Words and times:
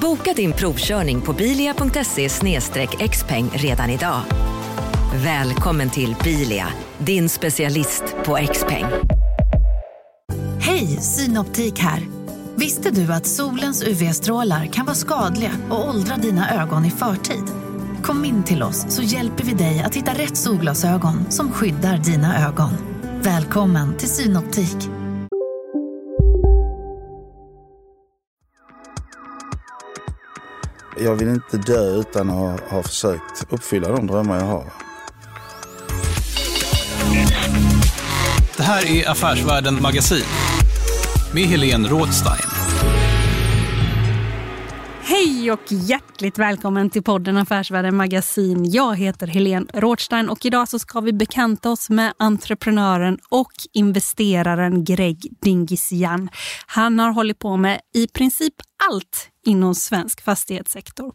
Boka 0.00 0.32
din 0.32 0.52
provkörning 0.52 1.20
på 1.20 1.32
bilia.se 1.32 2.28
xpeng 3.08 3.50
redan 3.52 3.90
idag. 3.90 4.20
Välkommen 5.14 5.90
till 5.90 6.16
Bilia, 6.24 6.66
din 6.98 7.28
specialist 7.28 8.02
på 8.24 8.38
XPeng. 8.52 8.84
Hej, 10.60 10.86
Synoptik 10.86 11.78
här. 11.78 12.02
Visste 12.54 12.90
du 12.90 13.12
att 13.12 13.26
solens 13.26 13.82
UV-strålar 13.82 14.66
kan 14.66 14.86
vara 14.86 14.96
skadliga 14.96 15.52
och 15.70 15.88
åldra 15.88 16.16
dina 16.16 16.62
ögon 16.62 16.84
i 16.84 16.90
förtid? 16.90 17.44
Kom 18.02 18.24
in 18.24 18.42
till 18.42 18.62
oss 18.62 18.86
så 18.88 19.02
hjälper 19.02 19.44
vi 19.44 19.52
dig 19.54 19.80
att 19.80 19.94
hitta 19.94 20.12
rätt 20.12 20.36
solglasögon 20.36 21.30
som 21.30 21.52
skyddar 21.52 21.98
dina 21.98 22.48
ögon. 22.48 22.70
Välkommen 23.22 23.96
till 23.96 24.08
Synoptik. 24.08 24.99
Jag 31.04 31.16
vill 31.16 31.28
inte 31.28 31.56
dö 31.56 32.00
utan 32.00 32.30
att 32.30 32.60
ha 32.60 32.82
försökt 32.82 33.52
uppfylla 33.52 33.88
de 33.88 34.06
drömmar 34.06 34.38
jag 34.38 34.46
har. 34.46 34.64
Det 38.56 38.62
här 38.62 38.90
är 38.90 39.10
Affärsvärlden 39.10 39.82
Magasin 39.82 40.24
med 41.34 41.42
Helene 41.42 41.88
Rådstein. 41.88 42.50
Hej 45.02 45.52
och 45.52 45.72
hjärtligt 45.72 46.38
välkommen 46.38 46.90
till 46.90 47.02
podden 47.02 47.36
Affärsvärlden 47.36 47.96
Magasin. 47.96 48.70
Jag 48.70 48.96
heter 48.96 49.26
Helene 49.26 49.66
Rådstein 49.74 50.28
och 50.28 50.46
idag 50.46 50.68
så 50.68 50.78
ska 50.78 51.00
vi 51.00 51.12
bekanta 51.12 51.70
oss 51.70 51.90
med 51.90 52.12
entreprenören 52.18 53.18
och 53.28 53.52
investeraren 53.72 54.84
Greg 54.84 55.18
Dingisian. 55.42 56.28
Han 56.66 56.98
har 56.98 57.12
hållit 57.12 57.38
på 57.38 57.56
med 57.56 57.80
i 57.94 58.08
princip 58.08 58.54
allt 58.90 59.30
inom 59.44 59.74
svensk 59.74 60.20
fastighetssektor. 60.20 61.12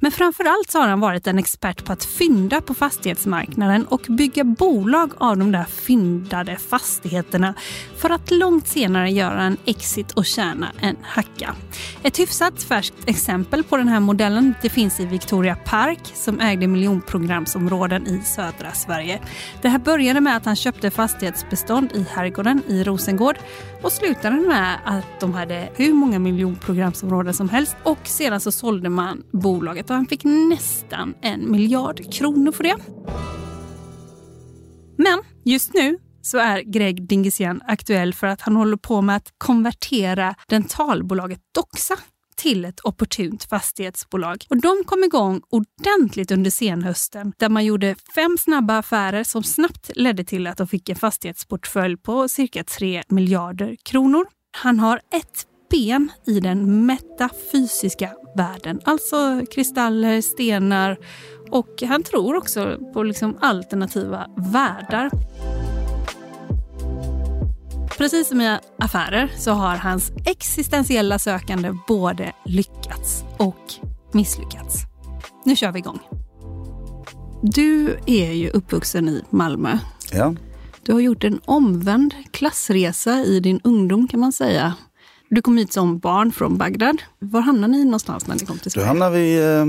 Men 0.00 0.12
framför 0.12 0.44
allt 0.44 0.70
så 0.70 0.78
har 0.78 0.88
han 0.88 1.00
varit 1.00 1.26
en 1.26 1.38
expert 1.38 1.84
på 1.84 1.92
att 1.92 2.04
fynda 2.04 2.60
på 2.60 2.74
fastighetsmarknaden 2.74 3.86
och 3.86 4.06
bygga 4.08 4.44
bolag 4.44 5.12
av 5.18 5.36
de 5.36 5.52
där 5.52 5.64
fyndade 5.64 6.56
fastigheterna 6.56 7.54
för 7.96 8.10
att 8.10 8.30
långt 8.30 8.68
senare 8.68 9.10
göra 9.10 9.42
en 9.42 9.56
exit 9.64 10.12
och 10.12 10.26
tjäna 10.26 10.68
en 10.80 10.96
hacka. 11.02 11.54
Ett 12.02 12.18
hyfsat 12.18 12.62
färskt 12.62 12.94
exempel 13.06 13.64
på 13.64 13.76
den 13.76 13.88
här 13.88 14.00
modellen 14.00 14.54
det 14.62 14.68
finns 14.68 15.00
i 15.00 15.06
Victoria 15.06 15.56
Park 15.56 16.00
som 16.14 16.40
ägde 16.40 16.66
miljonprogramsområden 16.66 18.06
i 18.06 18.22
södra 18.24 18.72
Sverige. 18.72 19.20
Det 19.62 19.68
här 19.68 19.78
började 19.78 20.20
med 20.20 20.36
att 20.36 20.44
han 20.44 20.56
köpte 20.56 20.90
fastighetsbestånd 20.90 21.92
i 21.92 22.06
Herrgården 22.10 22.62
i 22.68 22.84
Rosengård 22.84 23.36
och 23.82 23.92
slutade 23.92 24.36
med 24.36 24.78
att 24.84 25.20
de 25.20 25.34
hade 25.34 25.68
hur 25.76 25.94
många 25.94 26.18
miljonprogramsområden 26.18 27.34
som 27.34 27.48
helst 27.48 27.75
och 27.84 27.98
sedan 28.04 28.40
så 28.40 28.52
sålde 28.52 28.88
man 28.88 29.22
bolaget 29.32 29.90
och 29.90 29.96
han 29.96 30.06
fick 30.06 30.24
nästan 30.24 31.14
en 31.22 31.50
miljard 31.50 32.12
kronor 32.12 32.52
för 32.52 32.64
det. 32.64 32.76
Men 34.98 35.22
just 35.44 35.74
nu 35.74 35.98
så 36.22 36.38
är 36.38 36.60
Greg 36.60 37.08
Dingizian 37.08 37.60
aktuell 37.66 38.14
för 38.14 38.26
att 38.26 38.40
han 38.40 38.56
håller 38.56 38.76
på 38.76 39.02
med 39.02 39.16
att 39.16 39.32
konvertera 39.38 40.34
dentalbolaget 40.48 41.40
Doxa 41.54 41.96
till 42.36 42.64
ett 42.64 42.80
opportunt 42.84 43.44
fastighetsbolag. 43.44 44.44
Och 44.50 44.60
de 44.60 44.84
kom 44.84 45.04
igång 45.04 45.42
ordentligt 45.50 46.30
under 46.30 46.50
senhösten 46.50 47.32
där 47.38 47.48
man 47.48 47.64
gjorde 47.64 47.94
fem 48.14 48.36
snabba 48.38 48.78
affärer 48.78 49.24
som 49.24 49.42
snabbt 49.42 49.90
ledde 49.94 50.24
till 50.24 50.46
att 50.46 50.56
de 50.56 50.68
fick 50.68 50.88
en 50.88 50.96
fastighetsportfölj 50.96 51.96
på 51.96 52.28
cirka 52.28 52.64
3 52.64 53.02
miljarder 53.08 53.76
kronor. 53.82 54.26
Han 54.56 54.80
har 54.80 54.96
ett 54.96 55.46
ben 55.70 56.12
i 56.26 56.40
den 56.40 56.86
metafysiska 56.86 58.12
världen, 58.36 58.80
alltså 58.84 59.42
kristaller, 59.54 60.20
stenar 60.20 60.98
och 61.50 61.82
han 61.82 62.02
tror 62.02 62.36
också 62.36 62.78
på 62.92 63.02
liksom 63.02 63.38
alternativa 63.40 64.26
världar. 64.36 65.10
Precis 67.98 68.28
som 68.28 68.40
i 68.40 68.58
affärer 68.78 69.32
så 69.38 69.50
har 69.50 69.76
hans 69.76 70.12
existentiella 70.26 71.18
sökande 71.18 71.72
både 71.88 72.32
lyckats 72.44 73.24
och 73.38 73.74
misslyckats. 74.12 74.82
Nu 75.44 75.56
kör 75.56 75.72
vi 75.72 75.78
igång. 75.78 76.00
Du 77.42 77.96
är 78.06 78.32
ju 78.32 78.50
uppvuxen 78.50 79.08
i 79.08 79.22
Malmö. 79.30 79.78
Ja. 80.12 80.34
Du 80.82 80.92
har 80.92 81.00
gjort 81.00 81.24
en 81.24 81.40
omvänd 81.44 82.14
klassresa 82.30 83.24
i 83.24 83.40
din 83.40 83.60
ungdom 83.64 84.08
kan 84.08 84.20
man 84.20 84.32
säga. 84.32 84.74
Du 85.28 85.42
kom 85.42 85.56
hit 85.58 85.72
som 85.72 85.98
barn 85.98 86.32
från 86.32 86.56
Bagdad. 86.58 87.02
Var 87.18 87.40
hamnade 87.40 87.72
ni 87.72 87.84
någonstans 87.84 88.26
när 88.26 88.34
ni 88.34 88.46
kom 88.46 88.58
till 88.58 88.70
Sverige? 88.70 88.84
Då 88.84 88.88
hamnade 88.88 89.16
vi 89.16 89.20
i 89.20 89.54
eh, 89.58 89.64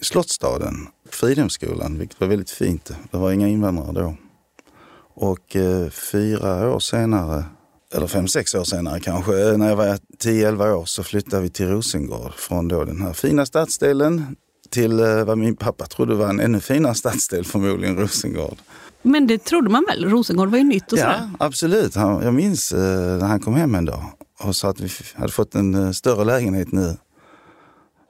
Slottsstaden, 0.00 0.74
Fridhemsskolan, 1.10 1.98
vilket 1.98 2.20
var 2.20 2.28
väldigt 2.28 2.50
fint. 2.50 2.90
Det 3.10 3.16
var 3.18 3.32
inga 3.32 3.48
invandrare 3.48 3.92
då. 3.92 4.14
Och 5.14 5.56
eh, 5.56 5.88
fyra 5.90 6.70
år 6.74 6.78
senare, 6.80 7.44
eller 7.94 8.06
fem, 8.06 8.28
sex 8.28 8.54
år 8.54 8.64
senare 8.64 9.00
kanske, 9.00 9.48
eh, 9.50 9.56
när 9.56 9.68
jag 9.68 9.76
var 9.76 9.98
10-11 10.24 10.72
år 10.72 10.84
så 10.84 11.02
flyttade 11.02 11.42
vi 11.42 11.48
till 11.50 11.68
Rosengård 11.68 12.32
från 12.34 12.68
då 12.68 12.84
den 12.84 13.02
här 13.02 13.12
fina 13.12 13.46
stadsdelen 13.46 14.36
till 14.70 15.00
eh, 15.00 15.24
vad 15.24 15.38
min 15.38 15.56
pappa 15.56 15.86
trodde 15.86 16.14
var 16.14 16.28
en 16.28 16.40
ännu 16.40 16.60
finare 16.60 16.94
stadsdel, 16.94 17.44
förmodligen 17.44 17.96
Rosengård. 17.98 18.56
Men 19.02 19.26
det 19.26 19.38
trodde 19.44 19.70
man 19.70 19.84
väl? 19.88 20.04
Rosengård 20.10 20.48
var 20.48 20.58
ju 20.58 20.64
nytt 20.64 20.92
och 20.92 20.98
Ja, 20.98 21.02
sådär. 21.04 21.30
absolut. 21.38 21.94
Han, 21.94 22.22
jag 22.22 22.34
minns 22.34 22.72
eh, 22.72 22.78
när 23.18 23.26
han 23.26 23.40
kom 23.40 23.54
hem 23.54 23.74
en 23.74 23.84
dag 23.84 24.04
och 24.44 24.56
sa 24.56 24.68
att 24.68 24.80
vi 24.80 24.90
hade 25.14 25.32
fått 25.32 25.54
en 25.54 25.74
eh, 25.74 25.90
större 25.90 26.24
lägenhet 26.24 26.72
nu. 26.72 26.96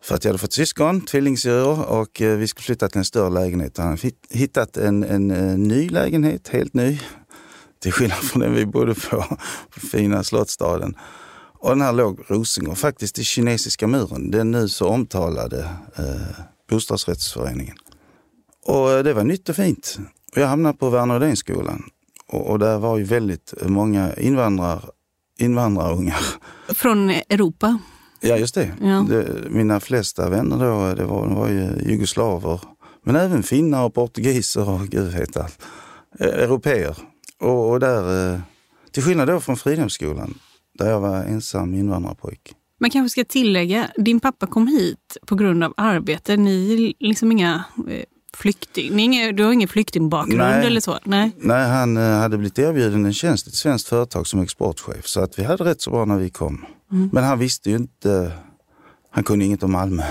För 0.03 0.15
att 0.15 0.25
jag 0.25 0.29
hade 0.29 0.39
fått 0.39 0.53
syskon, 0.53 1.01
tvillingsyrror 1.01 1.85
och 1.85 2.23
eh, 2.23 2.37
vi 2.37 2.49
skulle 2.49 2.65
flytta 2.65 2.89
till 2.89 2.99
en 2.99 3.05
större 3.05 3.31
lägenhet. 3.31 3.79
Han 3.79 3.89
hade 3.89 4.11
hittat 4.31 4.77
en, 4.77 5.05
en, 5.05 5.31
eh, 5.31 5.59
ny 5.59 5.89
lägenhet, 5.89 6.49
helt 6.49 6.75
ny. 6.75 7.01
Till 7.83 7.93
skillnad 7.93 8.19
från 8.19 8.43
den 8.43 8.55
vi 8.55 8.67
bodde 8.67 8.95
på, 8.95 9.25
på 9.71 9.81
fina 9.81 10.25
Slottsstaden. 10.25 10.95
Och 11.59 11.69
den 11.69 11.81
här 11.81 11.93
låg 11.93 12.21
Rosengård, 12.27 12.79
faktiskt 12.79 13.19
i 13.19 13.25
kinesiska 13.25 13.87
muren, 13.87 14.31
den 14.31 14.51
nu 14.51 14.69
så 14.69 14.89
omtalade 14.89 15.69
eh, 15.97 16.45
bostadsrättsföreningen. 16.71 17.77
Och 18.67 19.05
det 19.05 19.13
var 19.13 19.25
nytt 19.25 19.49
och 19.49 19.57
fint. 19.57 19.99
Jag 20.35 20.47
hamnade 20.47 20.79
på 20.79 20.91
Värner 20.91 21.17
Odénskolan 21.17 21.83
och, 22.29 22.51
och 22.51 22.59
där 22.59 22.79
var 22.79 22.99
ju 22.99 23.05
väldigt 23.05 23.55
många 23.67 24.15
invandrar, 24.15 24.91
invandrarungar. 25.43 26.21
Från 26.69 27.11
Europa. 27.11 27.79
Ja, 28.21 28.37
just 28.37 28.55
det. 28.55 28.73
Ja. 28.81 29.07
det. 29.09 29.51
Mina 29.51 29.81
flesta 29.81 30.31
vänner 30.31 30.57
då, 30.57 30.95
det 30.95 31.05
var, 31.05 31.27
det 31.29 31.35
var 31.35 31.49
ju 31.49 31.91
jugoslaver, 31.91 32.61
men 33.05 33.17
även 33.17 33.43
finnar 33.43 33.85
och 33.85 33.95
portugiser 33.95 34.69
och 34.69 34.81
gud 34.81 35.13
vet 35.13 35.37
allt. 35.37 35.63
Eh, 36.21 36.27
Europeer. 36.27 36.97
Och, 37.41 37.71
och 37.71 37.81
där, 37.81 38.35
eh, 38.35 38.41
till 38.91 39.03
skillnad 39.03 39.29
då 39.29 39.41
från 39.41 39.57
Fridhemsskolan, 39.57 40.35
där 40.79 40.91
jag 40.91 41.01
var 41.01 41.17
ensam 41.17 41.75
invandrarpojk. 41.75 42.55
Man 42.81 42.91
kanske 42.91 43.13
ska 43.13 43.25
tillägga, 43.25 43.91
din 43.97 44.21
pappa 44.21 44.47
kom 44.47 44.67
hit 44.67 45.17
på 45.27 45.35
grund 45.35 45.65
av 45.65 45.75
arbete. 45.77 46.37
Ni 46.37 46.73
är 46.73 47.07
liksom 47.07 47.33
inga 47.33 47.65
eh, 47.89 48.05
flykting, 48.37 49.37
du 49.37 49.45
har 49.45 49.53
ingen 49.53 49.69
flyktingbakgrund 49.69 50.39
Nej. 50.39 50.67
eller 50.67 50.81
så? 50.81 50.99
Nej. 51.05 51.33
Nej, 51.37 51.69
han 51.69 51.97
eh, 51.97 52.03
hade 52.03 52.39
blivit 52.39 52.59
erbjuden 52.59 53.05
en 53.05 53.13
tjänst 53.13 53.47
i 53.47 53.51
ett 53.51 53.55
svenskt 53.55 53.89
företag 53.89 54.27
som 54.27 54.41
exportchef, 54.41 55.07
så 55.07 55.21
att 55.21 55.39
vi 55.39 55.45
hade 55.45 55.65
rätt 55.65 55.81
så 55.81 55.91
bra 55.91 56.05
när 56.05 56.19
vi 56.19 56.31
kom. 56.31 56.65
Men 57.13 57.25
han 57.25 57.39
visste 57.39 57.71
ju 57.71 57.77
inte, 57.77 58.33
han 59.11 59.25
kunde 59.25 59.45
inget 59.45 59.63
om 59.63 59.73
Malmö. 59.73 60.03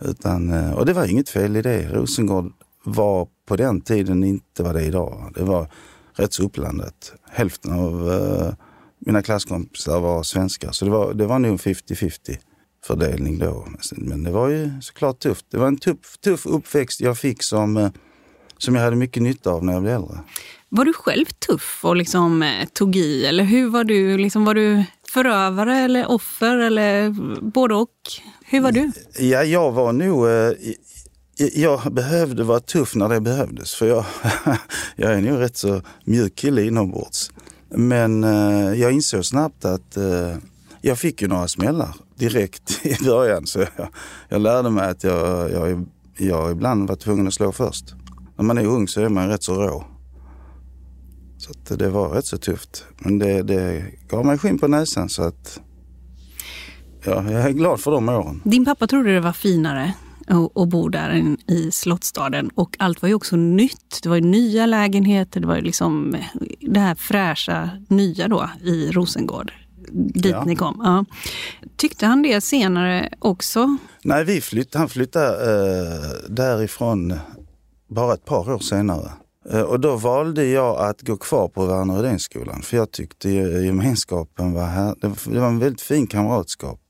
Utan, 0.00 0.52
eh, 0.52 0.72
och 0.72 0.86
det 0.86 0.92
var 0.92 1.06
inget 1.06 1.28
fel 1.28 1.56
i 1.56 1.62
det. 1.62 1.88
Rosengård 1.88 2.52
var 2.84 3.28
på 3.46 3.56
den 3.56 3.80
tiden 3.80 4.24
inte 4.24 4.62
vad 4.62 4.74
det 4.74 4.82
är 4.82 4.86
idag. 4.86 5.32
Det 5.34 5.44
var 5.44 5.70
rätt 6.14 6.32
så 6.32 6.42
upplandat. 6.42 7.12
Hälften 7.30 7.72
av 7.72 8.12
eh, 8.12 8.54
mina 8.98 9.22
klasskompisar 9.22 10.00
var 10.00 10.22
svenskar, 10.22 10.72
så 10.72 10.84
det 10.84 10.90
var, 10.90 11.14
det 11.14 11.26
var 11.26 11.38
nog 11.38 11.52
en 11.52 11.58
50-50 11.58 12.38
fördelning 12.86 13.38
då. 13.38 13.68
Men 13.92 14.22
det 14.22 14.30
var 14.30 14.48
ju 14.48 14.70
såklart 14.80 15.18
tufft. 15.18 15.46
Det 15.50 15.58
var 15.58 15.66
en 15.66 15.76
tuff, 15.76 16.18
tuff 16.24 16.46
uppväxt 16.46 17.00
jag 17.00 17.18
fick 17.18 17.42
som, 17.42 17.76
eh, 17.76 17.90
som 18.58 18.74
jag 18.74 18.82
hade 18.82 18.96
mycket 18.96 19.22
nytta 19.22 19.50
av 19.50 19.64
när 19.64 19.72
jag 19.72 19.82
blev 19.82 19.94
äldre. 19.94 20.18
Var 20.68 20.84
du 20.84 20.92
själv 20.92 21.26
tuff 21.26 21.80
och 21.82 21.96
liksom, 21.96 22.42
eh, 22.42 22.68
tog 22.72 22.96
i? 22.96 23.24
Eller 23.24 23.44
hur 23.44 23.68
var 23.68 23.84
du? 23.84 24.18
Liksom, 24.18 24.44
var 24.44 24.54
du 24.54 24.84
förövare 25.12 25.76
eller 25.78 26.10
offer 26.10 26.56
eller 26.56 27.10
både 27.40 27.74
och? 27.74 27.90
Hur 28.44 28.60
var 28.60 28.72
du? 28.72 28.92
Ja, 29.18 29.44
jag 29.44 29.72
var 29.72 29.92
nog... 29.92 30.28
Eh, 30.28 30.52
jag 31.54 31.92
behövde 31.94 32.44
vara 32.44 32.60
tuff 32.60 32.94
när 32.94 33.08
det 33.08 33.20
behövdes. 33.20 33.74
För 33.74 33.86
jag, 33.86 34.04
jag 34.96 35.12
är 35.12 35.20
nog 35.20 35.40
rätt 35.40 35.56
så 35.56 35.82
mjuk 36.04 36.34
kille 36.36 36.62
inombords. 36.62 37.30
Men 37.68 38.22
jag 38.78 38.92
insåg 38.92 39.24
snabbt 39.24 39.64
att 39.64 39.98
jag 40.80 40.98
fick 40.98 41.22
ju 41.22 41.28
några 41.28 41.48
smällar 41.48 41.94
direkt 42.18 42.80
i 42.86 43.04
början. 43.04 43.46
Så 43.46 43.58
jag, 43.58 43.88
jag 44.28 44.40
lärde 44.40 44.70
mig 44.70 44.90
att 44.90 45.04
jag, 45.04 45.50
jag, 45.50 45.86
jag 46.18 46.52
ibland 46.52 46.88
var 46.88 46.96
tvungen 46.96 47.26
att 47.26 47.34
slå 47.34 47.52
först. 47.52 47.94
När 48.36 48.44
man 48.44 48.58
är 48.58 48.66
ung 48.66 48.88
så 48.88 49.00
är 49.00 49.08
man 49.08 49.28
rätt 49.28 49.42
så 49.42 49.54
rå. 49.54 49.84
Så 51.38 51.74
det 51.74 51.88
var 51.88 52.08
rätt 52.08 52.26
så 52.26 52.38
tufft. 52.38 52.84
Men 52.98 53.18
det, 53.18 53.42
det 53.42 53.84
gav 54.08 54.26
mig 54.26 54.38
skinn 54.38 54.58
på 54.58 54.68
näsan 54.68 55.08
så 55.08 55.22
att 55.22 55.60
ja, 57.04 57.30
jag 57.30 57.42
är 57.42 57.50
glad 57.50 57.80
för 57.80 57.90
de 57.90 58.08
åren. 58.08 58.40
Din 58.44 58.64
pappa 58.64 58.86
trodde 58.86 59.14
det 59.14 59.20
var 59.20 59.32
finare 59.32 59.94
att 60.54 60.68
bo 60.68 60.88
där 60.88 61.36
i 61.46 61.70
Slottstaden 61.70 62.50
och 62.54 62.76
allt 62.78 63.02
var 63.02 63.08
ju 63.08 63.14
också 63.14 63.36
nytt. 63.36 64.00
Det 64.02 64.08
var 64.08 64.16
ju 64.16 64.22
nya 64.22 64.66
lägenheter, 64.66 65.40
det 65.40 65.46
var 65.46 65.56
ju 65.56 65.62
liksom 65.62 66.16
det 66.60 66.80
här 66.80 66.94
fräscha 66.94 67.70
nya 67.88 68.28
då 68.28 68.50
i 68.62 68.90
Rosengård 68.90 69.52
dit 69.92 70.26
ja. 70.26 70.44
ni 70.44 70.56
kom. 70.56 70.80
Ja. 70.84 71.04
Tyckte 71.76 72.06
han 72.06 72.22
det 72.22 72.40
senare 72.40 73.08
också? 73.18 73.76
Nej, 74.02 74.24
vi 74.24 74.40
flytt, 74.40 74.74
han 74.74 74.88
flyttade 74.88 75.28
eh, 75.28 76.32
därifrån 76.34 77.14
bara 77.88 78.14
ett 78.14 78.24
par 78.24 78.50
år 78.52 78.58
senare. 78.58 79.10
Eh, 79.50 79.60
och 79.60 79.80
då 79.80 79.96
valde 79.96 80.44
jag 80.44 80.78
att 80.78 81.02
gå 81.02 81.16
kvar 81.16 81.48
på 81.48 81.66
Verner 81.66 81.96
Rydénskolan 81.96 82.62
för 82.62 82.76
jag 82.76 82.90
tyckte 82.90 83.30
gemenskapen 83.30 84.52
var 84.52 84.66
här. 84.66 84.94
Det 85.00 85.40
var 85.40 85.48
en 85.48 85.58
väldigt 85.58 85.80
fin 85.80 86.06
kamratskap. 86.06 86.80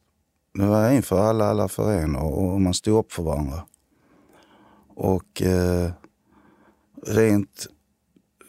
Det 0.55 0.67
var 0.67 0.85
en 0.85 1.03
för 1.03 1.19
alla, 1.19 1.45
alla 1.45 1.69
för 1.69 1.93
en 1.93 2.17
och, 2.17 2.53
och 2.53 2.61
man 2.61 2.75
stod 2.75 2.99
upp 2.99 3.13
för 3.13 3.23
varandra. 3.23 3.63
Och 4.97 5.43
eh, 5.43 5.91
rent 7.07 7.67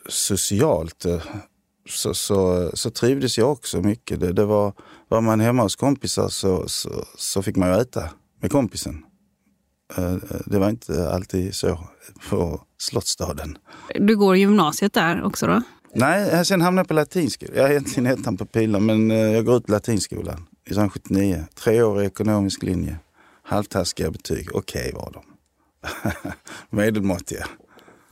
socialt 0.10 1.06
eh, 1.06 1.22
så, 1.90 2.14
så, 2.14 2.72
så, 2.74 2.90
trivdes 2.90 3.38
jag 3.38 3.52
också 3.52 3.82
mycket. 3.82 4.20
Det, 4.20 4.34
det, 4.34 4.46
var, 4.46 4.74
var 5.08 5.22
man 5.22 5.40
hemma 5.40 5.64
hos 5.64 5.76
kompisar 5.76 6.28
så, 6.28 6.68
så, 6.68 7.06
så 7.18 7.42
fick 7.42 7.56
man 7.56 7.70
ju 7.70 7.82
äta 7.82 8.10
med 8.42 8.52
kompisen. 8.52 9.06
Eh, 9.98 10.16
det 10.46 10.60
var 10.60 10.70
inte 10.70 11.10
alltid 11.10 11.56
så 11.56 11.80
på 12.30 12.62
Slottsstaden. 12.78 13.58
Du 13.96 14.16
går 14.16 14.36
gymnasiet 14.38 14.94
där 14.94 15.24
också 15.24 15.48
då? 15.48 15.62
Nej, 15.94 16.46
sen 16.46 16.62
hamnade 16.62 16.80
jag 16.80 16.88
på 16.88 16.94
latinskolan. 16.94 17.56
Jag 17.56 17.66
är 17.66 17.72
egentligen 17.72 18.06
ettan 18.06 18.38
på 18.38 18.46
pilen 18.46 18.86
men 18.86 19.12
eh, 19.12 19.18
jag 19.18 19.46
går 19.46 19.58
ut 19.58 19.70
latinskolan 19.70 20.46
i 20.66 20.90
79. 20.90 21.46
Treårig 21.56 22.06
ekonomisk 22.06 22.64
linje. 22.64 22.98
Halvtaskiga 23.44 24.12
betyg. 24.12 24.56
Okej 24.56 24.82
okay, 24.82 24.92
var 24.92 25.12
de. 25.12 25.24
Medelmåttiga. 26.78 27.46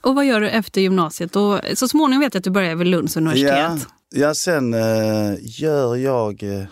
Och 0.08 0.16
vad 0.16 0.26
gör 0.26 0.42
du 0.42 0.50
efter 0.50 0.82
gymnasiet? 0.82 1.36
Och 1.36 1.62
så 1.74 1.88
småningom 1.88 2.20
vet 2.20 2.34
jag 2.34 2.40
att 2.40 2.44
du 2.44 2.50
börjar 2.50 2.76
vid 2.76 2.88
Lunds 2.88 3.18
universitet. 3.18 3.52
Ja, 3.52 3.78
ja 4.10 4.34
sen 4.34 4.74
eh, 4.74 5.36
gör 5.42 5.96
jag... 5.96 6.44
Eh, 6.44 6.66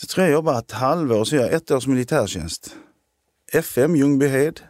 jag 0.00 0.08
tror 0.08 0.26
jag 0.26 0.32
jobbar 0.32 0.58
ett 0.58 0.72
halvår, 0.72 1.24
så 1.24 1.36
gör 1.36 1.42
jag 1.42 1.52
ett 1.52 1.70
års 1.70 1.86
militärtjänst. 1.86 2.76
FM 3.52 3.96
Ljungbyhed, 3.96 4.60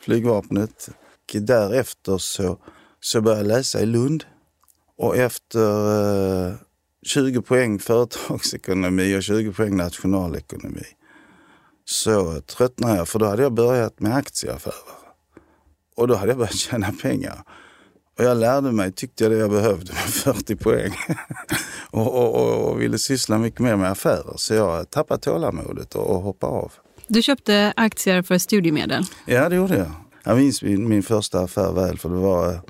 flygvapnet. 0.00 0.88
Och 0.88 1.42
därefter 1.42 2.18
så, 2.18 2.58
så 3.00 3.20
började 3.20 3.42
jag 3.42 3.48
läsa 3.48 3.80
i 3.80 3.86
Lund. 3.86 4.24
Och 4.98 5.16
efter 5.16 6.48
eh, 6.48 6.54
20 7.06 7.42
poäng 7.42 7.78
företagsekonomi 7.78 9.18
och 9.18 9.22
20 9.22 9.52
poäng 9.52 9.76
nationalekonomi 9.76 10.86
så 11.84 12.40
tröttnade 12.40 12.96
jag 12.96 13.08
för 13.08 13.18
då 13.18 13.26
hade 13.26 13.42
jag 13.42 13.52
börjat 13.52 14.00
med 14.00 14.16
aktieaffärer. 14.16 15.03
Och 15.96 16.08
då 16.08 16.14
hade 16.14 16.30
jag 16.30 16.38
börjat 16.38 16.54
tjäna 16.58 16.92
pengar. 17.02 17.42
Och 18.18 18.24
jag 18.24 18.36
lärde 18.36 18.72
mig, 18.72 18.92
tyckte 18.92 19.24
jag 19.24 19.32
det 19.32 19.38
jag 19.38 19.50
behövde 19.50 19.92
med 19.92 20.02
40 20.02 20.56
poäng. 20.64 20.92
och, 21.90 22.14
och, 22.14 22.34
och, 22.34 22.70
och, 22.70 22.80
ville 22.80 22.98
syssla 22.98 23.38
mycket 23.38 23.60
mer 23.60 23.76
med 23.76 23.90
affärer. 23.90 24.34
Så 24.36 24.54
jag 24.54 24.90
tappade 24.90 25.20
tålamodet 25.20 25.94
och, 25.94 26.10
och 26.10 26.22
hoppade 26.22 26.52
av. 26.52 26.72
Du 27.06 27.22
köpte 27.22 27.72
aktier 27.76 28.22
för 28.22 28.38
studiemedel? 28.38 29.04
Ja, 29.26 29.48
det 29.48 29.56
gjorde 29.56 29.76
jag. 29.76 29.90
Jag 30.24 30.36
minns 30.36 30.62
min, 30.62 30.88
min 30.88 31.02
första 31.02 31.40
affär 31.40 31.72
väl, 31.72 31.98
för 31.98 32.08
det 32.08 32.16
var 32.16 32.60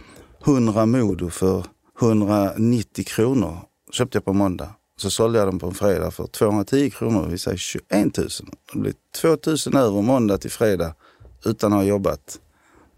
100 0.45 0.87
Modo 0.87 1.31
för 1.31 1.65
190 2.01 3.05
kronor. 3.05 3.59
Köpte 3.93 4.17
jag 4.17 4.25
på 4.25 4.33
måndag. 4.33 4.69
Så 4.97 5.11
sålde 5.11 5.39
jag 5.39 5.49
dem 5.49 5.59
på 5.59 5.67
en 5.67 5.75
fredag 5.75 6.11
för 6.11 6.27
210 6.27 6.91
kronor, 6.91 7.27
vi 7.31 7.39
säger 7.39 7.57
21 7.57 8.17
000. 8.17 8.29
Det 8.73 8.79
blev 8.79 8.93
2 9.21 9.29
000 9.29 9.37
över 9.77 10.03
måndag 10.03 10.39
till 10.39 10.51
fredag 10.51 10.95
utan 11.45 11.73
att 11.73 11.79
ha 11.79 11.85
jobbat. 11.85 12.39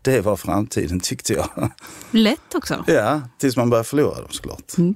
Det 0.07 0.21
var 0.21 0.37
framtiden 0.37 1.01
tyckte 1.01 1.33
jag. 1.33 1.71
Lätt 2.11 2.55
också. 2.55 2.85
Ja, 2.87 3.21
tills 3.39 3.57
man 3.57 3.71
började 3.71 3.89
förlora 3.89 4.21
dem 4.21 4.29
såklart. 4.31 4.79
Mm. 4.79 4.95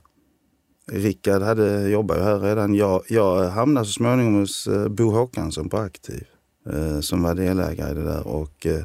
Rickard 0.92 1.42
hade 1.42 1.88
jobbat 1.88 2.18
här 2.18 2.38
redan. 2.38 2.74
Jag, 2.74 3.02
jag 3.08 3.50
hamnade 3.50 3.86
så 3.86 3.92
småningom 3.92 4.34
hos 4.34 4.66
eh, 4.66 4.88
Bo 4.88 5.10
Håkansson 5.10 5.68
på 5.68 5.76
Aktiv 5.76 6.26
eh, 6.70 7.00
som 7.00 7.22
var 7.22 7.34
delägare 7.34 7.90
i 7.90 7.94
det 7.94 8.04
där 8.04 8.26
och 8.26 8.66
eh, 8.66 8.84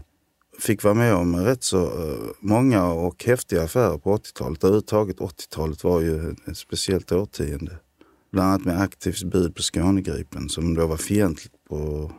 fick 0.59 0.83
vara 0.83 0.93
med 0.93 1.15
om 1.15 1.35
rätt 1.35 1.63
så 1.63 1.83
eh, 1.83 2.19
många 2.39 2.85
och 2.85 3.23
häftiga 3.23 3.63
affärer 3.63 3.97
på 3.97 4.17
80-talet. 4.17 4.63
Överhuvudtaget 4.63 5.17
80-talet 5.17 5.83
var 5.83 6.01
ju 6.01 6.35
ett 6.47 6.57
speciellt 6.57 7.11
årtionde. 7.11 7.79
Bland 8.31 8.49
annat 8.49 8.65
med 8.65 8.81
Aktivs 8.81 9.23
bud 9.23 9.55
på 9.55 9.61
Skånegripen 9.61 10.49
som 10.49 10.73
då 10.73 10.87
var 10.87 10.97
fientligt 10.97 11.55
på 11.69 12.11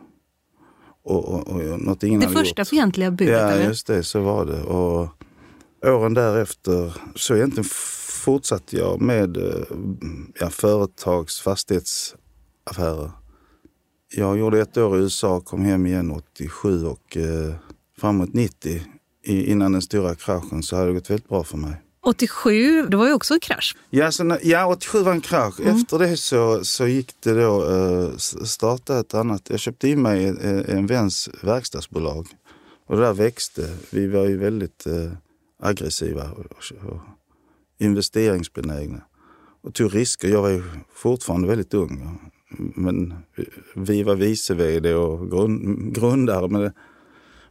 och, 1.09 1.29
och, 1.29 1.47
och 1.47 1.81
något 1.81 2.03
ingen 2.03 2.19
Det 2.19 2.29
första 2.29 2.61
gjort. 2.61 2.67
fientliga 2.67 3.11
budet? 3.11 3.39
Ja, 3.39 3.55
just 3.55 3.87
det, 3.87 4.03
så 4.03 4.19
var 4.21 4.45
det. 4.45 4.61
Och 4.63 5.07
åren 5.85 6.13
därefter 6.13 6.93
så 7.15 7.35
egentligen 7.35 7.69
fortsatte 8.25 8.77
jag 8.77 9.01
med 9.01 9.37
eh, 9.37 9.43
ja, 10.39 10.49
företags 10.49 11.41
fastighetsaffärer. 11.41 13.11
Jag 14.15 14.37
gjorde 14.39 14.61
ett 14.61 14.77
år 14.77 14.97
i 14.97 15.01
USA, 15.01 15.41
kom 15.41 15.65
hem 15.65 15.85
igen 15.85 16.11
87 16.11 16.85
och 16.85 17.17
eh, 17.17 17.53
framåt 17.99 18.33
90 18.33 18.81
innan 19.23 19.71
den 19.71 19.81
stora 19.81 20.15
kraschen 20.15 20.63
så 20.63 20.75
hade 20.75 20.87
det 20.87 20.93
gått 20.93 21.09
väldigt 21.09 21.29
bra 21.29 21.43
för 21.43 21.57
mig. 21.57 21.81
87, 22.01 22.85
det 22.87 22.97
var 22.97 23.07
ju 23.07 23.13
också 23.13 23.33
en 23.33 23.39
krasch. 23.39 23.75
Ja, 23.89 24.11
så, 24.11 24.37
ja 24.43 24.67
87 24.67 25.03
var 25.03 25.11
en 25.11 25.21
krasch. 25.21 25.59
Mm. 25.59 25.75
Efter 25.75 25.99
det 25.99 26.17
så, 26.17 26.65
så 26.65 26.87
gick 26.87 27.13
det 27.19 27.33
då, 27.33 27.69
eh, 27.69 28.17
starta 28.45 28.99
ett 28.99 29.13
annat. 29.13 29.49
Jag 29.49 29.59
köpte 29.59 29.89
in 29.89 30.01
mig 30.01 30.23
i 30.23 30.27
en 30.71 30.87
väns 30.87 31.29
verkstadsbolag 31.41 32.27
Och 32.87 32.97
det 32.97 33.01
där 33.01 33.13
växte. 33.13 33.77
Vi 33.89 34.07
var 34.07 34.25
ju 34.25 34.37
väldigt 34.37 34.87
eh, 34.87 35.11
aggressiva 35.61 36.31
och, 36.31 36.91
och 36.91 36.99
investeringsbenägna 37.79 39.01
och 39.61 39.73
tog 39.73 39.95
risker. 39.95 40.27
Jag 40.27 40.41
var 40.41 40.49
ju 40.49 40.63
fortfarande 40.93 41.47
väldigt 41.47 41.73
ung. 41.73 42.19
Men 42.75 43.13
vi 43.75 44.03
var 44.03 44.15
vice 44.15 44.53
vd 44.53 44.93
och 44.93 45.31
grund, 45.31 45.95
grundare 45.95 46.47
med, 46.47 46.73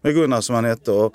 med 0.01 0.15
Gunnar 0.15 0.41
som 0.41 0.55
han 0.55 0.65
hette. 0.65 0.93
Och 0.93 1.15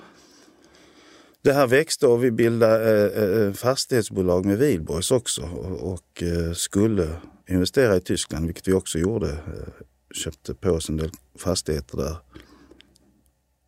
det 1.44 1.52
här 1.52 1.66
växte 1.66 2.06
och 2.06 2.24
vi 2.24 2.30
bildade 2.30 3.10
eh, 3.12 3.22
eh, 3.22 3.46
eh, 3.46 3.52
fastighetsbolag 3.52 4.46
med 4.46 4.58
Wihlborgs 4.58 5.10
också 5.10 5.42
och, 5.42 5.92
och 5.92 6.22
eh, 6.22 6.52
skulle 6.52 7.08
investera 7.48 7.96
i 7.96 8.00
Tyskland, 8.00 8.46
vilket 8.46 8.68
vi 8.68 8.72
också 8.72 8.98
gjorde. 8.98 9.30
Eh, 9.30 9.84
köpte 10.14 10.54
på 10.54 10.70
oss 10.70 10.88
en 10.88 10.96
del 10.96 11.10
fastigheter 11.38 11.96
där. 11.96 12.16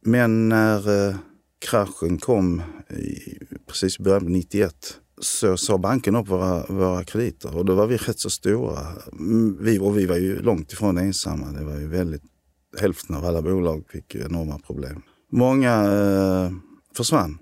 Men 0.01 0.49
när 0.49 1.09
eh, 1.09 1.17
kraschen 1.59 2.19
kom 2.19 2.63
i, 2.91 3.39
precis 3.67 4.01
i 4.01 4.03
början 4.03 4.23
av 4.23 4.31
91 4.31 4.75
så 5.21 5.57
sa 5.57 5.79
banken 5.79 6.17
upp 6.17 6.29
våra, 6.29 6.67
våra 6.67 7.05
krediter 7.05 7.57
och 7.57 7.65
då 7.65 7.75
var 7.75 7.87
vi 7.87 7.97
rätt 7.97 8.21
så 8.21 8.31
stora. 8.31 8.81
Mm, 9.13 9.59
vi, 9.61 9.79
och 9.79 9.99
vi 9.99 10.07
var 10.07 10.17
ju 10.17 10.43
långt 10.43 10.73
ifrån 10.73 10.99
ensamma. 10.99 11.47
Det 11.47 11.65
var 11.65 11.79
ju 11.79 11.89
väldigt, 11.89 12.23
hälften 12.81 13.17
av 13.17 13.25
alla 13.25 13.43
bolag 13.43 13.85
fick 13.89 14.15
ju 14.15 14.25
enorma 14.25 14.59
problem. 14.59 15.03
Många 15.31 15.73
eh, 15.73 16.51
försvann. 16.97 17.39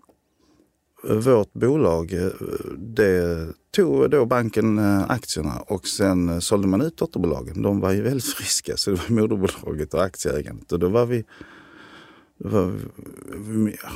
Vårt 1.08 1.52
bolag, 1.52 2.12
eh, 2.12 2.30
det 2.78 3.46
tog 3.70 4.10
då 4.10 4.26
banken 4.26 4.78
eh, 4.78 5.10
aktierna 5.10 5.60
och 5.66 5.86
sen 5.86 6.28
eh, 6.28 6.38
sålde 6.38 6.68
man 6.68 6.80
ut 6.80 6.96
dotterbolagen. 6.96 7.62
De 7.62 7.80
var 7.80 7.92
ju 7.92 8.02
väldigt 8.02 8.34
friska 8.34 8.76
så 8.76 8.90
det 8.90 8.96
var 8.96 9.14
moderbolaget 9.14 9.94
och 9.94 10.02
aktieägandet. 10.02 10.72
Och 10.72 10.78
då 10.78 10.88
var 10.88 11.06
vi 11.06 11.24
var, 12.36 12.72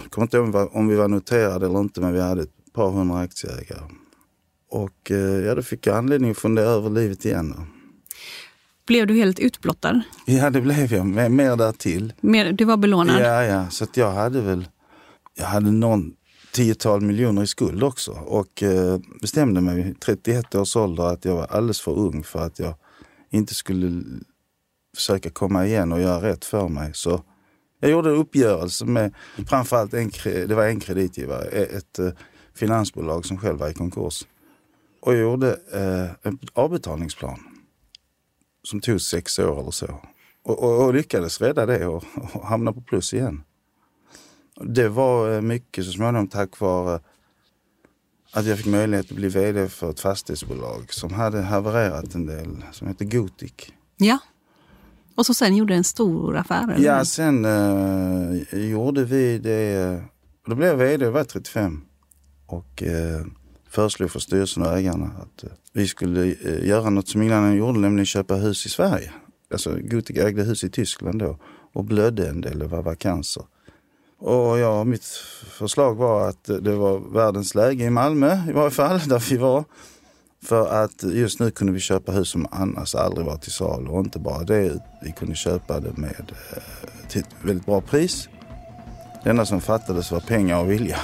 jag 0.02 0.10
kommer 0.10 0.24
inte 0.24 0.36
ihåg 0.36 0.68
om 0.72 0.88
vi 0.88 0.96
var 0.96 1.08
noterade 1.08 1.66
eller 1.66 1.80
inte, 1.80 2.00
men 2.00 2.12
vi 2.12 2.20
hade 2.20 2.42
ett 2.42 2.72
par 2.72 2.90
hundra 2.90 3.18
aktieägare. 3.18 3.82
Och 4.70 5.10
ja, 5.46 5.54
då 5.54 5.62
fick 5.62 5.86
jag 5.86 5.96
anledning 5.96 6.30
att 6.30 6.38
fundera 6.38 6.66
över 6.66 6.90
livet 6.90 7.24
igen. 7.24 7.54
Blev 8.86 9.06
du 9.06 9.14
helt 9.14 9.38
utblottad? 9.38 10.00
Ja, 10.26 10.50
det 10.50 10.60
blev 10.60 10.92
jag. 10.92 11.06
Mer, 11.06 11.28
mer 11.28 11.56
därtill. 11.56 12.12
Mer, 12.20 12.52
du 12.52 12.64
var 12.64 12.76
belånad? 12.76 13.20
Ja, 13.20 13.44
ja. 13.44 13.70
Så 13.70 13.84
att 13.84 13.96
jag 13.96 14.12
hade 14.12 14.40
väl 14.40 14.64
jag 15.38 15.46
hade 15.46 15.70
någon 15.70 16.12
tiotal 16.52 17.00
miljoner 17.00 17.42
i 17.42 17.46
skuld 17.46 17.82
också. 17.82 18.12
Och 18.12 18.62
eh, 18.62 18.98
bestämde 19.20 19.60
mig 19.60 19.82
vid 19.82 20.00
31 20.00 20.54
års 20.54 20.76
ålder 20.76 21.04
att 21.04 21.24
jag 21.24 21.34
var 21.34 21.46
alldeles 21.46 21.80
för 21.80 21.98
ung 21.98 22.24
för 22.24 22.38
att 22.38 22.58
jag 22.58 22.74
inte 23.30 23.54
skulle 23.54 24.02
försöka 24.96 25.30
komma 25.30 25.66
igen 25.66 25.92
och 25.92 26.00
göra 26.00 26.22
rätt 26.22 26.44
för 26.44 26.68
mig. 26.68 26.90
Så 26.94 27.22
jag 27.80 27.90
gjorde 27.90 28.10
en 28.10 28.16
uppgörelse 28.16 28.84
med 28.84 29.14
framförallt 29.48 29.94
en, 29.94 30.10
det 30.24 30.54
var 30.54 30.66
en 30.66 30.80
kreditgivare, 30.80 31.44
e-, 31.44 31.76
ett 31.76 31.98
eh, 31.98 32.10
finansbolag 32.54 33.26
som 33.26 33.38
själv 33.38 33.58
var 33.58 33.68
i 33.68 33.74
konkurs. 33.74 34.26
Och 35.00 35.14
jag 35.14 35.20
gjorde 35.20 35.58
eh, 35.72 36.28
en 36.28 36.38
avbetalningsplan 36.52 37.38
som 38.62 38.80
tog 38.80 39.00
sex 39.00 39.38
år 39.38 39.60
eller 39.60 39.70
så. 39.70 40.00
Och, 40.42 40.62
och, 40.62 40.84
och 40.84 40.94
lyckades 40.94 41.40
rädda 41.40 41.66
det 41.66 41.86
och, 41.86 42.04
och 42.32 42.46
hamna 42.46 42.72
på 42.72 42.80
plus 42.80 43.14
igen. 43.14 43.42
Det 44.60 44.88
var 44.88 45.34
eh, 45.34 45.40
mycket 45.40 45.84
så 45.84 45.92
småningom 45.92 46.28
tack 46.28 46.60
vare 46.60 47.00
att 48.32 48.46
jag 48.46 48.58
fick 48.58 48.66
möjlighet 48.66 49.10
att 49.10 49.16
bli 49.16 49.28
vd 49.28 49.68
för 49.68 49.90
ett 49.90 50.00
fastighetsbolag 50.00 50.92
som 50.92 51.12
hade 51.12 51.40
havererat 51.42 52.14
en 52.14 52.26
del, 52.26 52.64
som 52.72 52.88
heter 52.88 53.04
Gotic. 53.04 53.52
Ja. 53.96 54.18
Och 55.14 55.26
så 55.26 55.34
sen 55.34 55.56
gjorde 55.56 55.74
en 55.74 55.84
stor 55.84 56.36
affär? 56.36 56.72
Eller? 56.72 56.86
Ja, 56.86 57.04
sen 57.04 57.44
eh, 57.44 58.68
gjorde 58.70 59.04
vi 59.04 59.38
det. 59.38 60.02
Då 60.46 60.54
blev 60.54 60.68
jag 60.68 60.76
vd, 60.76 61.04
jag 61.04 61.12
var 61.12 61.24
35. 61.24 61.80
Och 62.46 62.82
eh, 62.82 63.26
föreslog 63.68 64.10
för 64.10 64.20
styrelsen 64.20 64.62
och 64.62 64.78
ägarna 64.78 65.06
att 65.06 65.44
eh, 65.44 65.50
vi 65.72 65.88
skulle 65.88 66.24
eh, 66.24 66.66
göra 66.66 66.90
något 66.90 67.08
som 67.08 67.22
ingen 67.22 67.34
annan 67.34 67.56
gjorde, 67.56 67.78
nämligen 67.78 68.06
köpa 68.06 68.34
hus 68.34 68.66
i 68.66 68.68
Sverige. 68.68 69.12
Alltså 69.50 69.78
Gotic 69.80 70.16
ägde 70.16 70.42
hus 70.42 70.64
i 70.64 70.70
Tyskland 70.70 71.18
då 71.18 71.38
och 71.72 71.84
blödde 71.84 72.28
en 72.28 72.40
del, 72.40 72.58
det 72.58 72.66
var 72.66 72.82
vakanser. 72.82 73.42
Och 74.18 74.58
ja, 74.58 74.84
mitt 74.84 75.04
förslag 75.58 75.94
var 75.94 76.28
att 76.28 76.44
det 76.44 76.74
var 76.74 76.98
världens 76.98 77.54
läge 77.54 77.84
i 77.84 77.90
Malmö 77.90 78.38
i 78.48 78.52
varje 78.52 78.70
fall, 78.70 78.98
där 79.06 79.24
vi 79.30 79.36
var. 79.36 79.64
För 80.42 80.84
att 80.84 81.02
just 81.02 81.40
nu 81.40 81.50
kunde 81.50 81.72
vi 81.72 81.80
köpa 81.80 82.12
hus 82.12 82.28
som 82.28 82.46
annars 82.50 82.94
aldrig 82.94 83.26
var 83.26 83.36
till 83.36 83.52
salu 83.52 83.88
och 83.88 84.00
inte 84.00 84.18
bara 84.18 84.44
det, 84.44 84.82
vi 85.02 85.12
kunde 85.12 85.34
köpa 85.34 85.80
det 85.80 85.96
med 85.96 86.32
eh, 86.52 86.62
till 87.08 87.20
ett 87.20 87.34
väldigt 87.42 87.66
bra 87.66 87.80
pris. 87.80 88.28
Det 89.24 89.30
enda 89.30 89.46
som 89.46 89.60
fattades 89.60 90.10
var 90.10 90.20
pengar 90.20 90.60
och 90.60 90.70
vilja. 90.70 90.98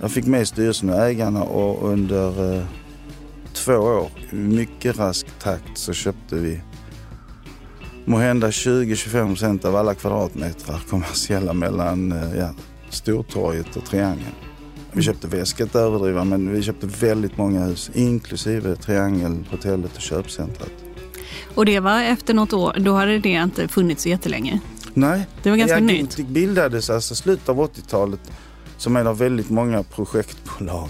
Jag 0.00 0.10
fick 0.10 0.26
med 0.26 0.48
styrelsen 0.48 0.90
och 0.90 0.98
ägarna 0.98 1.42
och 1.42 1.88
under 1.88 2.56
eh, 2.56 2.64
två 3.52 3.72
år, 3.72 4.10
i 4.32 4.34
mycket 4.34 4.98
rask 4.98 5.26
takt, 5.38 5.78
så 5.78 5.92
köpte 5.92 6.36
vi 6.36 6.60
måhända 8.04 8.50
20-25 8.50 9.26
procent 9.26 9.64
av 9.64 9.76
alla 9.76 9.94
kvadratmeter 9.94 10.82
kommersiella 10.88 11.52
mellan 11.52 12.12
eh, 12.12 12.38
ja, 12.38 12.50
Stortorget 12.90 13.76
och 13.76 13.84
Triangeln. 13.84 14.34
Vi 14.92 15.02
köpte 15.02 15.28
väsket 15.28 15.74
överdriva, 15.74 16.24
men 16.24 16.52
vi 16.52 16.62
köpte 16.62 16.86
väldigt 16.86 17.36
många 17.36 17.64
hus, 17.64 17.90
inklusive 17.94 18.76
Triangelhotellet 18.76 19.96
och 19.96 20.02
köpcentret. 20.02 20.72
Och 21.54 21.66
det 21.66 21.80
var 21.80 22.02
efter 22.02 22.34
något 22.34 22.52
år, 22.52 22.76
då 22.78 22.92
hade 22.92 23.18
det 23.18 23.28
inte 23.28 23.68
funnits 23.68 24.02
så 24.02 24.08
jättelänge? 24.08 24.60
Nej, 24.94 25.26
det 25.42 25.50
var 25.50 25.56
ganska 25.56 25.80
nytt. 25.80 26.16
Det 26.16 26.22
bildades 26.22 26.90
alltså 26.90 27.14
slutet 27.14 27.48
av 27.48 27.56
80-talet 27.56 28.32
som 28.76 28.96
en 28.96 29.06
av 29.06 29.18
väldigt 29.18 29.50
många 29.50 29.82
projektbolag 29.82 30.88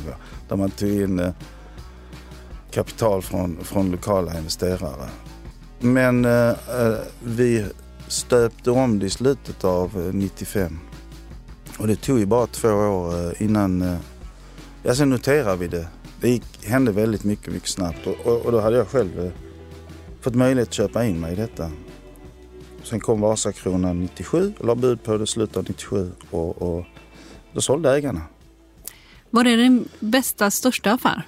där 0.48 0.56
man 0.56 0.70
tog 0.70 0.90
in 0.90 1.18
eh, 1.18 1.32
kapital 2.70 3.22
från, 3.22 3.64
från 3.64 3.90
lokala 3.90 4.38
investerare. 4.38 5.08
Men 5.82 6.24
eh, 6.24 6.48
eh 6.48 6.98
vi 7.24 7.66
stöpte 8.08 8.70
om 8.70 8.98
det 8.98 9.06
i 9.06 9.10
slutet 9.10 9.64
av 9.64 10.10
95. 10.14 10.62
Eh, 10.62 11.80
och 11.80 11.86
det 11.86 11.96
tog 11.96 12.18
ju 12.18 12.26
bara 12.26 12.46
två 12.46 12.68
år 12.68 13.14
eh, 13.14 13.42
innan... 13.42 13.82
Eh, 13.82 13.96
ja, 14.82 14.94
sen 14.94 15.10
noterade 15.10 15.56
vi 15.56 15.68
det. 15.68 15.86
Det 16.20 16.28
gick, 16.28 16.66
hände 16.66 16.92
väldigt 16.92 17.24
mycket, 17.24 17.52
mycket 17.52 17.68
snabbt. 17.68 18.06
Och, 18.06 18.26
och, 18.26 18.46
och 18.46 18.52
då 18.52 18.60
hade 18.60 18.76
jag 18.76 18.88
själv 18.88 19.20
eh, 19.20 19.32
fått 20.20 20.34
möjlighet 20.34 20.68
att 20.68 20.74
köpa 20.74 21.04
in 21.04 21.20
mig 21.20 21.32
i 21.32 21.36
detta. 21.36 21.70
Sen 22.82 23.00
kom 23.00 23.20
Vasakronan 23.20 24.00
97, 24.00 24.52
och 24.58 24.66
la 24.66 24.74
bud 24.74 25.02
på 25.02 25.16
det 25.16 25.24
i 25.24 25.26
slutet 25.26 25.56
av 25.56 25.64
97 25.68 26.12
och, 26.30 26.62
och 26.62 26.84
då 27.52 27.60
sålde 27.60 27.96
ägarna. 27.96 28.20
Var 29.30 29.44
det 29.44 29.56
din 29.56 29.88
bästa, 30.00 30.50
största 30.50 30.92
affär? 30.92 31.26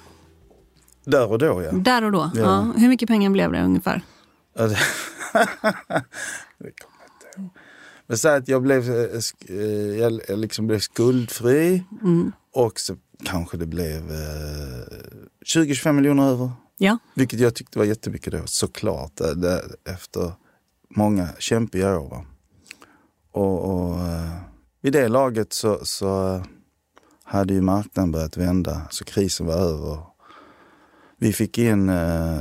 Där 1.03 1.31
och 1.31 1.37
då, 1.37 1.63
ja. 1.63 1.71
Där 1.71 2.03
och 2.03 2.11
då? 2.11 2.31
Ja. 2.35 2.41
ja. 2.41 2.73
Hur 2.77 2.89
mycket 2.89 3.07
pengar 3.07 3.29
blev 3.29 3.51
det 3.51 3.63
ungefär? 3.63 4.01
det 4.63 4.71
kommer 6.59 6.97
jag 6.99 7.09
inte 7.13 7.39
ihåg. 7.39 7.49
Men 8.07 8.17
så 8.17 8.29
att 8.29 8.47
jag 8.47 8.61
blev, 8.61 8.89
eh, 8.89 9.19
eh, 9.49 9.99
jag 9.99 10.21
liksom 10.39 10.67
blev 10.67 10.79
skuldfri 10.79 11.83
mm. 12.01 12.31
och 12.53 12.79
så 12.79 12.95
kanske 13.23 13.57
det 13.57 13.65
blev 13.65 14.11
eh, 14.11 14.85
20-25 15.55 15.91
miljoner 15.91 16.29
över. 16.29 16.51
Ja. 16.77 16.97
Vilket 17.13 17.39
jag 17.39 17.55
tyckte 17.55 17.79
var 17.79 17.85
jättemycket 17.85 18.33
då, 18.33 18.41
såklart. 18.45 19.21
Eh, 19.21 19.27
det, 19.27 19.63
efter 19.89 20.31
många 20.89 21.29
kämpiga 21.39 21.99
år. 21.99 22.25
Och, 23.31 23.65
och 23.65 23.99
vid 24.81 24.93
det 24.93 25.07
laget 25.07 25.53
så, 25.53 25.85
så 25.85 26.43
hade 27.23 27.53
ju 27.53 27.61
marknaden 27.61 28.11
börjat 28.11 28.37
vända, 28.37 28.81
så 28.89 29.05
krisen 29.05 29.45
var 29.45 29.53
över. 29.53 29.99
Vi 31.17 31.33
fick 31.33 31.57
in 31.57 31.89
eh, 31.89 32.39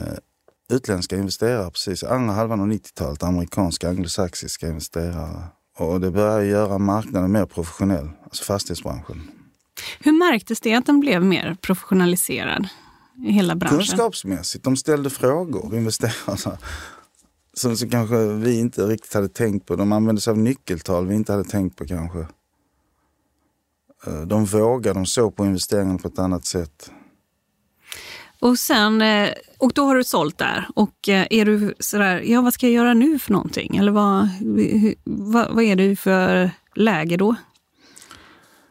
utländska 0.72 1.16
investerare 1.16 1.70
precis 1.70 2.04
andra 2.04 2.34
halvan 2.34 2.60
av 2.60 2.66
90-talet, 2.66 3.22
amerikanska 3.22 3.88
anglosaxiska 3.88 4.68
investerare. 4.68 5.42
Och 5.78 6.00
det 6.00 6.10
började 6.10 6.46
göra 6.46 6.78
marknaden 6.78 7.32
mer 7.32 7.46
professionell, 7.46 8.10
alltså 8.24 8.44
fastighetsbranschen. 8.44 9.30
Hur 10.00 10.12
märktes 10.12 10.60
det 10.60 10.74
att 10.74 10.86
den 10.86 11.00
blev 11.00 11.24
mer 11.24 11.56
professionaliserad 11.60 12.68
i 13.26 13.32
hela 13.32 13.54
branschen? 13.54 13.78
Kunskapsmässigt. 13.78 14.64
De 14.64 14.76
ställde 14.76 15.10
frågor, 15.10 15.74
investerarna, 15.74 16.58
som, 17.54 17.76
som 17.76 17.90
kanske 17.90 18.26
vi 18.26 18.58
inte 18.58 18.86
riktigt 18.86 19.14
hade 19.14 19.28
tänkt 19.28 19.66
på. 19.66 19.76
De 19.76 19.92
använde 19.92 20.20
sig 20.20 20.30
av 20.30 20.38
nyckeltal 20.38 21.06
vi 21.06 21.14
inte 21.14 21.32
hade 21.32 21.44
tänkt 21.44 21.76
på 21.76 21.86
kanske. 21.86 22.26
Eh, 24.06 24.20
de 24.20 24.44
vågade, 24.44 24.98
de 24.98 25.06
såg 25.06 25.36
på 25.36 25.46
investeringarna 25.46 25.98
på 25.98 26.08
ett 26.08 26.18
annat 26.18 26.44
sätt. 26.44 26.90
Och, 28.44 28.58
sen, 28.58 29.02
eh, 29.02 29.30
och 29.58 29.72
då 29.74 29.84
har 29.84 29.96
du 29.96 30.04
sålt 30.04 30.38
där. 30.38 30.68
Och 30.74 31.08
eh, 31.08 31.26
är 31.30 31.44
du 31.44 31.74
sådär, 31.78 32.22
ja 32.24 32.42
vad 32.42 32.54
ska 32.54 32.66
jag 32.66 32.74
göra 32.74 32.94
nu 32.94 33.18
för 33.18 33.32
någonting? 33.32 33.76
Eller 33.76 33.92
vad, 33.92 34.28
vad, 35.04 35.54
vad 35.54 35.64
är 35.64 35.76
du 35.76 35.96
för 35.96 36.50
läge 36.74 37.16
då? 37.16 37.34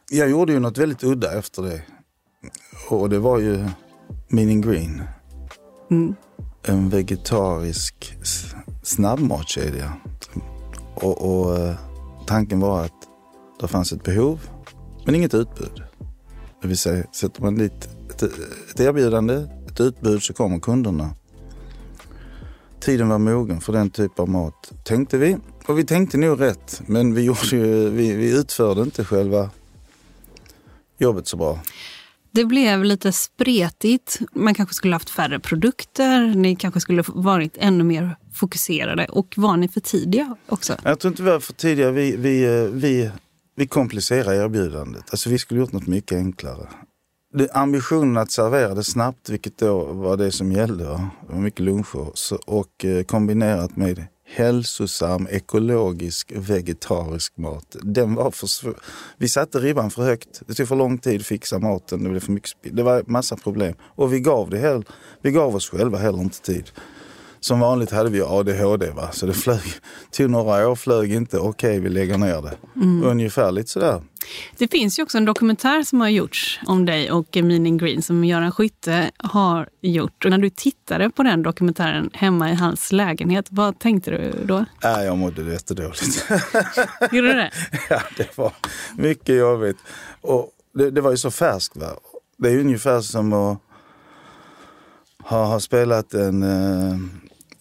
Jag 0.09 0.29
gjorde 0.29 0.53
ju 0.53 0.59
något 0.59 0.77
väldigt 0.77 1.03
udda 1.03 1.37
efter 1.37 1.61
det. 1.61 1.81
Och 2.89 3.09
det 3.09 3.19
var 3.19 3.39
ju 3.39 3.67
Meaning 4.27 4.61
Green. 4.61 5.03
Mm. 5.91 6.15
En 6.63 6.89
vegetarisk 6.89 8.17
snabbmatskedja. 8.83 9.93
Och, 10.95 11.41
och, 11.41 11.57
eh, 11.57 11.75
tanken 12.27 12.59
var 12.59 12.85
att 12.85 13.07
Det 13.59 13.67
fanns 13.67 13.91
ett 13.91 14.03
behov, 14.03 14.39
men 15.05 15.15
inget 15.15 15.33
utbud. 15.33 15.83
Det 16.61 16.67
vill 16.67 16.77
säga, 16.77 17.05
sätter 17.11 17.41
man 17.41 17.55
dit 17.55 17.89
ett, 18.09 18.23
ett 18.69 18.79
erbjudande, 18.79 19.47
ett 19.73 19.79
utbud 19.79 20.23
så 20.23 20.33
kommer 20.33 20.59
kunderna. 20.59 21.15
Tiden 22.79 23.09
var 23.09 23.17
mogen 23.17 23.61
för 23.61 23.73
den 23.73 23.89
typ 23.89 24.19
av 24.19 24.29
mat, 24.29 24.71
tänkte 24.83 25.17
vi. 25.17 25.37
Och 25.65 25.79
vi 25.79 25.83
tänkte 25.83 26.17
nog 26.17 26.41
rätt, 26.41 26.81
men 26.85 27.13
vi, 27.13 27.21
gjorde 27.21 27.47
ju, 27.51 27.89
vi, 27.89 28.15
vi 28.15 28.39
utförde 28.39 28.81
inte 28.81 29.05
själva 29.05 29.49
jobbet 30.97 31.27
så 31.27 31.37
bra. 31.37 31.59
Det 32.31 32.45
blev 32.45 32.83
lite 32.83 33.11
spretigt. 33.11 34.19
Man 34.33 34.53
kanske 34.53 34.75
skulle 34.75 34.95
haft 34.95 35.09
färre 35.09 35.39
produkter. 35.39 36.35
Ni 36.35 36.55
kanske 36.55 36.79
skulle 36.79 37.03
varit 37.07 37.57
ännu 37.57 37.83
mer 37.83 38.17
fokuserade. 38.33 39.05
Och 39.05 39.33
var 39.37 39.57
ni 39.57 39.67
för 39.67 39.79
tidiga 39.79 40.35
också? 40.49 40.75
Jag 40.83 40.99
tror 40.99 41.11
inte 41.11 41.23
vi 41.23 41.29
var 41.29 41.39
för 41.39 41.53
tidiga. 41.53 41.91
Vi, 41.91 42.15
vi, 42.15 42.43
eh, 42.43 42.71
vi, 42.71 43.11
vi 43.55 43.67
komplicerade 43.67 44.35
erbjudandet. 44.35 45.03
Alltså 45.11 45.29
vi 45.29 45.39
skulle 45.39 45.59
gjort 45.59 45.71
något 45.71 45.87
mycket 45.87 46.17
enklare. 46.17 46.67
Det, 47.35 47.51
ambitionen 47.51 48.17
att 48.17 48.31
servera 48.31 48.73
det 48.73 48.83
snabbt, 48.83 49.29
vilket 49.29 49.57
då 49.57 49.83
var 49.83 50.17
det 50.17 50.31
som 50.31 50.51
gällde, 50.51 50.83
det 50.83 51.33
var 51.33 51.39
mycket 51.39 51.59
luncher, 51.59 52.11
så, 52.13 52.35
och 52.35 52.85
eh, 52.85 53.03
kombinerat 53.03 53.75
med 53.75 54.05
hälsosam, 54.25 55.27
ekologisk, 55.31 56.31
vegetarisk 56.35 57.37
mat. 57.37 57.75
Den 57.81 58.15
var 58.15 58.31
för, 58.31 58.73
vi 59.17 59.29
satte 59.29 59.59
ribban 59.59 59.91
för 59.91 60.03
högt. 60.03 60.41
Det 60.47 60.53
tog 60.53 60.67
för 60.67 60.75
lång 60.75 60.97
tid 60.97 61.19
att 61.19 61.27
fixa 61.27 61.59
maten. 61.59 62.03
Det 62.03 62.09
blev 62.09 62.19
för 62.19 62.31
mycket. 62.31 62.51
Det 62.61 62.83
var 62.83 63.03
massa 63.07 63.35
problem. 63.35 63.75
Och 63.81 64.13
vi 64.13 64.19
gav, 64.19 64.49
det 64.49 64.57
hell, 64.57 64.85
vi 65.21 65.31
gav 65.31 65.55
oss 65.55 65.69
själva 65.69 65.97
heller 65.97 66.21
inte 66.21 66.41
tid. 66.41 66.71
Som 67.43 67.59
vanligt 67.59 67.91
hade 67.91 68.09
vi 68.09 68.21
ADHD, 68.21 68.89
va? 68.89 69.11
så 69.11 69.25
det 69.25 69.33
flög, 69.33 69.61
tog 70.11 70.29
några 70.29 70.69
år, 70.69 70.75
flög 70.75 71.13
inte. 71.13 71.37
Okej, 71.37 71.69
okay, 71.69 71.79
vi 71.79 71.89
lägger 71.89 72.17
ner 72.17 72.41
det. 72.41 72.57
Mm. 72.75 73.03
Ungefär 73.03 73.51
lite 73.51 73.69
sådär. 73.69 74.01
Det 74.57 74.67
finns 74.67 74.99
ju 74.99 75.03
också 75.03 75.17
en 75.17 75.25
dokumentär 75.25 75.83
som 75.83 76.01
har 76.01 76.09
gjorts 76.09 76.59
om 76.65 76.85
dig 76.85 77.11
och 77.11 77.27
Meaning 77.35 77.77
Green 77.77 78.01
som 78.01 78.23
Göran 78.23 78.51
Skytte 78.51 79.11
har 79.17 79.69
gjort. 79.81 80.25
Och 80.25 80.31
när 80.31 80.37
du 80.37 80.49
tittade 80.49 81.09
på 81.09 81.23
den 81.23 81.43
dokumentären 81.43 82.09
hemma 82.13 82.51
i 82.51 82.55
hans 82.55 82.91
lägenhet, 82.91 83.47
vad 83.49 83.79
tänkte 83.79 84.11
du 84.11 84.45
då? 84.45 84.65
Äh, 84.83 85.03
jag 85.03 85.17
mådde 85.17 85.51
jättedåligt. 85.51 86.25
Gjorde 87.11 87.27
du 87.27 87.33
det? 87.33 87.51
ja, 87.89 88.01
det 88.17 88.37
var 88.37 88.53
mycket 88.97 89.35
jobbigt. 89.35 89.77
Och 90.21 90.49
det, 90.73 90.91
det 90.91 91.01
var 91.01 91.11
ju 91.11 91.17
så 91.17 91.31
färskt. 91.31 91.77
Va? 91.77 91.87
Det 92.37 92.49
är 92.49 92.59
ungefär 92.59 93.01
som 93.01 93.33
att 93.33 93.59
ha, 95.23 95.45
ha 95.45 95.59
spelat 95.59 96.13
en 96.13 96.43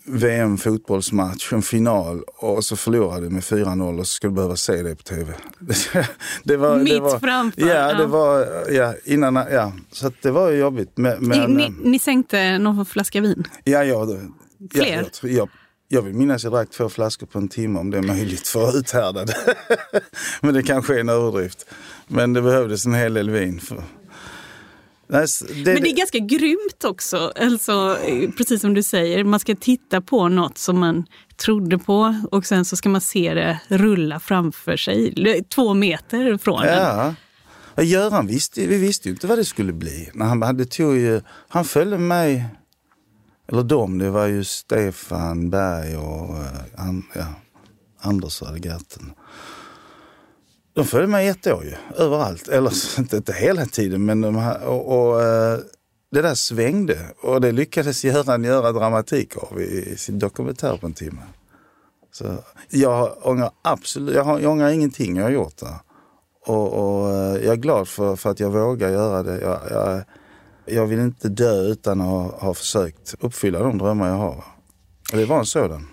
eh, 0.07 0.13
VM-fotbollsmatch, 0.13 1.53
en 1.53 1.63
final 1.63 2.23
och 2.37 2.65
så 2.65 2.77
förlorade 2.77 3.31
med 3.31 3.43
4-0 3.43 3.99
och 3.99 4.07
så 4.07 4.13
skulle 4.13 4.33
behöva 4.33 4.57
se 4.57 4.83
det 4.83 4.97
på 4.97 5.03
tv. 5.03 5.35
det 6.45 6.57
var, 6.57 6.79
Mitt 6.79 6.93
det 6.93 7.01
var, 7.01 7.19
framför. 7.19 7.69
Ja, 7.69 7.95
det 7.95 8.07
var, 8.07 8.47
ja, 8.71 8.95
innan, 9.05 9.35
ja. 9.35 9.73
Så 9.93 10.13
det 10.23 10.31
var 10.31 10.51
jobbigt. 10.51 10.93
Men, 10.95 11.19
ni, 11.19 11.47
ni, 11.47 11.75
ni 11.85 11.99
sänkte 11.99 12.59
någon 12.59 12.87
flaska 12.87 13.21
vin? 13.21 13.45
Ja, 13.65 13.85
ja, 13.85 14.07
Fler? 14.73 15.09
Ja, 15.23 15.29
jag, 15.29 15.49
jag 15.89 16.03
vill 16.03 16.15
minnas 16.15 16.37
att 16.37 16.43
jag 16.43 16.53
drack 16.53 16.71
två 16.71 16.89
flaskor 16.89 17.27
på 17.27 17.39
en 17.39 17.49
timme 17.49 17.79
om 17.79 17.91
det 17.91 17.99
är 17.99 18.03
möjligt 18.03 18.49
för 18.49 18.69
att 18.69 18.75
uthärda 18.75 19.25
det. 19.25 19.37
men 20.41 20.55
det 20.55 20.63
kanske 20.63 20.95
är 20.95 21.01
en 21.01 21.09
överdrift. 21.09 21.67
Men 22.09 22.33
det 22.33 22.43
behövdes 22.43 22.87
en 22.87 22.95
hel 22.95 23.15
del 23.15 23.31
vin. 23.31 23.61
För, 23.61 23.83
Men 25.13 25.83
det 25.83 25.91
är 25.91 25.97
ganska 25.97 26.19
grymt 26.19 26.85
också. 26.85 27.33
Alltså, 27.41 27.99
precis 28.37 28.61
som 28.61 28.75
du 28.75 28.83
säger, 28.83 29.25
man 29.25 29.41
ska 29.41 29.55
titta 29.55 30.01
på 30.01 30.29
något 30.29 30.59
som 30.59 30.81
man 30.81 31.05
trodde 31.37 31.79
på 31.79 32.15
och 32.31 32.47
sen 32.47 32.65
så 32.65 32.77
ska 32.77 32.89
man 32.89 33.01
se 33.01 33.35
det 33.35 33.61
rulla 33.69 34.21
framför 34.21 34.77
sig, 34.77 35.15
två 35.55 35.75
meter 35.75 36.39
från 36.39 36.67
ja. 36.67 37.15
en. 37.77 37.87
Göran 37.87 38.27
visste, 38.27 38.67
vi 38.67 38.77
visste 38.77 39.09
ju 39.09 39.15
inte 39.15 39.27
vad 39.27 39.39
det 39.39 39.45
skulle 39.45 39.73
bli. 39.73 40.11
När 40.15 40.27
han, 40.27 40.43
hade 40.43 40.65
tog 40.65 40.97
ju, 40.97 41.21
han 41.49 41.65
följde 41.65 41.99
mig, 41.99 42.45
eller 43.49 43.63
dem, 43.63 43.99
det 43.99 44.11
var 44.11 44.27
ju 44.27 44.45
Stefan 44.45 45.51
Berg 45.51 45.97
och 45.97 46.31
uh, 46.31 47.01
ja, 47.15 47.25
Anders 48.01 48.43
Ödegatten. 48.43 49.13
De 50.75 50.85
följde 50.85 51.07
mig 51.07 51.29
ett 51.29 51.47
år 51.47 51.65
ju, 51.65 51.75
överallt. 51.97 52.49
Eller 52.49 52.73
inte, 52.99 53.17
inte 53.17 53.33
hela 53.33 53.67
tiden, 53.67 54.05
men 54.05 54.21
de 54.21 54.37
här, 54.37 54.65
och, 54.65 55.11
och 55.11 55.23
eh, 55.23 55.59
det 56.11 56.23
där 56.23 56.35
svängde. 56.35 56.99
Och 57.21 57.41
det 57.41 57.53
lyckades 57.53 58.05
Göran 58.05 58.45
göra 58.45 58.73
dramatik 58.73 59.37
av 59.37 59.61
i 59.61 59.97
sin 59.97 60.19
dokumentär 60.19 60.77
på 60.77 60.87
en 60.87 60.93
timme. 60.93 61.23
Så 62.13 62.37
jag 62.69 63.17
ångrar 63.23 63.51
absolut, 63.63 64.15
jag, 64.15 64.25
har, 64.25 64.41
jag 64.41 64.53
ångrar 64.53 64.69
ingenting 64.69 65.17
jag 65.17 65.25
har 65.25 65.31
gjort 65.31 65.57
där. 65.57 65.77
Och, 66.47 66.73
och 66.73 67.11
eh, 67.11 67.45
jag 67.45 67.53
är 67.53 67.57
glad 67.57 67.89
för, 67.89 68.17
för 68.17 68.31
att 68.31 68.41
jag 68.41 68.51
vågar 68.51 68.91
göra 68.91 69.23
det. 69.23 69.41
Jag, 69.41 69.61
jag, 69.71 70.03
jag 70.67 70.87
vill 70.87 70.99
inte 70.99 71.29
dö 71.29 71.63
utan 71.63 72.01
att 72.01 72.07
ha, 72.07 72.39
ha 72.39 72.55
försökt 72.55 73.15
uppfylla 73.21 73.59
de 73.59 73.79
drömmar 73.79 74.09
jag 74.09 74.17
har. 74.17 74.45
Och 75.13 75.19
det 75.19 75.25
var 75.25 75.39
en 75.39 75.47
sådan. 75.47 75.92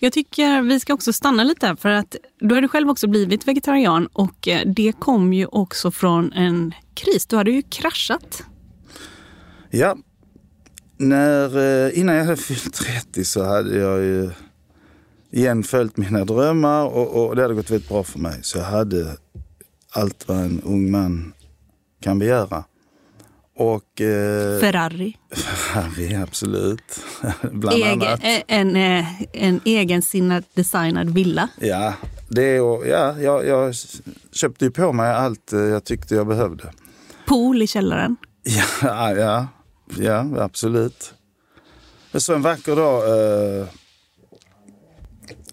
Jag 0.00 0.12
tycker 0.12 0.62
vi 0.62 0.80
ska 0.80 0.94
också 0.94 1.12
stanna 1.12 1.44
lite 1.44 1.66
här 1.66 1.76
för 1.76 1.88
att 1.88 2.16
du 2.40 2.54
hade 2.54 2.68
själv 2.68 2.90
också 2.90 3.06
blivit 3.08 3.48
vegetarian 3.48 4.06
och 4.06 4.48
eh, 4.48 4.66
det 4.66 4.92
kom 4.98 5.32
ju 5.32 5.46
också 5.46 5.90
från 5.90 6.32
en 6.32 6.74
kris. 6.94 7.26
Du 7.26 7.36
hade 7.36 7.50
ju 7.50 7.62
kraschat. 7.62 8.42
Ja. 9.70 9.96
När, 10.96 11.58
eh, 11.86 11.98
innan 11.98 12.14
jag 12.14 12.24
hade 12.24 12.36
fyllt 12.36 12.74
30 12.74 13.24
så 13.24 13.44
hade 13.44 13.78
jag 13.78 14.00
ju 14.00 14.30
igen 15.32 15.62
följt 15.62 15.96
mina 15.96 16.24
drömmar 16.24 16.84
och, 16.84 17.28
och 17.28 17.36
det 17.36 17.42
hade 17.42 17.54
gått 17.54 17.70
väldigt 17.70 17.88
bra 17.88 18.04
för 18.04 18.18
mig. 18.18 18.38
Så 18.42 18.58
jag 18.58 18.64
hade 18.64 19.16
allt 19.90 20.28
vad 20.28 20.36
en 20.38 20.60
ung 20.60 20.90
man 20.90 21.32
kan 22.00 22.18
begära. 22.18 22.64
Och, 23.58 24.00
eh, 24.00 24.60
Ferrari. 24.60 25.16
Ferrari, 25.32 26.14
absolut. 26.14 27.00
Bland 27.52 27.76
Egen, 27.76 28.02
annat. 28.02 28.20
En, 28.22 28.76
en, 28.76 28.76
eh, 28.76 29.22
en 29.32 29.60
egensinnad 29.64 30.44
designad 30.54 31.10
villa. 31.10 31.48
Ja, 31.60 31.94
det 32.28 32.60
och, 32.60 32.86
ja 32.86 33.20
jag, 33.20 33.46
jag 33.46 33.74
köpte 34.32 34.64
ju 34.64 34.70
på 34.70 34.92
mig 34.92 35.10
allt 35.12 35.52
eh, 35.52 35.60
jag 35.60 35.84
tyckte 35.84 36.14
jag 36.14 36.26
behövde. 36.26 36.72
Pool 37.26 37.62
i 37.62 37.66
källaren? 37.66 38.16
Ja, 38.82 39.12
ja, 39.12 39.46
ja 39.98 40.26
absolut. 40.38 41.14
Så 42.14 42.34
en 42.34 42.42
vacker 42.42 42.76
dag, 42.76 43.02
eh, 43.08 43.66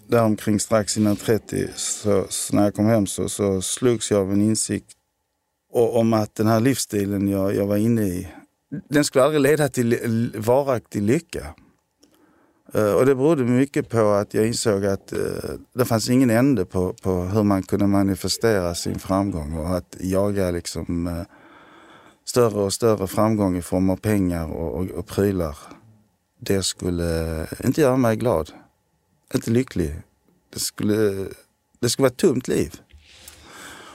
där 0.08 0.24
omkring 0.24 0.60
strax 0.60 0.98
innan 0.98 1.16
30, 1.16 1.68
så, 1.76 2.26
så 2.30 2.56
när 2.56 2.64
jag 2.64 2.76
kom 2.76 2.86
hem 2.86 3.08
så, 3.08 3.30
så 3.30 3.62
slogs 3.62 4.12
jag 4.12 4.20
av 4.20 4.34
en 4.34 4.42
insikt 4.42 4.92
och 5.76 5.96
om 6.00 6.14
att 6.14 6.36
den 6.36 6.48
här 6.48 6.60
livsstilen 6.60 7.28
jag, 7.28 7.56
jag 7.56 7.68
var 7.68 7.78
inne 7.78 8.02
i, 8.02 8.28
den 8.90 9.04
skulle 9.04 9.24
aldrig 9.24 9.42
leda 9.42 9.68
till 9.68 10.32
varaktig 10.38 11.02
lycka. 11.02 11.56
Eh, 12.74 12.94
och 12.94 13.06
det 13.06 13.16
berodde 13.16 13.44
mycket 13.44 13.90
på 13.90 14.10
att 14.10 14.34
jag 14.34 14.48
insåg 14.48 14.86
att 14.86 15.14
eh, 15.14 15.20
det 15.74 15.86
fanns 15.86 16.10
ingen 16.10 16.30
ände 16.30 16.66
på, 16.66 16.94
på 16.94 17.12
hur 17.12 17.44
man 17.44 17.64
kunde 17.64 17.88
manifestera 17.88 18.76
sin 18.76 19.00
framgång 19.00 19.58
och 19.58 19.76
att 19.76 19.98
jaga 20.00 20.52
liksom 20.52 21.08
eh, 21.08 21.22
större 22.26 22.60
och 22.60 22.74
större 22.74 23.08
framgång 23.08 23.58
i 23.58 23.62
form 23.62 23.90
av 23.90 23.98
pengar 23.98 24.52
och, 24.52 24.80
och, 24.80 24.86
och 24.86 25.08
prylar. 25.08 25.58
Det 26.40 26.64
skulle 26.64 27.48
inte 27.64 27.82
göra 27.82 27.98
mig 27.98 28.16
glad, 28.16 28.52
inte 29.34 29.52
lycklig. 29.52 30.02
Det 30.54 30.60
skulle, 30.60 31.28
det 31.80 31.90
skulle 31.90 32.04
vara 32.04 32.12
ett 32.12 32.18
tomt 32.18 32.48
liv. 32.48 32.82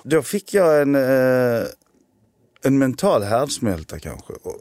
Då 0.04 0.22
fick 0.22 0.54
jag 0.54 0.82
en, 0.82 0.94
eh, 0.94 1.64
en 2.62 2.78
mental 2.78 3.22
härdsmälta 3.22 3.98
kanske. 3.98 4.32
Och, 4.32 4.56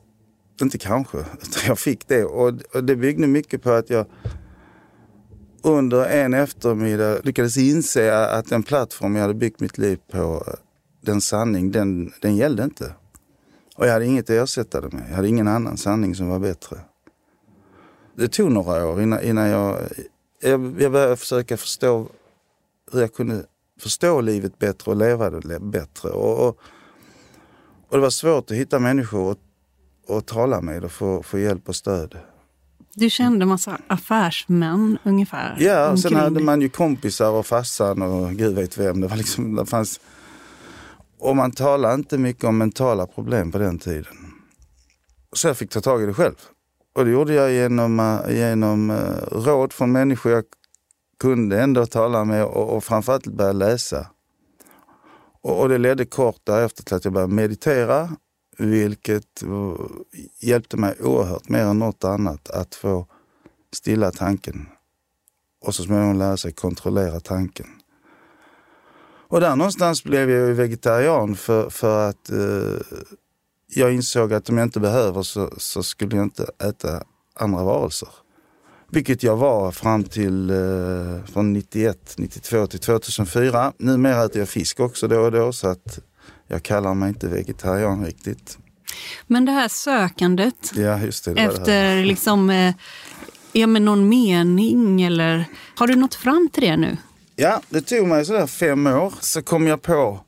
inte 0.62 0.78
kanske, 0.78 1.17
utan 1.17 1.63
jag 1.67 1.80
fick 1.80 2.08
det. 2.08 2.23
Och, 2.25 2.54
och 2.73 2.84
det 2.84 2.95
byggde 2.95 3.28
mycket 3.28 3.63
på 3.63 3.71
att 3.71 3.89
jag 3.89 4.06
under 5.63 6.06
en 6.06 6.34
eftermiddag 6.34 7.19
lyckades 7.23 7.58
inse 7.58 8.28
att 8.28 8.49
den 8.49 8.63
plattform 8.63 9.15
jag 9.15 9.21
hade 9.21 9.34
byggt 9.34 9.60
mitt 9.60 9.78
liv 9.78 9.99
på, 10.12 10.43
den 11.02 11.21
sanning, 11.21 11.71
den, 11.71 12.13
den 12.21 12.36
gällde 12.36 12.63
inte. 12.63 12.93
Och 13.75 13.88
jag 13.88 13.93
hade 13.93 14.06
inget 14.06 14.25
att 14.25 14.30
ersätta 14.30 14.82
det 14.82 14.91
med. 14.91 15.06
Jag 15.10 15.15
hade 15.15 15.28
ingen 15.28 15.47
annan 15.47 15.78
sanning 15.78 16.15
som 16.15 16.28
var 16.28 16.39
bättre. 16.39 16.78
Det 18.15 18.28
tog 18.28 18.52
några 18.52 18.88
år 18.88 19.02
innan, 19.02 19.23
innan 19.23 19.47
jag, 19.47 19.78
jag, 20.41 20.82
jag 20.82 20.91
började 20.91 21.17
försöka 21.17 21.58
förstå 21.58 22.08
hur 22.91 23.02
jag 23.02 23.13
kunde 23.13 23.45
förstå 23.80 24.22
livet 24.22 24.60
bättre 24.60 24.92
och 24.92 24.98
leva 24.98 25.30
det 25.30 25.60
bättre. 25.60 26.10
Och, 26.10 26.48
och, 26.48 26.60
och 27.89 27.98
det 27.98 28.00
var 28.00 28.10
svårt 28.10 28.52
att 28.52 28.58
hitta 28.58 28.80
människor 28.80 29.32
att, 29.32 29.39
att 30.10 30.28
tala 30.28 30.62
med 30.62 30.84
och 30.84 30.92
få, 30.92 31.24
få 31.24 31.39
hjälp 31.39 31.70
och 31.70 31.76
stöd. 31.76 32.18
Du 32.94 33.10
kände 33.10 33.46
massa 33.46 33.80
affärsmän 33.88 34.98
ungefär? 35.04 35.58
Ja, 35.60 35.92
och 35.92 36.00
sen 36.00 36.15
hade 36.15 36.39
man 36.39 36.62
ju 36.62 36.70
kompisar 36.70 37.32
och 37.32 37.46
farsan 37.46 38.02
och 38.02 38.32
gud 38.32 38.56
vet 38.56 38.78
vem. 38.78 39.02
Det, 39.02 39.08
var 39.08 39.18
liksom, 39.18 39.56
det 39.56 39.65
fanns... 39.65 40.00
Och 41.20 41.36
man 41.36 41.52
talade 41.52 41.94
inte 41.96 42.18
mycket 42.18 42.44
om 42.44 42.58
mentala 42.58 43.08
problem 43.08 43.52
på 43.52 43.58
den 43.58 43.80
tiden. 43.80 44.13
Så 45.34 45.48
jag 45.48 45.58
fick 45.58 45.70
ta 45.70 45.82
tag 45.82 46.04
i 46.04 46.06
det 46.06 46.13
själv. 46.13 46.36
Och 46.96 47.06
det 47.06 47.12
gjorde 47.12 47.34
jag 47.34 47.52
genom, 47.52 48.00
eh, 48.00 48.36
genom 48.36 48.89
uh, 48.89 48.98
råd 49.32 49.74
från 49.74 49.92
människor 49.92 50.32
jag 50.32 50.44
kunde 51.20 51.62
ändå 51.62 51.86
tala 51.86 52.26
med 52.26 52.46
och, 52.46 52.76
och 52.76 52.84
framförallt 52.84 53.28
börja 53.28 53.52
läsa. 53.52 54.08
Och, 55.42 55.60
och 55.62 55.70
det 55.70 55.78
ledde 55.78 56.06
kort 56.06 56.42
därefter 56.44 56.84
till 56.84 56.96
att 56.96 57.06
jag 57.06 57.14
började 57.14 57.34
meditera, 57.34 58.10
vilket 58.58 59.44
hjälpte 60.42 60.78
mig 60.78 60.96
oerhört 61.02 61.50
mer 61.50 61.64
än 61.64 61.80
något 61.80 62.04
annat 62.04 62.50
att 62.50 62.76
få 62.76 63.08
stilla 63.74 64.12
tanken 64.12 64.70
och 65.62 65.76
så 65.76 65.84
småningom 65.84 66.18
lära 66.18 66.38
sig 66.38 66.52
kontrollera 66.52 67.20
tanken. 67.20 67.68
Och 69.28 69.40
där 69.40 69.56
någonstans 69.56 70.04
blev 70.04 70.30
jag 70.30 70.54
vegetarian 70.54 71.36
för, 71.36 71.70
för 71.70 72.10
att 72.10 72.30
eh, 72.30 72.98
jag 73.68 73.94
insåg 73.94 74.34
att 74.34 74.50
om 74.50 74.58
jag 74.58 74.66
inte 74.66 74.80
behöver 74.80 75.24
så, 75.24 75.54
så 75.58 75.84
skulle 75.84 76.16
jag 76.16 76.26
inte 76.26 76.52
äta 76.64 77.04
andra 77.34 77.64
varelser. 77.64 78.10
Vilket 78.91 79.23
jag 79.23 79.38
var 79.38 79.71
fram 79.71 80.04
till 80.04 80.49
eh, 80.49 81.25
från 81.34 81.54
91, 81.54 82.13
92 82.17 82.67
till 82.67 82.80
2004. 82.80 83.73
Numera 83.78 84.25
äter 84.25 84.39
jag 84.39 84.49
fisk 84.49 84.80
också 84.80 85.08
då 85.08 85.19
och 85.19 85.32
då 85.32 85.54
så 85.54 85.67
att 85.67 85.99
jag 86.47 86.63
kallar 86.63 86.93
mig 86.93 87.10
inte 87.10 87.28
vegetarian 87.28 88.06
riktigt. 88.06 88.58
Men 89.28 89.45
det 89.45 89.52
här 89.52 89.67
sökandet 89.67 90.71
ja, 90.75 90.97
det, 90.97 91.34
det 91.34 91.41
efter 91.41 92.04
liksom, 92.04 92.49
eh, 92.49 92.73
ja, 93.52 93.67
men 93.67 93.86
någon 93.86 94.10
mening 94.10 95.02
eller 95.02 95.45
har 95.75 95.88
du 95.88 95.95
nått 95.95 96.15
fram 96.15 96.49
till 96.54 96.63
det 96.63 96.78
nu? 96.78 96.97
Ja, 97.36 97.62
det 97.69 97.82
tog 97.82 98.08
mig 98.08 98.25
sådär 98.25 98.47
fem 98.47 98.88
år 98.88 99.13
så 99.19 99.41
kom 99.41 99.67
jag 99.67 99.82
på 99.82 100.19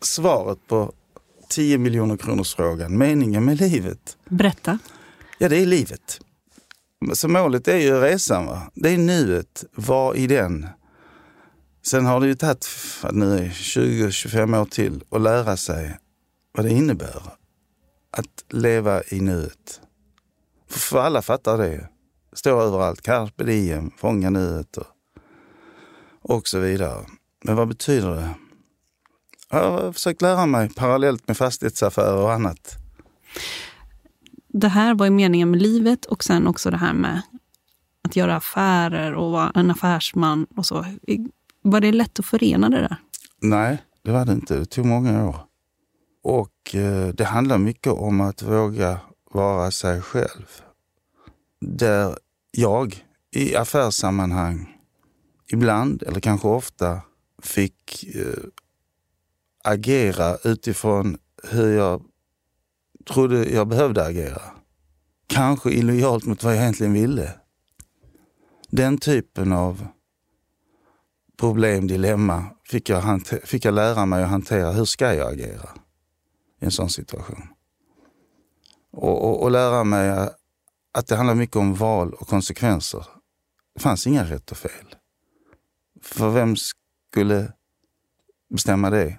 svaret 0.00 0.58
på 0.68 0.92
10 1.48 1.78
miljoner 1.78 2.16
kronors 2.16 2.54
frågan. 2.54 2.98
Meningen 2.98 3.44
med 3.44 3.60
livet. 3.60 4.16
Berätta. 4.28 4.78
Ja, 5.38 5.48
det 5.48 5.56
är 5.56 5.66
livet. 5.66 6.20
Så 7.12 7.28
målet 7.28 7.68
är 7.68 7.76
ju 7.76 8.00
resan. 8.00 8.46
Va? 8.46 8.70
Det 8.74 8.90
är 8.90 8.98
nuet. 8.98 9.64
Var 9.74 10.14
i 10.14 10.26
den. 10.26 10.66
Sen 11.86 12.06
har 12.06 12.20
det 12.20 12.26
ju 12.26 12.34
tagit 12.34 12.68
nu 13.12 13.48
20-25 13.48 14.60
år 14.60 14.64
till 14.64 15.04
att 15.10 15.20
lära 15.20 15.56
sig 15.56 15.98
vad 16.52 16.66
det 16.66 16.72
innebär 16.72 17.22
att 18.10 18.44
leva 18.48 19.02
i 19.08 19.20
nuet. 19.20 19.80
För, 20.70 20.98
alla 20.98 21.22
fattar 21.22 21.58
det. 21.58 21.88
Står 22.32 22.62
överallt. 22.62 23.02
Carpe 23.02 23.44
diem, 23.44 23.90
fånga 23.96 24.30
nuet 24.30 24.76
och, 24.76 24.86
och 26.22 26.48
så 26.48 26.58
vidare. 26.58 27.04
Men 27.44 27.56
vad 27.56 27.68
betyder 27.68 28.10
det? 28.10 28.34
Jag 29.50 29.70
har 29.70 29.92
försökt 29.92 30.22
lära 30.22 30.46
mig 30.46 30.74
parallellt 30.74 31.28
med 31.28 31.36
fastighetsaffärer 31.36 32.16
och 32.16 32.32
annat. 32.32 32.76
Det 34.56 34.68
här 34.68 34.94
var 34.94 35.06
ju 35.06 35.10
meningen 35.10 35.50
med 35.50 35.62
livet 35.62 36.04
och 36.04 36.24
sen 36.24 36.46
också 36.46 36.70
det 36.70 36.76
här 36.76 36.92
med 36.92 37.22
att 38.02 38.16
göra 38.16 38.36
affärer 38.36 39.14
och 39.14 39.30
vara 39.30 39.52
en 39.54 39.70
affärsman 39.70 40.46
och 40.56 40.66
så. 40.66 40.86
Var 41.62 41.80
det 41.80 41.92
lätt 41.92 42.18
att 42.18 42.26
förena 42.26 42.68
det 42.68 42.80
där? 42.80 42.96
Nej, 43.40 43.82
det 44.02 44.12
var 44.12 44.24
det 44.24 44.32
inte. 44.32 44.58
Det 44.58 44.64
tog 44.64 44.86
många 44.86 45.28
år. 45.28 45.36
Och 46.22 46.74
eh, 46.74 47.08
det 47.08 47.24
handlar 47.24 47.58
mycket 47.58 47.92
om 47.92 48.20
att 48.20 48.42
våga 48.42 49.00
vara 49.30 49.70
sig 49.70 50.02
själv. 50.02 50.46
Där 51.60 52.18
jag 52.50 53.04
i 53.30 53.56
affärssammanhang 53.56 54.76
ibland, 55.52 56.02
eller 56.02 56.20
kanske 56.20 56.48
ofta, 56.48 57.00
fick 57.42 58.04
eh, 58.14 58.44
agera 59.64 60.36
utifrån 60.44 61.18
hur 61.50 61.76
jag 61.76 62.02
trodde 63.04 63.50
jag 63.50 63.68
behövde 63.68 64.04
agera. 64.04 64.42
Kanske 65.26 65.70
illojalt 65.70 66.24
mot 66.24 66.42
vad 66.42 66.52
jag 66.52 66.62
egentligen 66.62 66.92
ville. 66.92 67.32
Den 68.70 68.98
typen 68.98 69.52
av 69.52 69.86
problem, 71.38 71.86
dilemma 71.86 72.44
fick 72.64 72.88
jag, 72.88 73.26
fick 73.44 73.64
jag 73.64 73.74
lära 73.74 74.06
mig 74.06 74.22
att 74.22 74.30
hantera. 74.30 74.72
Hur 74.72 74.84
ska 74.84 75.14
jag 75.14 75.32
agera 75.32 75.68
i 76.60 76.64
en 76.64 76.70
sån 76.70 76.90
situation? 76.90 77.48
Och, 78.92 79.24
och, 79.24 79.42
och 79.42 79.50
lära 79.50 79.84
mig 79.84 80.28
att 80.92 81.06
det 81.06 81.16
handlar 81.16 81.34
mycket 81.34 81.56
om 81.56 81.74
val 81.74 82.14
och 82.14 82.28
konsekvenser. 82.28 83.06
Det 83.74 83.80
fanns 83.80 84.06
inga 84.06 84.24
rätt 84.24 84.50
och 84.50 84.56
fel. 84.56 84.94
För 86.02 86.30
vem 86.30 86.56
skulle 86.56 87.52
bestämma 88.50 88.90
det? 88.90 89.18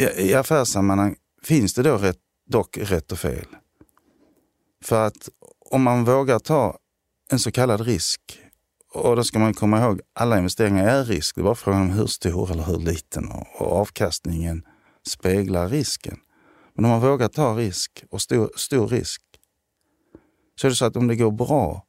I, 0.00 0.04
i 0.04 0.34
affärssammanhang 0.34 1.16
finns 1.44 1.74
det 1.74 1.82
då 1.82 1.96
rätt, 1.96 2.18
dock 2.46 2.78
rätt 2.78 3.12
och 3.12 3.18
fel. 3.18 3.46
För 4.84 5.06
att 5.06 5.28
om 5.70 5.82
man 5.82 6.04
vågar 6.04 6.38
ta 6.38 6.78
en 7.30 7.38
så 7.38 7.52
kallad 7.52 7.80
risk, 7.80 8.20
och 8.94 9.16
då 9.16 9.24
ska 9.24 9.38
man 9.38 9.54
komma 9.54 9.80
ihåg, 9.82 10.00
alla 10.12 10.38
investeringar 10.38 10.86
är 10.86 11.04
risk. 11.04 11.34
Det 11.34 11.40
är 11.40 11.42
bara 11.42 11.54
frågan 11.54 11.82
om 11.82 11.90
hur 11.90 12.06
stor 12.06 12.50
eller 12.50 12.62
hur 12.62 12.78
liten 12.78 13.28
och, 13.28 13.60
och 13.60 13.72
avkastningen 13.72 14.62
speglar 15.08 15.68
risken. 15.68 16.18
Men 16.74 16.84
om 16.84 16.90
man 16.90 17.00
vågar 17.00 17.28
ta 17.28 17.56
risk 17.56 18.04
och 18.10 18.22
stor, 18.22 18.50
stor 18.56 18.88
risk, 18.88 19.22
så 20.60 20.66
är 20.66 20.70
det 20.70 20.76
så 20.76 20.84
att 20.84 20.96
om 20.96 21.08
det 21.08 21.16
går 21.16 21.30
bra 21.30 21.86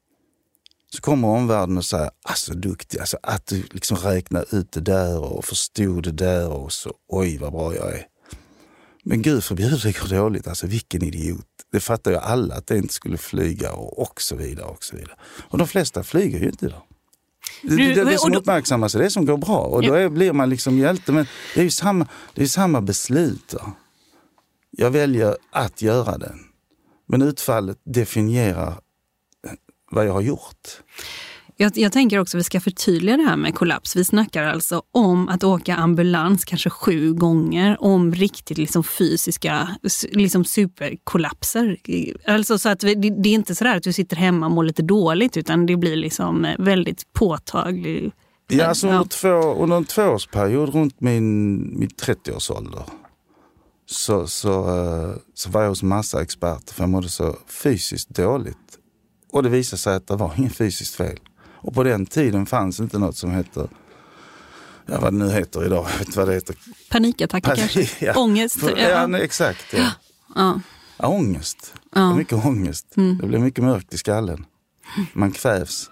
så 0.89 1.01
kommer 1.01 1.27
omvärlden 1.27 1.77
och 1.77 1.85
säger, 1.85 2.11
alltså 2.23 2.53
duktig, 2.53 2.99
alltså 2.99 3.17
att 3.23 3.45
du 3.45 3.63
liksom 3.71 3.97
räknar 3.97 4.55
ut 4.55 4.71
det 4.71 4.81
där 4.81 5.23
och 5.23 5.45
förstod 5.45 6.03
det 6.03 6.11
där 6.11 6.49
och 6.49 6.73
så, 6.73 6.93
oj 7.07 7.37
vad 7.37 7.51
bra 7.51 7.75
jag 7.75 7.93
är. 7.93 8.07
Men 9.03 9.21
gud 9.21 9.43
förbjude 9.43 9.77
det 9.77 9.99
går 9.99 10.07
dåligt, 10.07 10.47
alltså 10.47 10.67
vilken 10.67 11.03
idiot. 11.03 11.45
Det 11.71 11.79
fattar 11.79 12.11
ju 12.11 12.17
alla 12.17 12.55
att 12.55 12.67
det 12.67 12.77
inte 12.77 12.93
skulle 12.93 13.17
flyga 13.17 13.71
och, 13.71 13.99
och 14.01 14.21
så 14.21 14.35
vidare. 14.35 14.65
Och 14.65 14.83
så 14.83 14.95
vidare. 14.95 15.15
Och 15.49 15.57
de 15.57 15.67
flesta 15.67 16.03
flyger 16.03 16.39
ju 16.39 16.45
inte 16.45 16.67
då. 16.67 16.85
Det, 17.61 17.75
det, 17.75 18.03
det 18.03 18.17
som 18.17 18.35
uppmärksammas 18.35 18.95
är 18.95 18.99
det 18.99 19.09
som 19.09 19.25
går 19.25 19.37
bra 19.37 19.59
och 19.59 19.83
då 19.83 19.93
är, 19.93 20.09
blir 20.09 20.33
man 20.33 20.49
liksom 20.49 20.77
hjälte. 20.77 21.11
Men 21.11 21.25
det 21.55 21.59
är 21.59 21.63
ju 21.63 21.71
samma, 21.71 22.07
det 22.33 22.43
är 22.43 22.47
samma 22.47 22.81
beslut. 22.81 23.47
Då. 23.47 23.73
Jag 24.71 24.91
väljer 24.91 25.37
att 25.51 25.81
göra 25.81 26.17
den. 26.17 26.39
Men 27.07 27.21
utfallet 27.21 27.77
definierar 27.83 28.73
vad 29.91 30.07
jag 30.07 30.13
har 30.13 30.21
gjort. 30.21 30.81
Jag, 31.57 31.77
jag, 31.77 31.91
tänker 31.91 32.19
också 32.19 32.37
att 32.37 32.39
vi 32.39 32.43
ska 32.43 32.59
förtydliga 32.59 33.17
det 33.17 33.23
här 33.23 33.35
med 33.35 33.55
kollaps. 33.55 33.95
Vi 33.95 34.05
snackar 34.05 34.43
alltså 34.43 34.81
om 34.91 35.29
att 35.29 35.43
åka 35.43 35.75
ambulans 35.75 36.45
kanske 36.45 36.69
sju 36.69 37.13
gånger 37.13 37.77
om 37.79 38.13
riktigt 38.13 38.57
liksom 38.57 38.83
fysiska 38.83 39.69
liksom 40.11 40.45
superkollapser. 40.45 41.77
Alltså 42.27 42.57
så 42.57 42.69
att 42.69 42.83
vi, 42.83 42.95
det, 42.95 43.09
det, 43.09 43.29
är 43.29 43.33
inte 43.33 43.55
så 43.55 43.67
att 43.67 43.83
du 43.83 43.93
sitter 43.93 44.15
hemma 44.15 44.45
och 44.45 44.51
mår 44.51 44.63
lite 44.63 44.81
dåligt 44.81 45.37
utan 45.37 45.65
det 45.65 45.77
blir 45.77 45.95
liksom 45.95 46.47
väldigt 46.59 47.13
påtagligt. 47.13 48.13
Ja, 48.47 48.65
alltså 48.65 48.87
under, 48.87 49.03
två, 49.03 49.63
under 49.63 49.77
en 49.77 49.85
tvåårsperiod 49.85 50.73
runt 50.73 51.01
min, 51.01 51.55
min 51.79 51.89
30-årsålder 51.89 52.83
så, 53.85 54.27
så, 54.27 54.49
eh, 54.49 55.15
så 55.33 55.49
var 55.49 55.61
jag 55.61 55.69
hos 55.69 55.83
massa 55.83 56.21
experter 56.21 56.73
för 56.73 56.83
jag 56.83 56.89
mådde 56.89 57.09
så 57.09 57.37
fysiskt 57.47 58.09
dåligt. 58.09 58.57
Och 59.31 59.43
det 59.43 59.49
visade 59.49 59.79
sig 59.79 59.95
att 59.95 60.07
det 60.07 60.15
var 60.15 60.33
inget 60.37 60.55
fysiskt 60.55 60.95
fel. 60.95 61.19
Och 61.63 61.73
på 61.73 61.83
den 61.83 62.05
tiden 62.05 62.45
fanns 62.45 62.79
inte 62.79 62.99
något 62.99 63.17
som 63.17 63.31
heter 63.31 63.67
ja, 64.85 64.99
vad 64.99 65.13
det 65.13 65.17
nu 65.17 65.31
heter 65.31 65.65
idag. 65.65 65.87
Jag 65.91 65.97
vet 65.99 66.07
inte 66.07 66.19
vad 66.19 66.27
det 66.27 66.33
heter. 66.33 66.55
Panikattacker 66.89 67.49
Panik, 67.49 67.59
kanske? 67.73 68.05
Ja. 68.05 68.13
Ångest? 68.13 68.57
Ja, 68.77 69.07
ja 69.09 69.19
exakt. 69.19 69.65
Ja. 69.73 69.91
Ja. 70.35 70.59
Ja, 70.97 71.07
ångest. 71.07 71.73
Ja. 71.95 72.15
Mycket 72.15 72.45
ångest. 72.45 72.97
Mm. 72.97 73.17
Det 73.17 73.27
blir 73.27 73.39
mycket 73.39 73.63
mörkt 73.63 73.93
i 73.93 73.97
skallen. 73.97 74.45
Man 75.13 75.31
kvävs. 75.31 75.89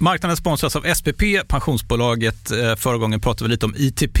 Marknaden 0.00 0.36
sponsras 0.36 0.76
av 0.76 0.94
SPP, 0.94 1.22
pensionsbolaget. 1.48 2.50
Eh, 2.50 2.76
förra 2.76 2.96
gången 2.98 3.20
pratade 3.20 3.44
vi 3.48 3.50
lite 3.50 3.66
om 3.66 3.74
ITP. 3.76 4.20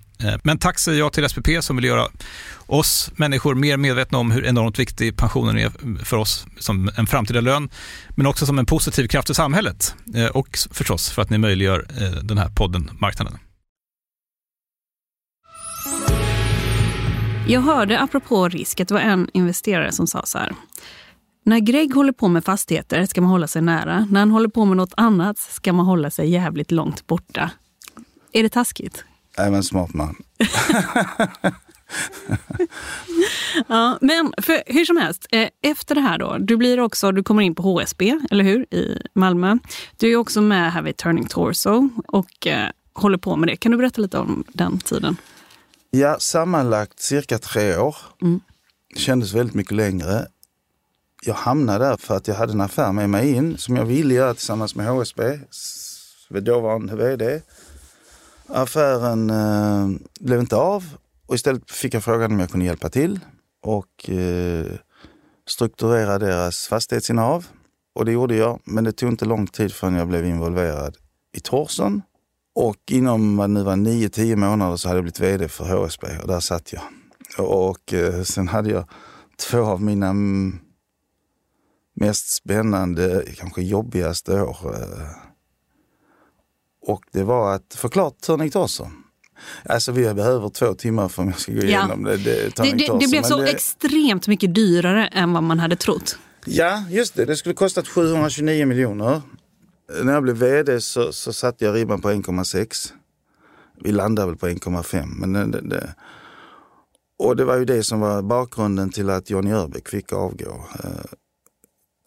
Eh, 0.23 0.35
men 0.43 0.57
tack 0.57 0.79
säger 0.79 0.99
jag 0.99 1.13
till 1.13 1.29
SPP 1.29 1.47
som 1.61 1.75
vill 1.75 1.85
göra 1.85 2.07
oss 2.67 3.11
människor 3.15 3.55
mer 3.55 3.77
medvetna 3.77 4.17
om 4.17 4.31
hur 4.31 4.45
enormt 4.45 4.79
viktig 4.79 5.17
pensionen 5.17 5.57
är 5.57 5.71
för 6.05 6.17
oss 6.17 6.45
som 6.59 6.91
en 6.97 7.07
framtida 7.07 7.41
lön, 7.41 7.69
men 8.15 8.25
också 8.25 8.45
som 8.45 8.59
en 8.59 8.65
positiv 8.65 9.07
kraft 9.07 9.29
i 9.29 9.33
samhället 9.33 9.95
eh, 10.15 10.25
och 10.25 10.57
förstås 10.71 11.09
för 11.09 11.21
att 11.21 11.29
ni 11.29 11.37
möjliggör 11.37 11.85
eh, 12.01 12.23
den 12.23 12.37
här 12.37 12.49
podden 12.49 12.91
Marknaden. 12.99 13.37
Jag 17.47 17.61
hörde 17.61 17.99
apropå 17.99 18.49
risk 18.49 18.79
att 18.79 18.87
det 18.87 18.93
var 18.93 19.01
en 19.01 19.29
investerare 19.33 19.91
som 19.91 20.07
sa 20.07 20.25
så 20.25 20.37
här. 20.37 20.55
När 21.43 21.59
Greg 21.59 21.95
håller 21.95 22.11
på 22.13 22.27
med 22.27 22.45
fastigheter 22.45 23.05
ska 23.05 23.21
man 23.21 23.29
hålla 23.29 23.47
sig 23.47 23.61
nära. 23.61 24.07
När 24.11 24.19
han 24.19 24.31
håller 24.31 24.49
på 24.49 24.65
med 24.65 24.77
något 24.77 24.93
annat 24.97 25.37
ska 25.37 25.73
man 25.73 25.85
hålla 25.85 26.11
sig 26.11 26.29
jävligt 26.29 26.71
långt 26.71 27.07
borta. 27.07 27.51
Är 28.31 28.43
det 28.43 28.49
taskigt? 28.49 29.05
Även 29.37 29.63
smart 29.63 29.93
man. 29.93 30.15
ja, 33.67 33.97
men 34.01 34.33
för, 34.37 34.63
hur 34.65 34.85
som 34.85 34.97
helst, 34.97 35.27
eh, 35.31 35.49
efter 35.61 35.95
det 35.95 36.01
här 36.01 36.17
då, 36.17 36.37
du 36.37 36.57
blir 36.57 36.79
också, 36.79 37.11
du 37.11 37.23
kommer 37.23 37.41
in 37.41 37.55
på 37.55 37.63
HSB, 37.63 38.19
eller 38.31 38.43
hur, 38.43 38.73
i 38.73 39.01
Malmö. 39.13 39.57
Du 39.97 40.11
är 40.11 40.15
också 40.15 40.41
med 40.41 40.71
här 40.71 40.81
vid 40.81 40.97
Turning 40.97 41.27
Torso 41.27 41.89
och 42.07 42.47
eh, 42.47 42.69
håller 42.93 43.17
på 43.17 43.35
med 43.35 43.49
det. 43.49 43.55
Kan 43.55 43.71
du 43.71 43.77
berätta 43.77 44.01
lite 44.01 44.17
om 44.17 44.43
den 44.47 44.79
tiden? 44.79 45.17
Ja, 45.89 46.19
sammanlagt 46.19 46.99
cirka 46.99 47.37
tre 47.37 47.77
år. 47.77 47.95
Mm. 48.21 48.39
Det 48.93 48.99
kändes 48.99 49.33
väldigt 49.33 49.55
mycket 49.55 49.75
längre. 49.75 50.27
Jag 51.23 51.33
hamnade 51.33 51.85
där 51.85 51.97
för 51.97 52.17
att 52.17 52.27
jag 52.27 52.35
hade 52.35 52.53
en 52.53 52.61
affär 52.61 52.91
med 52.91 53.09
mig 53.09 53.31
in 53.33 53.57
som 53.57 53.75
jag 53.75 53.85
ville 53.85 54.13
göra 54.13 54.33
tillsammans 54.33 54.75
med 54.75 54.87
HSB, 54.87 55.39
dåvarande 56.29 56.95
vd. 56.95 57.41
Affären 58.53 59.29
eh, 59.29 59.89
blev 60.19 60.39
inte 60.39 60.55
av 60.55 60.97
och 61.27 61.35
istället 61.35 61.71
fick 61.71 61.93
jag 61.93 62.03
frågan 62.03 62.31
om 62.31 62.39
jag 62.39 62.49
kunde 62.49 62.65
hjälpa 62.65 62.89
till 62.89 63.19
och 63.61 64.09
eh, 64.09 64.65
strukturera 65.47 66.19
deras 66.19 66.67
fastighetsinnehav. 66.67 67.47
Och 67.95 68.05
det 68.05 68.11
gjorde 68.11 68.35
jag, 68.35 68.59
men 68.63 68.83
det 68.83 68.91
tog 68.91 69.09
inte 69.09 69.25
lång 69.25 69.47
tid 69.47 69.73
förrän 69.73 69.95
jag 69.95 70.07
blev 70.07 70.25
involverad 70.25 70.97
i 71.37 71.39
Torsen. 71.39 72.01
Och 72.55 72.91
inom 72.91 73.37
vad 73.37 73.49
nu 73.49 73.63
var 73.63 73.75
9-10 73.75 74.35
månader 74.35 74.77
så 74.77 74.87
hade 74.87 74.97
jag 74.97 75.03
blivit 75.03 75.19
vd 75.19 75.47
för 75.47 75.65
HSB 75.65 76.07
och 76.21 76.27
där 76.27 76.39
satt 76.39 76.73
jag. 76.73 76.83
Och, 77.37 77.69
och 77.69 77.93
eh, 77.93 78.23
sen 78.23 78.47
hade 78.47 78.69
jag 78.69 78.85
två 79.49 79.61
av 79.61 79.81
mina 79.81 80.07
mm, 80.07 80.59
mest 81.93 82.29
spännande, 82.29 83.25
kanske 83.37 83.61
jobbigaste 83.61 84.41
år 84.41 84.75
eh, 84.75 85.30
och 86.81 87.03
det 87.11 87.23
var 87.23 87.55
att 87.55 87.73
förklara 87.75 88.09
Törning 88.09 88.49
Torsen. 88.49 88.87
Alltså 89.65 89.91
vi 89.91 90.13
behöver 90.13 90.49
två 90.49 90.73
timmar 90.73 91.07
för 91.07 91.23
att 91.23 91.29
jag 91.29 91.39
ska 91.39 91.51
gå 91.51 91.61
igenom 91.61 92.05
ja. 92.05 92.11
det. 92.11 92.17
Det, 92.17 92.55
det, 92.55 92.71
det, 92.71 92.99
det 92.99 93.07
blev 93.09 93.23
så 93.23 93.37
det... 93.37 93.49
extremt 93.49 94.27
mycket 94.27 94.55
dyrare 94.55 95.07
än 95.07 95.33
vad 95.33 95.43
man 95.43 95.59
hade 95.59 95.75
trott. 95.75 96.17
Ja, 96.45 96.83
just 96.89 97.15
det. 97.15 97.25
Det 97.25 97.35
skulle 97.35 97.55
kostat 97.55 97.87
729 97.87 98.65
miljoner. 98.65 99.21
När 100.03 100.13
jag 100.13 100.23
blev 100.23 100.35
vd 100.35 100.81
så, 100.81 101.13
så 101.13 101.33
satte 101.33 101.65
jag 101.65 101.75
ribban 101.75 102.01
på 102.01 102.09
1,6. 102.09 102.91
Vi 103.83 103.91
landade 103.91 104.27
väl 104.27 104.37
på 104.37 104.47
1,5. 104.47 105.05
Men 105.05 105.51
det, 105.51 105.61
det, 105.61 105.95
och 107.19 107.35
det 107.35 107.45
var 107.45 107.57
ju 107.57 107.65
det 107.65 107.83
som 107.83 107.99
var 107.99 108.21
bakgrunden 108.21 108.89
till 108.89 109.09
att 109.09 109.29
Johnny 109.29 109.51
Örbäck 109.51 109.89
fick 109.89 110.13
avgå. 110.13 110.65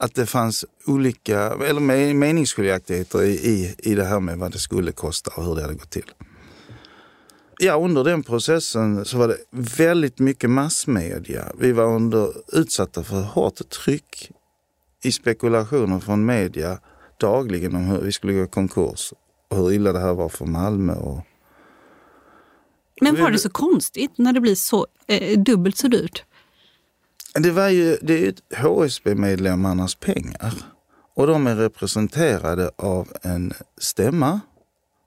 Att 0.05 0.15
det 0.15 0.27
fanns 0.27 0.65
olika, 0.87 1.41
eller 1.41 1.81
meningsskiljaktigheter 2.15 3.23
i, 3.23 3.33
i, 3.33 3.75
i 3.79 3.95
det 3.95 4.05
här 4.05 4.21
med 4.21 4.39
vad 4.39 4.53
det 4.53 4.59
skulle 4.59 4.93
kosta 4.93 5.31
och 5.37 5.45
hur 5.45 5.55
det 5.55 5.63
hade 5.63 5.75
gått 5.75 5.91
till. 5.91 6.11
Ja, 7.59 7.75
under 7.75 8.05
den 8.05 8.23
processen 8.23 9.05
så 9.05 9.19
var 9.19 9.29
det 9.29 9.39
väldigt 9.79 10.19
mycket 10.19 10.51
massmedia. 10.51 11.53
Vi 11.59 11.73
var 11.73 11.85
under, 11.85 12.33
utsatta 12.53 13.03
för 13.03 13.23
hårt 13.23 13.69
tryck 13.69 14.31
i 15.03 15.13
spekulationer 15.13 16.01
från 16.01 16.27
media 16.27 16.79
dagligen 17.21 17.77
om 17.77 17.85
hur 17.85 18.01
vi 18.01 18.13
skulle 18.13 18.33
gå 18.33 18.47
konkurs 18.47 19.13
och 19.51 19.57
hur 19.57 19.73
illa 19.73 19.93
det 19.93 20.01
här 20.01 20.15
var 20.15 20.29
för 20.29 20.47
Malmö. 20.47 20.95
Och... 20.95 21.21
Men 23.01 23.17
var 23.17 23.31
det 23.31 23.39
så 23.39 23.51
konstigt 23.51 24.19
när 24.19 24.33
det 24.33 24.41
blir 24.41 24.55
så 24.55 24.87
eh, 25.07 25.39
dubbelt 25.39 25.77
så 25.77 25.89
dyrt? 25.89 26.25
Det, 27.39 27.51
var 27.51 27.69
ju, 27.69 27.99
det 28.03 28.13
är 28.15 28.19
ju 28.19 28.35
HSB-medlemmarnas 28.57 29.95
pengar. 29.95 30.55
Och 31.15 31.27
de 31.27 31.47
är 31.47 31.57
representerade 31.57 32.71
av 32.77 33.13
en 33.23 33.53
stämma. 33.79 34.41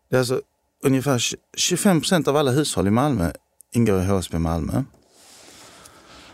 Det 0.09 0.15
är 0.15 0.19
alltså 0.19 0.41
ungefär 0.83 1.21
25 1.57 2.01
procent 2.01 2.27
av 2.27 2.37
alla 2.37 2.51
hushåll 2.51 2.87
i 2.87 2.91
Malmö 2.91 3.31
ingår 3.71 4.01
i 4.01 4.05
HSB 4.05 4.39
Malmö. 4.39 4.83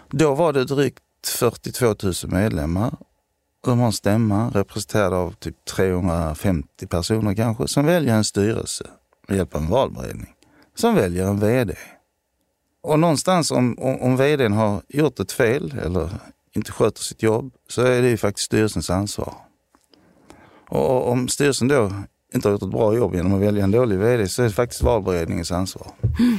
Då 0.10 0.36
var 0.36 0.54
det 0.54 0.66
drygt 0.66 1.28
42 1.28 1.86
000 1.86 2.14
medlemmar. 2.24 2.96
De 3.64 3.80
har 3.80 3.86
en 3.86 3.94
stämma 3.94 4.50
representerad 4.50 5.14
av 5.14 5.32
typ 5.32 5.66
350 5.66 6.88
personer 6.88 7.36
kanske 7.36 7.68
som 7.68 7.86
väljer 7.86 8.16
en 8.16 8.24
styrelse 8.24 8.88
med 9.28 9.38
hjälp 9.38 9.56
av 9.56 9.62
en 9.62 9.70
valberedning. 9.70 10.34
Som 10.76 10.96
väljer 10.96 11.28
en 11.28 11.40
VD. 11.40 11.76
Och 12.84 13.00
någonstans 13.00 13.52
om, 13.52 13.76
om, 13.80 14.02
om 14.02 14.18
vdn 14.18 14.54
har 14.54 14.82
gjort 14.88 15.20
ett 15.20 15.32
fel 15.32 15.76
eller 15.84 16.10
inte 16.56 16.72
sköter 16.72 17.02
sitt 17.02 17.24
jobb 17.24 17.54
så 17.70 17.82
är 17.82 18.02
det 18.02 18.10
ju 18.10 18.18
faktiskt 18.18 18.46
styrelsens 18.46 18.90
ansvar. 18.90 19.34
Och 20.70 21.12
om 21.12 21.28
styrelsen 21.28 21.68
då 21.68 21.92
inte 22.34 22.48
har 22.48 22.54
gjort 22.54 22.64
ett 22.64 22.70
bra 22.70 22.96
jobb 22.96 23.16
genom 23.16 23.34
att 23.34 23.42
välja 23.42 23.64
en 23.64 23.72
dålig 23.72 24.00
vd 24.00 24.28
så 24.28 24.42
är 24.42 24.48
det 24.48 24.54
faktiskt 24.54 24.84
valberedningens 24.84 25.52
ansvar. 25.52 25.88
Mm. 26.02 26.38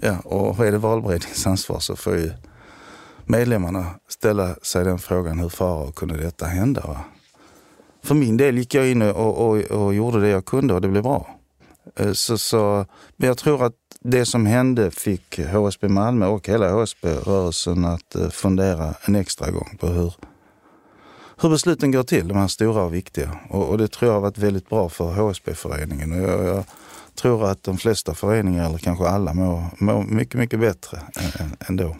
Ja, 0.00 0.18
och 0.18 0.66
är 0.66 0.72
det 0.72 0.78
valberedningens 0.78 1.46
ansvar 1.46 1.78
så 1.78 1.96
får 1.96 2.16
ju 2.16 2.32
medlemmarna 3.24 3.86
ställa 4.08 4.54
sig 4.54 4.84
den 4.84 4.98
frågan, 4.98 5.38
hur 5.38 5.48
fara 5.48 5.92
kunde 5.92 6.16
detta 6.16 6.46
hända? 6.46 6.80
Va? 6.86 7.00
För 8.04 8.14
min 8.14 8.36
del 8.36 8.58
gick 8.58 8.74
jag 8.74 8.90
in 8.90 9.02
och, 9.02 9.48
och, 9.48 9.56
och 9.56 9.94
gjorde 9.94 10.20
det 10.20 10.28
jag 10.28 10.44
kunde 10.44 10.74
och 10.74 10.80
det 10.80 10.88
blev 10.88 11.02
bra. 11.02 11.37
Eh, 11.96 12.12
så, 12.12 12.38
så, 12.38 12.86
men 13.16 13.28
jag 13.28 13.38
tror 13.38 13.64
att 13.64 13.74
det 14.00 14.26
som 14.26 14.46
hände 14.46 14.90
fick 14.90 15.38
HSB 15.38 15.88
Malmö 15.88 16.26
och 16.26 16.48
hela 16.48 16.70
HSB-rörelsen 16.72 17.84
att 17.84 18.14
eh, 18.14 18.28
fundera 18.28 18.94
en 19.04 19.16
extra 19.16 19.50
gång 19.50 19.76
på 19.80 19.86
hur, 19.86 20.14
hur 21.40 21.48
besluten 21.48 21.92
går 21.92 22.02
till, 22.02 22.28
de 22.28 22.36
här 22.36 22.48
stora 22.48 22.82
och 22.82 22.94
viktiga. 22.94 23.38
Och, 23.50 23.68
och 23.68 23.78
det 23.78 23.88
tror 23.88 24.08
jag 24.08 24.16
har 24.16 24.20
varit 24.20 24.38
väldigt 24.38 24.68
bra 24.68 24.88
för 24.88 25.12
HSB-föreningen. 25.12 26.12
Och 26.12 26.30
jag, 26.30 26.44
jag, 26.44 26.64
tror 27.14 27.50
att 27.50 27.62
de 27.62 27.78
flesta 27.78 28.14
föreningar, 28.14 28.66
eller 28.66 28.78
kanske 28.78 29.08
alla, 29.08 29.34
mår, 29.34 29.62
mår 29.78 30.02
mycket, 30.02 30.34
mycket 30.34 30.60
bättre 30.60 31.00
ändå. 31.68 31.96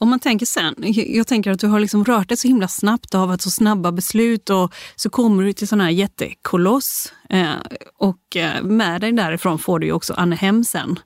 Om 0.00 0.10
man 0.10 0.20
tänker 0.20 0.46
sen, 0.46 0.74
jag 0.94 1.26
tänker 1.26 1.50
att 1.50 1.58
du 1.58 1.66
har 1.66 1.80
liksom 1.80 2.04
rört 2.04 2.28
dig 2.28 2.36
så 2.36 2.48
himla 2.48 2.68
snabbt 2.68 3.14
och 3.14 3.20
har 3.20 3.26
varit 3.26 3.42
så 3.42 3.50
snabba 3.50 3.92
beslut 3.92 4.50
och 4.50 4.74
så 4.96 5.10
kommer 5.10 5.44
du 5.44 5.52
till 5.52 5.68
sån 5.68 5.80
här 5.80 5.90
jättekoloss. 5.90 7.12
Eh, 7.30 7.52
och 7.98 8.36
eh, 8.36 8.62
med 8.62 9.00
dig 9.00 9.12
därifrån 9.12 9.58
får 9.58 9.78
du 9.78 9.86
ju 9.86 9.92
också 9.92 10.14
Annehem 10.14 10.64
sen. 10.64 10.98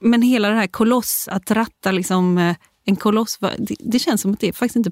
Men 0.00 0.22
hela 0.22 0.48
det 0.48 0.54
här 0.54 0.66
koloss, 0.66 1.28
att 1.30 1.50
ratta 1.50 1.92
liksom, 1.92 2.38
eh, 2.38 2.56
en 2.84 2.96
koloss, 2.96 3.38
det, 3.58 3.76
det, 3.78 3.98
känns 3.98 4.20
som 4.20 4.32
att 4.32 4.40
det 4.40 4.52
faktiskt 4.52 4.76
inte 4.76 4.90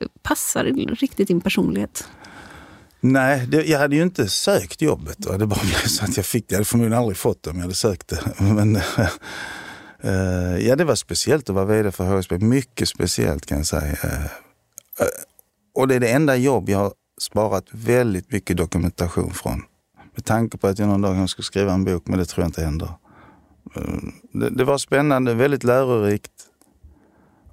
eh, 0.00 0.06
Passar 0.22 0.64
riktigt 0.94 1.28
din 1.28 1.40
personlighet? 1.40 2.08
Nej, 3.00 3.46
det, 3.46 3.64
jag 3.64 3.78
hade 3.78 3.96
ju 3.96 4.02
inte 4.02 4.28
sökt 4.28 4.82
jobbet. 4.82 5.38
Det 5.38 5.46
bara 5.46 5.60
blev 5.60 5.86
så 5.86 6.04
att 6.04 6.16
jag 6.16 6.26
fick 6.26 6.48
det. 6.48 6.52
Jag 6.52 6.58
hade 6.58 6.64
förmodligen 6.64 6.98
aldrig 6.98 7.16
fått 7.16 7.42
det 7.42 7.50
om 7.50 7.56
jag 7.56 7.62
hade 7.62 7.74
sökt 7.74 8.08
det. 8.08 8.20
Men, 8.44 8.80
uh, 10.06 10.66
ja, 10.66 10.76
det 10.76 10.84
var 10.84 10.94
speciellt 10.94 11.48
att 11.48 11.54
vara 11.54 11.64
vd 11.64 11.92
för 11.92 12.16
HSB. 12.16 12.38
Mycket 12.38 12.88
speciellt 12.88 13.46
kan 13.46 13.58
jag 13.58 13.66
säga. 13.66 13.92
Uh, 13.92 14.26
och 15.74 15.88
det 15.88 15.94
är 15.94 16.00
det 16.00 16.08
enda 16.08 16.36
jobb 16.36 16.68
jag 16.68 16.78
har 16.78 16.92
sparat 17.20 17.64
väldigt 17.70 18.32
mycket 18.32 18.56
dokumentation 18.56 19.30
från. 19.30 19.62
Med 20.14 20.24
tanke 20.24 20.58
på 20.58 20.66
att 20.66 20.78
jag 20.78 20.88
någon 20.88 21.00
dag 21.00 21.28
ska 21.28 21.42
skriva 21.42 21.72
en 21.72 21.84
bok, 21.84 22.06
men 22.06 22.18
det 22.18 22.24
tror 22.24 22.42
jag 22.42 22.48
inte 22.48 22.64
händer. 22.64 22.90
Det, 24.32 24.50
det 24.50 24.64
var 24.64 24.78
spännande, 24.78 25.34
väldigt 25.34 25.64
lärorikt. 25.64 26.32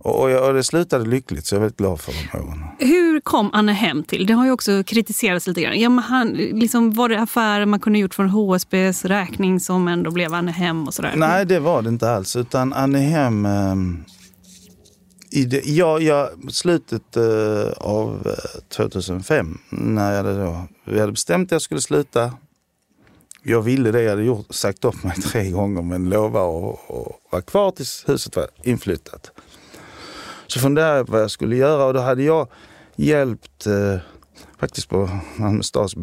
Och, 0.04 0.30
jag, 0.30 0.48
och 0.48 0.54
det 0.54 0.64
slutade 0.64 1.06
lyckligt, 1.06 1.46
så 1.46 1.56
jag 1.56 1.58
är 1.58 1.62
väldigt 1.62 1.78
glad 1.78 2.00
för 2.00 2.14
de 2.32 2.40
åren. 2.40 2.64
Hur 2.80 3.20
kom 3.20 3.50
Anne 3.54 3.72
hem 3.72 4.04
till? 4.04 4.26
Det 4.26 4.34
har 4.34 4.46
ju 4.46 4.52
också 4.52 4.84
kritiserats 4.84 5.48
lite 5.48 5.62
grann. 5.62 5.80
Ja, 5.80 5.90
men 5.90 6.04
han, 6.04 6.28
liksom, 6.30 6.94
var 6.94 7.10
det 7.10 7.22
affärer 7.22 7.66
man 7.66 7.80
kunde 7.80 8.00
gjort 8.00 8.14
från 8.14 8.30
HSBs 8.30 9.06
räkning 9.06 9.60
som 9.60 9.88
ändå 9.88 10.12
blev 10.12 10.34
Anne 10.34 10.52
hem 10.52 10.88
och 10.88 10.94
sådär? 10.94 11.14
Nej, 11.16 11.46
det 11.46 11.60
var 11.60 11.82
det 11.82 11.90
inte 11.90 12.12
alls. 12.12 12.36
Utan 12.36 12.74
Annehem... 12.74 13.46
Eh, 13.46 13.76
i 15.36 15.46
det, 15.46 15.66
ja, 15.66 16.00
ja, 16.00 16.30
slutet 16.50 17.18
eh, 17.18 17.72
av 17.78 18.36
2005, 18.70 19.58
eh, 19.72 19.78
när 19.80 20.12
jag 20.12 20.18
hade, 20.18 20.44
då, 20.44 20.68
vi 20.86 21.00
hade 21.00 21.12
bestämt 21.12 21.48
att 21.48 21.52
jag 21.52 21.62
skulle 21.62 21.82
sluta. 21.82 22.34
Jag 23.44 23.62
ville 23.62 23.92
det, 23.92 24.02
jag 24.02 24.10
hade 24.10 24.24
gjort, 24.24 24.56
sagt 24.56 24.86
upp 24.86 25.04
mig 25.04 25.16
tre 25.16 25.50
gånger 25.50 25.82
men 25.82 26.10
lovade 26.10 26.46
att 26.46 26.80
vara 27.32 27.42
kvar 27.42 27.72
tills 27.72 28.04
huset 28.08 28.36
var 28.36 28.48
inflyttat. 28.64 29.32
Så 30.54 30.60
funderade 30.60 30.98
jag 30.98 31.06
på 31.06 31.12
vad 31.12 31.22
jag 31.22 31.32
skulle 31.32 31.56
göra 31.56 31.86
och 31.86 31.94
då 31.94 32.00
hade 32.00 32.24
jag 32.24 32.48
hjälpt 32.96 33.68
eh, 33.68 33.98
faktiskt 34.60 34.90
på 34.90 35.10
Malmö 35.36 35.64
stads 35.64 35.96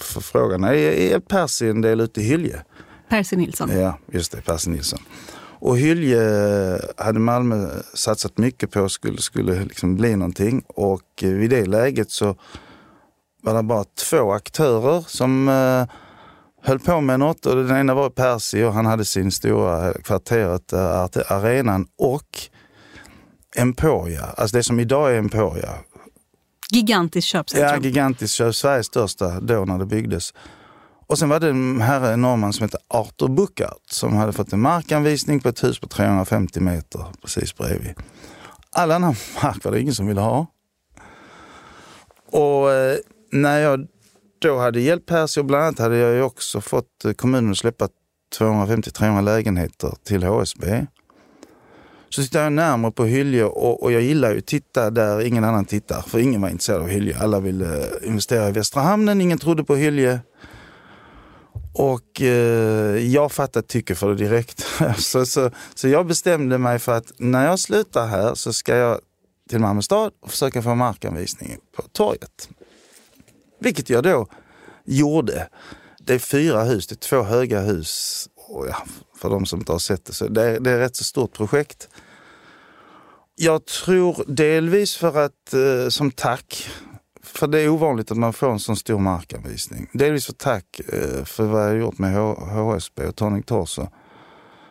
förfrågan. 0.00 0.76
Hjälpt 0.76 1.28
Percy 1.28 1.68
en 1.68 1.80
del 1.80 2.00
ute 2.00 2.20
i 2.20 2.24
Hylje. 2.24 2.62
Percy 3.08 3.36
Nilsson? 3.36 3.70
Ja, 3.70 3.98
just 4.12 4.32
det. 4.32 4.42
Percy 4.42 4.70
Nilsson. 4.70 4.98
Och 5.36 5.78
Hylje 5.78 6.20
hade 6.96 7.18
Malmö 7.18 7.68
satsat 7.94 8.38
mycket 8.38 8.70
på 8.70 8.88
skulle, 8.88 9.18
skulle 9.18 9.64
liksom 9.64 9.96
bli 9.96 10.16
någonting. 10.16 10.64
Och 10.68 11.02
vid 11.22 11.50
det 11.50 11.66
läget 11.66 12.10
så 12.10 12.36
var 13.42 13.54
det 13.54 13.62
bara 13.62 13.84
två 14.10 14.32
aktörer 14.32 15.04
som 15.08 15.48
eh, 15.48 15.96
höll 16.62 16.78
på 16.78 17.00
med 17.00 17.18
något. 17.18 17.46
Och 17.46 17.56
den 17.56 17.76
ena 17.76 17.94
var 17.94 18.10
Percy 18.10 18.64
och 18.64 18.72
han 18.72 18.86
hade 18.86 19.04
sin 19.04 19.30
stora 19.30 19.92
kvarteret, 19.92 20.72
eh, 20.72 21.32
arenan 21.32 21.86
och 21.98 22.50
Emporia, 23.54 24.24
alltså 24.24 24.56
det 24.56 24.62
som 24.62 24.80
idag 24.80 25.14
är 25.14 25.18
Emporia. 25.18 25.70
Gigantiskt 26.70 27.28
köpcentrum. 27.28 27.68
Ja, 27.68 27.88
gigantiskt 27.88 28.34
köp, 28.34 28.54
Sveriges 28.54 28.86
största 28.86 29.40
då 29.40 29.64
när 29.64 29.78
det 29.78 29.86
byggdes. 29.86 30.34
Och 31.06 31.18
sen 31.18 31.28
var 31.28 31.40
det 31.40 31.48
en 31.48 31.80
herre, 31.80 32.12
en 32.12 32.22
norrman 32.22 32.52
som 32.52 32.62
hette 32.62 32.78
Arthur 32.88 33.28
Buckart 33.28 33.82
som 33.90 34.16
hade 34.16 34.32
fått 34.32 34.52
en 34.52 34.60
markanvisning 34.60 35.40
på 35.40 35.48
ett 35.48 35.64
hus 35.64 35.78
på 35.78 35.88
350 35.88 36.60
meter 36.60 37.06
precis 37.22 37.56
bredvid. 37.56 37.94
All 38.70 38.90
annan 38.90 39.14
mark 39.42 39.64
var 39.64 39.72
det 39.72 39.80
ingen 39.80 39.94
som 39.94 40.06
ville 40.06 40.20
ha. 40.20 40.46
Och 42.32 42.72
eh, 42.72 42.96
när 43.32 43.58
jag 43.58 43.86
då 44.38 44.58
hade 44.58 44.80
hjälpt 44.80 45.06
Percy 45.06 45.40
och 45.40 45.44
bland 45.44 45.64
annat 45.64 45.78
hade 45.78 45.96
jag 45.96 46.14
ju 46.14 46.22
också 46.22 46.60
fått 46.60 47.04
kommunen 47.16 47.50
att 47.50 47.58
släppa 47.58 47.88
250-300 48.38 49.22
lägenheter 49.22 49.94
till 50.04 50.24
HSB. 50.24 50.86
Så 52.14 52.22
tittar 52.22 52.42
jag 52.42 52.52
närmare 52.52 52.92
på 52.92 53.04
Hylje 53.04 53.44
och, 53.44 53.82
och 53.82 53.92
jag 53.92 54.02
gillar 54.02 54.32
ju 54.32 54.38
att 54.38 54.46
titta 54.46 54.90
där 54.90 55.20
ingen 55.20 55.44
annan 55.44 55.64
tittar. 55.64 56.02
För 56.02 56.18
ingen 56.18 56.40
var 56.40 56.48
intresserad 56.48 56.82
av 56.82 56.88
Hylje. 56.88 57.18
Alla 57.18 57.40
ville 57.40 57.82
eh, 57.82 58.08
investera 58.08 58.48
i 58.48 58.52
Västra 58.52 58.82
hamnen, 58.82 59.20
ingen 59.20 59.38
trodde 59.38 59.64
på 59.64 59.76
Hylje. 59.76 60.20
Och 61.72 62.22
eh, 62.22 62.98
jag 62.98 63.32
fattade 63.32 63.66
tycke 63.66 63.94
för 63.94 64.08
det 64.08 64.14
direkt. 64.14 64.66
så, 64.96 65.26
så, 65.26 65.50
så 65.74 65.88
jag 65.88 66.06
bestämde 66.06 66.58
mig 66.58 66.78
för 66.78 66.92
att 66.92 67.12
när 67.16 67.46
jag 67.46 67.58
slutar 67.58 68.06
här 68.06 68.34
så 68.34 68.52
ska 68.52 68.76
jag 68.76 69.00
till 69.50 69.58
Malmö 69.58 69.82
stad 69.82 70.12
och 70.20 70.30
försöka 70.30 70.62
få 70.62 70.74
markanvisning 70.74 71.56
på 71.76 71.82
torget. 71.82 72.48
Vilket 73.60 73.90
jag 73.90 74.04
då 74.04 74.26
gjorde. 74.84 75.48
Det 75.98 76.14
är 76.14 76.18
fyra 76.18 76.62
hus, 76.62 76.86
det 76.86 76.94
är 76.94 77.08
två 77.08 77.22
höga 77.22 77.60
hus. 77.60 78.28
Och 78.48 78.66
ja, 78.68 78.76
för 79.16 79.30
de 79.30 79.46
som 79.46 79.58
inte 79.58 79.72
har 79.72 79.78
sett 79.78 80.04
det, 80.04 80.12
så 80.12 80.28
det 80.28 80.42
är, 80.42 80.60
det 80.60 80.70
är 80.70 80.74
ett 80.74 80.80
rätt 80.80 80.96
så 80.96 81.04
stort 81.04 81.32
projekt. 81.32 81.88
Jag 83.36 83.64
tror 83.64 84.24
delvis 84.26 84.96
för 84.96 85.24
att, 85.24 85.54
eh, 85.54 85.88
som 85.88 86.10
tack, 86.10 86.68
för 87.22 87.46
det 87.46 87.60
är 87.60 87.68
ovanligt 87.68 88.10
att 88.10 88.16
man 88.16 88.32
får 88.32 88.50
en 88.52 88.58
sån 88.58 88.76
stor 88.76 88.98
markanvisning. 88.98 89.90
Delvis 89.92 90.26
för 90.26 90.32
tack 90.32 90.80
eh, 90.80 91.24
för 91.24 91.44
vad 91.44 91.68
jag 91.68 91.78
gjort 91.78 91.98
med 91.98 92.16
HSB 92.36 93.06
och 93.06 93.16
Tonic 93.16 93.46
Torso. 93.46 93.88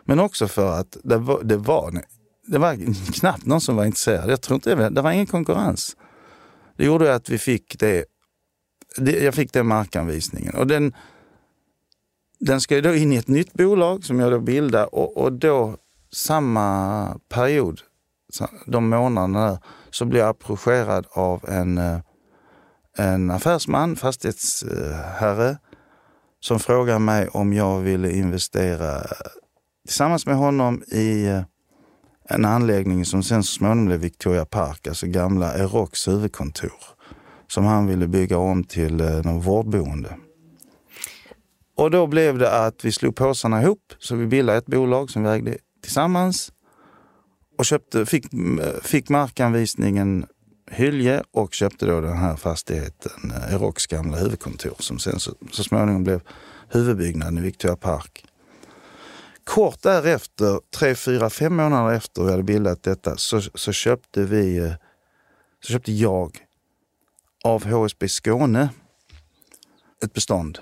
Men 0.05 0.19
också 0.19 0.47
för 0.47 0.79
att 0.79 0.97
det 1.03 1.17
var, 1.17 1.43
det 1.43 1.57
var, 1.57 2.03
det 2.47 2.57
var 2.57 2.77
knappt 3.13 3.45
någon 3.45 3.61
som 3.61 3.75
var 3.75 3.85
intresserad. 3.85 4.31
Jag 4.31 4.41
tror 4.41 4.55
inte 4.55 4.75
det, 4.75 4.89
det 4.89 5.01
var 5.01 5.11
ingen 5.11 5.27
konkurrens. 5.27 5.97
Det 6.77 6.85
gjorde 6.85 7.15
att 7.15 7.29
vi 7.29 7.37
fick 7.37 7.79
det, 7.79 8.05
det 8.97 9.23
jag 9.23 9.35
fick 9.35 9.53
den 9.53 9.67
markanvisningen. 9.67 10.55
Och 10.55 10.67
den, 10.67 10.93
den 12.39 12.61
ska 12.61 12.75
ju 12.75 12.81
då 12.81 12.95
in 12.95 13.13
i 13.13 13.15
ett 13.15 13.27
nytt 13.27 13.53
bolag 13.53 14.05
som 14.05 14.19
jag 14.19 14.31
då 14.31 14.39
bildar 14.39 14.95
och, 14.95 15.17
och 15.17 15.33
då 15.33 15.77
samma 16.11 17.19
period 17.29 17.81
de 18.65 18.89
månaderna 18.89 19.49
där, 19.49 19.57
så 19.91 20.05
blir 20.05 20.19
jag 20.19 20.29
approcherad 20.29 21.07
av 21.11 21.49
en, 21.49 21.77
eh, 21.77 21.99
en 22.97 23.31
affärsman, 23.31 23.95
fastighetsherre, 23.95 25.57
som 26.39 26.59
frågar 26.59 26.99
mig 26.99 27.27
om 27.27 27.53
jag 27.53 27.79
ville 27.79 28.11
investera 28.11 29.01
tillsammans 29.87 30.25
med 30.25 30.35
honom 30.35 30.83
i 30.87 31.25
eh, 31.25 31.41
en 32.29 32.45
anläggning 32.45 33.05
som 33.05 33.23
sen 33.23 33.43
så 33.43 33.53
småningom 33.53 33.85
blev 33.85 33.99
Victoria 33.99 34.45
Park, 34.45 34.87
alltså 34.87 35.07
gamla 35.07 35.53
Erocs 35.53 36.07
huvudkontor, 36.07 36.73
som 37.47 37.65
han 37.65 37.87
ville 37.87 38.07
bygga 38.07 38.37
om 38.37 38.63
till 38.63 39.01
eh, 39.01 39.07
någon 39.07 39.41
vårdboende. 39.41 40.17
Och 41.77 41.91
då 41.91 42.07
blev 42.07 42.37
det 42.37 42.65
att 42.65 42.85
vi 42.85 42.91
slog 42.91 43.15
påsarna 43.15 43.61
ihop, 43.61 43.93
så 43.99 44.15
vi 44.15 44.27
bildade 44.27 44.57
ett 44.57 44.65
bolag 44.65 45.09
som 45.09 45.23
vi 45.23 45.29
ägde 45.29 45.57
tillsammans 45.81 46.52
och 47.57 47.65
köpte, 47.65 48.05
fick, 48.05 48.25
fick 48.83 49.09
markanvisningen 49.09 50.25
Hylje 50.71 51.23
och 51.31 51.53
köpte 51.53 51.85
då 51.85 52.01
den 52.01 52.17
här 52.17 52.35
fastigheten, 52.35 53.31
eh, 53.31 53.53
Erocs 53.53 53.53
Eroks 53.53 53.87
gamla 53.87 54.17
huvudkontor 54.17 54.75
som 54.79 54.99
sen 54.99 55.19
så, 55.19 55.35
så 55.51 55.63
småningom 55.63 56.03
blev 56.03 56.21
huvudbyggnaden 56.69 57.37
i 57.37 57.41
Victoria 57.41 57.75
Park. 57.75 58.25
Kort 59.43 59.81
därefter, 59.81 60.59
tre, 60.75 60.95
fyra, 60.95 61.29
fem 61.29 61.55
månader 61.55 61.93
efter 61.93 62.23
vi 62.23 62.31
hade 62.31 62.43
bildat 62.43 62.83
detta, 62.83 63.17
så, 63.17 63.41
så 63.41 63.71
köpte 63.71 64.23
vi, 64.23 64.57
eh, 64.57 64.73
så 65.63 65.73
köpte 65.73 65.91
jag 65.91 66.37
av 67.43 67.65
HSB 67.65 68.09
Skåne 68.09 68.69
ett 70.03 70.13
bestånd 70.13 70.59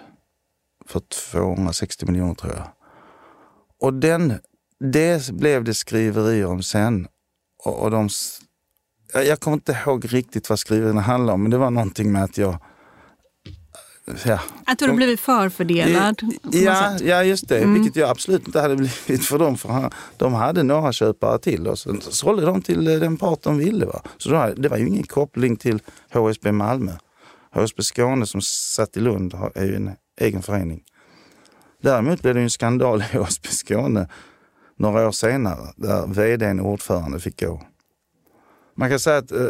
för 0.86 1.00
260 1.00 2.06
miljoner 2.06 2.34
tror 2.34 2.54
jag. 2.54 2.68
Och 3.80 3.94
den 3.94 4.40
det 4.82 5.32
blev 5.32 5.64
det 5.64 5.74
skriverier 5.74 6.46
om 6.46 6.64
sen. 6.64 7.08
Och, 7.66 7.80
och 7.80 7.92
de, 7.92 8.10
jag 9.14 9.40
kommer 9.40 9.58
inte 9.58 9.80
ihåg 9.86 10.14
riktigt 10.14 10.50
vad 10.50 10.60
skriverierna 10.60 11.02
handlade 11.02 11.34
om, 11.34 11.42
men 11.42 11.52
det 11.52 11.58
var 11.58 11.72
någonting 11.72 12.12
med 12.12 12.24
att 12.24 12.38
jag... 12.38 12.58
Ja, 14.26 14.40
att 14.66 14.80
du 14.80 14.86
hade 14.86 14.96
blivit 14.96 15.20
förfördelad? 15.20 16.22
Ja, 16.52 16.98
ja, 17.02 17.24
just 17.24 17.48
det. 17.48 17.58
Mm. 17.58 17.74
Vilket 17.74 17.96
jag 17.96 18.10
absolut 18.10 18.48
inte 18.48 18.60
hade 18.60 18.76
blivit 18.76 19.26
för 19.26 19.40
dem. 19.40 19.58
För 19.58 19.92
de 20.18 20.34
hade 20.34 20.64
några 20.64 20.94
köpare 20.94 21.40
till 21.40 21.68
och 21.68 21.80
så 21.80 21.96
sålde 22.02 22.46
de 22.46 22.62
till 22.62 22.88
eh, 22.88 23.00
den 23.00 23.18
part 23.18 23.42
de 23.42 23.58
ville. 23.58 23.86
Va? 23.86 24.02
Så 24.18 24.54
det 24.58 24.70
var 24.70 24.78
ju 24.78 24.88
ingen 24.88 25.04
koppling 25.04 25.58
till 25.58 25.80
HSB 26.14 26.52
Malmö. 26.52 26.92
HSB 27.54 27.84
Skåne 27.84 28.26
som 28.26 28.42
satt 28.42 28.98
i 28.98 29.00
Lund 29.00 29.34
är 29.56 29.66
ju 29.66 29.76
en 29.76 29.92
egen 30.22 30.42
förening. 30.42 30.84
Däremot 31.82 32.22
blev 32.22 32.36
det 32.36 32.42
en 32.42 32.50
skandal 32.50 33.04
i 33.14 33.18
HSB 33.18 33.48
Skåne 33.48 34.08
några 34.82 35.08
år 35.08 35.12
senare 35.12 35.74
där 35.76 36.08
vdn 36.08 36.60
och 36.60 36.66
ordförande 36.66 37.20
fick 37.20 37.40
gå. 37.40 37.62
Man 38.76 38.90
kan 38.90 39.00
säga 39.00 39.18
att 39.18 39.32
eh, 39.32 39.46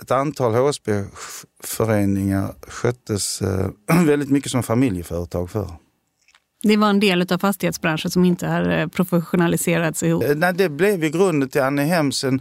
ett 0.00 0.10
antal 0.10 0.54
HSB-föreningar 0.54 2.54
sköttes 2.68 3.42
eh, 3.42 3.68
väldigt 4.06 4.30
mycket 4.30 4.50
som 4.50 4.62
familjeföretag 4.62 5.50
för. 5.50 5.70
Det 6.62 6.76
var 6.76 6.90
en 6.90 7.00
del 7.00 7.32
av 7.32 7.38
fastighetsbranschen 7.38 8.10
som 8.10 8.24
inte 8.24 8.46
har 8.46 8.68
eh, 8.68 8.86
professionaliserats 8.86 10.02
ihop? 10.02 10.24
Nej, 10.36 10.54
det 10.54 10.68
blev 10.68 11.04
ju 11.04 11.10
grunden 11.10 11.48
till 11.48 11.62
Annehem. 11.62 12.12
Sen 12.12 12.40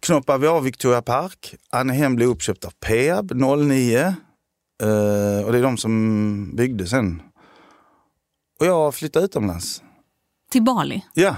knoppade 0.00 0.38
vi 0.38 0.46
av 0.46 0.64
Victoria 0.64 1.02
Park. 1.02 1.54
Annehem 1.70 2.16
blev 2.16 2.28
uppköpt 2.28 2.64
av 2.64 2.70
Peab 2.70 3.32
09. 3.32 4.14
och 5.44 5.52
det 5.52 5.58
är 5.58 5.62
de 5.62 5.76
som 5.76 6.56
byggde 6.56 6.86
sen. 6.86 7.22
Och 8.60 8.66
jag 8.66 8.94
flyttade 8.94 9.24
utomlands. 9.24 9.82
Till 10.50 10.62
Bali? 10.62 11.04
Ja. 11.14 11.36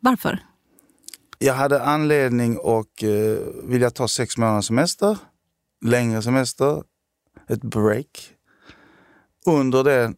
Varför? 0.00 0.40
jag 1.38 1.54
hade 1.54 1.82
anledning 1.82 2.58
och 2.58 3.04
eh, 3.04 3.38
vilja 3.64 3.90
ta 3.90 4.08
sex 4.08 4.36
månaders 4.36 4.66
semester, 4.66 5.18
längre 5.84 6.22
semester, 6.22 6.82
ett 7.48 7.62
break. 7.62 8.34
Under 9.46 9.84
den 9.84 10.16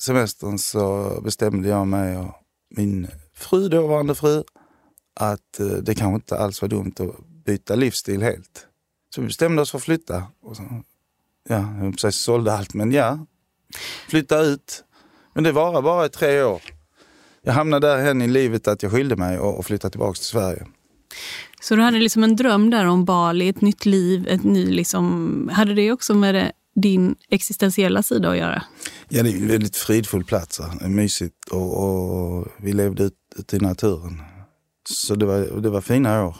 semestern 0.00 0.58
så 0.58 1.12
bestämde 1.24 1.68
jag 1.68 1.86
mig 1.86 2.16
och 2.16 2.32
min 2.70 3.08
fru, 3.34 3.68
dåvarande 3.68 4.14
fru, 4.14 4.42
att 5.14 5.60
eh, 5.60 5.66
det 5.66 5.94
kanske 5.94 6.14
inte 6.14 6.38
alls 6.38 6.62
var 6.62 6.68
dumt 6.68 6.94
att 6.98 7.26
byta 7.44 7.74
livsstil 7.74 8.22
helt. 8.22 8.66
Så 9.14 9.20
vi 9.20 9.26
bestämde 9.26 9.62
oss 9.62 9.70
för 9.70 9.78
att 9.78 9.84
flytta. 9.84 10.26
Och 10.40 10.56
så, 10.56 10.62
ja, 11.48 11.74
jag 11.82 11.92
precis 11.92 12.20
sålde 12.20 12.52
allt, 12.52 12.74
men 12.74 12.92
ja, 12.92 13.26
flytta 14.08 14.40
ut. 14.40 14.84
Men 15.32 15.44
det 15.44 15.52
var 15.52 15.82
bara 15.82 16.06
i 16.06 16.08
tre 16.08 16.42
år. 16.42 16.62
Jag 17.46 17.52
hamnade 17.52 17.86
där 17.86 18.02
hen 18.04 18.22
i 18.22 18.28
livet 18.28 18.68
att 18.68 18.82
jag 18.82 18.92
skilde 18.92 19.16
mig 19.16 19.38
och, 19.38 19.58
och 19.58 19.66
flyttade 19.66 19.90
tillbaka 19.92 20.14
till 20.14 20.24
Sverige. 20.24 20.66
Så 21.60 21.76
du 21.76 21.82
hade 21.82 21.98
liksom 21.98 22.24
en 22.24 22.36
dröm 22.36 22.70
där 22.70 22.84
om 22.84 23.04
Bali, 23.04 23.48
ett 23.48 23.60
nytt 23.60 23.86
liv, 23.86 24.26
ett 24.28 24.44
ny 24.44 24.66
liksom, 24.66 25.50
hade 25.52 25.74
det 25.74 25.92
också 25.92 26.14
med 26.14 26.34
det, 26.34 26.52
din 26.74 27.14
existentiella 27.30 28.02
sida 28.02 28.30
att 28.30 28.36
göra? 28.36 28.62
Ja, 29.08 29.22
det 29.22 29.30
är 29.30 29.34
en 29.36 29.48
väldigt 29.48 29.76
fridfull 29.76 30.24
plats. 30.24 30.60
Mysigt 30.80 31.48
och, 31.50 31.84
och 31.84 32.46
vi 32.56 32.72
levde 32.72 33.04
ute 33.04 33.16
ut 33.38 33.54
i 33.54 33.58
naturen. 33.58 34.22
Så 34.88 35.14
det 35.14 35.26
var, 35.26 35.60
det 35.60 35.70
var 35.70 35.80
fina 35.80 36.24
år. 36.26 36.36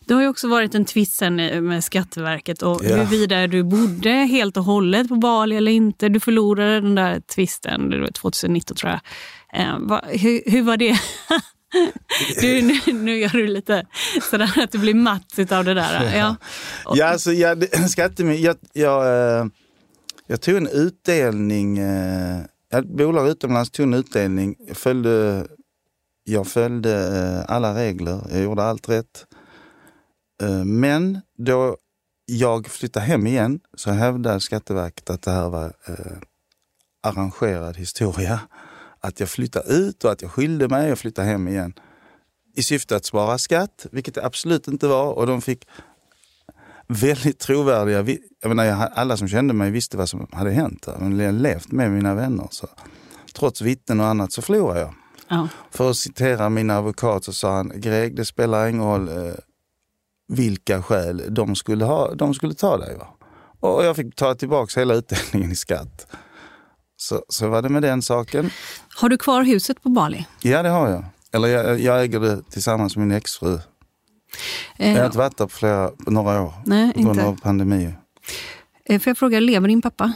Det 0.00 0.14
har 0.14 0.22
ju 0.22 0.28
också 0.28 0.48
varit 0.48 0.74
en 0.74 0.84
tvist 0.84 1.16
sen 1.16 1.36
med 1.66 1.84
Skatteverket 1.84 2.62
och 2.62 2.80
Ja. 2.84 2.96
huruvida 2.96 3.46
du 3.46 3.62
bodde 3.64 4.10
helt 4.10 4.56
och 4.56 4.64
hållet 4.64 5.08
på 5.08 5.14
Bali 5.16 5.56
eller 5.56 5.72
inte. 5.72 6.08
Du 6.08 6.20
förlorade 6.20 6.80
den 6.80 6.94
där 6.94 7.20
tvisten 7.20 7.90
det 7.90 8.00
var 8.00 8.08
2019 8.08 8.76
tror 8.76 8.90
jag. 8.92 9.00
Eh, 9.52 9.78
va, 9.78 10.04
hur, 10.08 10.50
hur 10.50 10.62
var 10.62 10.76
det? 10.76 10.96
du, 12.40 12.62
nu, 12.62 12.92
nu 12.92 13.16
gör 13.18 13.28
du 13.28 13.46
lite 13.46 13.86
sådär 14.30 14.58
att 14.62 14.72
du 14.72 14.78
blir 14.78 14.94
matt 14.94 15.52
av 15.52 15.64
det 15.64 15.74
där. 15.74 16.16
Ja. 16.16 16.36
Ja, 16.94 17.06
alltså, 17.06 17.32
jag, 17.32 17.58
det- 17.60 17.66
skattemyn- 17.88 18.34
jag, 18.40 18.56
jag, 18.72 19.06
eh, 19.40 19.46
jag 20.26 20.40
tog 20.40 20.56
en 20.56 20.66
utdelning. 20.68 21.78
eh, 21.78 22.40
Ett 22.74 22.84
bolag 22.88 23.28
utomlands 23.28 23.70
tog 23.70 23.86
en 23.86 23.94
utdelning. 23.94 24.56
Jag 24.68 24.76
följde, 24.76 25.46
jag 26.24 26.46
följde 26.46 26.92
eh, 27.48 27.54
alla 27.54 27.74
regler. 27.74 28.20
Jag 28.30 28.42
gjorde 28.42 28.62
allt 28.62 28.88
rätt. 28.88 29.26
Men 30.64 31.20
då 31.38 31.76
jag 32.26 32.66
flyttade 32.66 33.06
hem 33.06 33.26
igen 33.26 33.60
så 33.76 33.90
hävdade 33.90 34.40
Skatteverket 34.40 35.10
att 35.10 35.22
det 35.22 35.30
här 35.30 35.48
var 35.48 35.72
arrangerad 37.02 37.76
historia. 37.76 38.40
Att 39.00 39.20
jag 39.20 39.28
flyttade 39.28 39.72
ut 39.72 40.04
och 40.04 40.12
att 40.12 40.22
jag 40.22 40.30
skilde 40.30 40.68
mig 40.68 40.92
och 40.92 40.98
flyttade 40.98 41.28
hem 41.28 41.48
igen. 41.48 41.72
I 42.56 42.62
syfte 42.62 42.96
att 42.96 43.04
spara 43.04 43.38
skatt, 43.38 43.86
vilket 43.92 44.14
det 44.14 44.24
absolut 44.24 44.68
inte 44.68 44.88
var. 44.88 45.12
Och 45.12 45.26
de 45.26 45.42
fick 45.42 45.66
väldigt 46.86 47.38
trovärdiga. 47.38 48.18
Jag 48.42 48.56
menar, 48.56 48.88
alla 48.94 49.16
som 49.16 49.28
kände 49.28 49.54
mig 49.54 49.70
visste 49.70 49.96
vad 49.96 50.08
som 50.08 50.26
hade 50.32 50.50
hänt. 50.50 50.84
jag 50.86 50.94
hade 50.94 51.32
levt 51.32 51.72
med 51.72 51.90
mina 51.90 52.14
vänner. 52.14 52.48
Så. 52.50 52.68
Trots 53.34 53.60
vittnen 53.60 54.00
och 54.00 54.06
annat 54.06 54.32
så 54.32 54.42
förlorade 54.42 54.80
jag. 54.80 54.94
Ja. 55.28 55.48
För 55.70 55.90
att 55.90 55.96
citera 55.96 56.48
min 56.48 56.70
advokat 56.70 57.24
så 57.24 57.32
sa 57.32 57.56
han, 57.56 57.72
Greg 57.74 58.16
det 58.16 58.24
spelar 58.24 58.68
ingen 58.68 58.82
roll 58.82 59.08
eh, 59.08 59.34
vilka 60.28 60.82
skäl 60.82 61.22
de 61.28 61.54
skulle, 61.54 61.84
ha, 61.84 62.14
de 62.14 62.34
skulle 62.34 62.54
ta 62.54 62.76
dig. 62.76 62.96
Va? 62.96 63.06
Och 63.60 63.84
jag 63.84 63.96
fick 63.96 64.16
ta 64.16 64.34
tillbaka 64.34 64.80
hela 64.80 64.94
utdelningen 64.94 65.52
i 65.52 65.56
skatt. 65.56 66.06
Så, 67.02 67.22
så 67.28 67.48
var 67.48 67.62
det 67.62 67.68
med 67.68 67.82
den 67.82 68.02
saken. 68.02 68.50
Har 68.96 69.08
du 69.08 69.16
kvar 69.18 69.42
huset 69.42 69.82
på 69.82 69.88
Bali? 69.88 70.26
Ja 70.42 70.62
det 70.62 70.68
har 70.68 70.88
jag. 70.88 71.04
Eller 71.32 71.48
jag, 71.48 71.80
jag 71.80 72.02
äger 72.02 72.20
det 72.20 72.42
tillsammans 72.50 72.96
med 72.96 73.06
min 73.06 73.16
exfru. 73.16 73.58
Eh, 74.76 74.92
Jag 74.92 74.98
har 74.98 75.06
inte 75.06 75.18
varit 75.18 75.36
där 75.36 75.44
på, 75.44 75.50
flera, 75.50 75.90
några 75.98 76.42
år. 76.42 76.52
nej, 76.66 76.92
På 76.92 77.00
grund 77.00 77.10
inte. 77.16 77.26
av 77.28 77.40
pandemi. 77.40 77.94
Eh, 78.84 79.00
Får 79.00 79.10
jag 79.10 79.18
fråga, 79.18 79.40
lever 79.40 79.68
din 79.68 79.82
pappa 79.82 80.12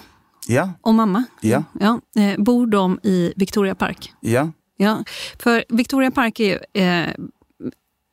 Ja, 0.46 0.70
och 0.82 0.94
mamma? 0.94 1.24
Ja. 1.40 1.62
ja. 1.80 2.00
Eh, 2.22 2.42
Bor 2.42 2.66
de 2.66 3.00
i 3.02 3.32
Victoria 3.36 3.74
Park? 3.74 4.12
ja. 4.20 4.50
Ja, 4.76 5.04
för 5.38 5.64
Victoria 5.68 6.10
Park 6.10 6.40
är 6.40 6.66
eh, 6.72 7.06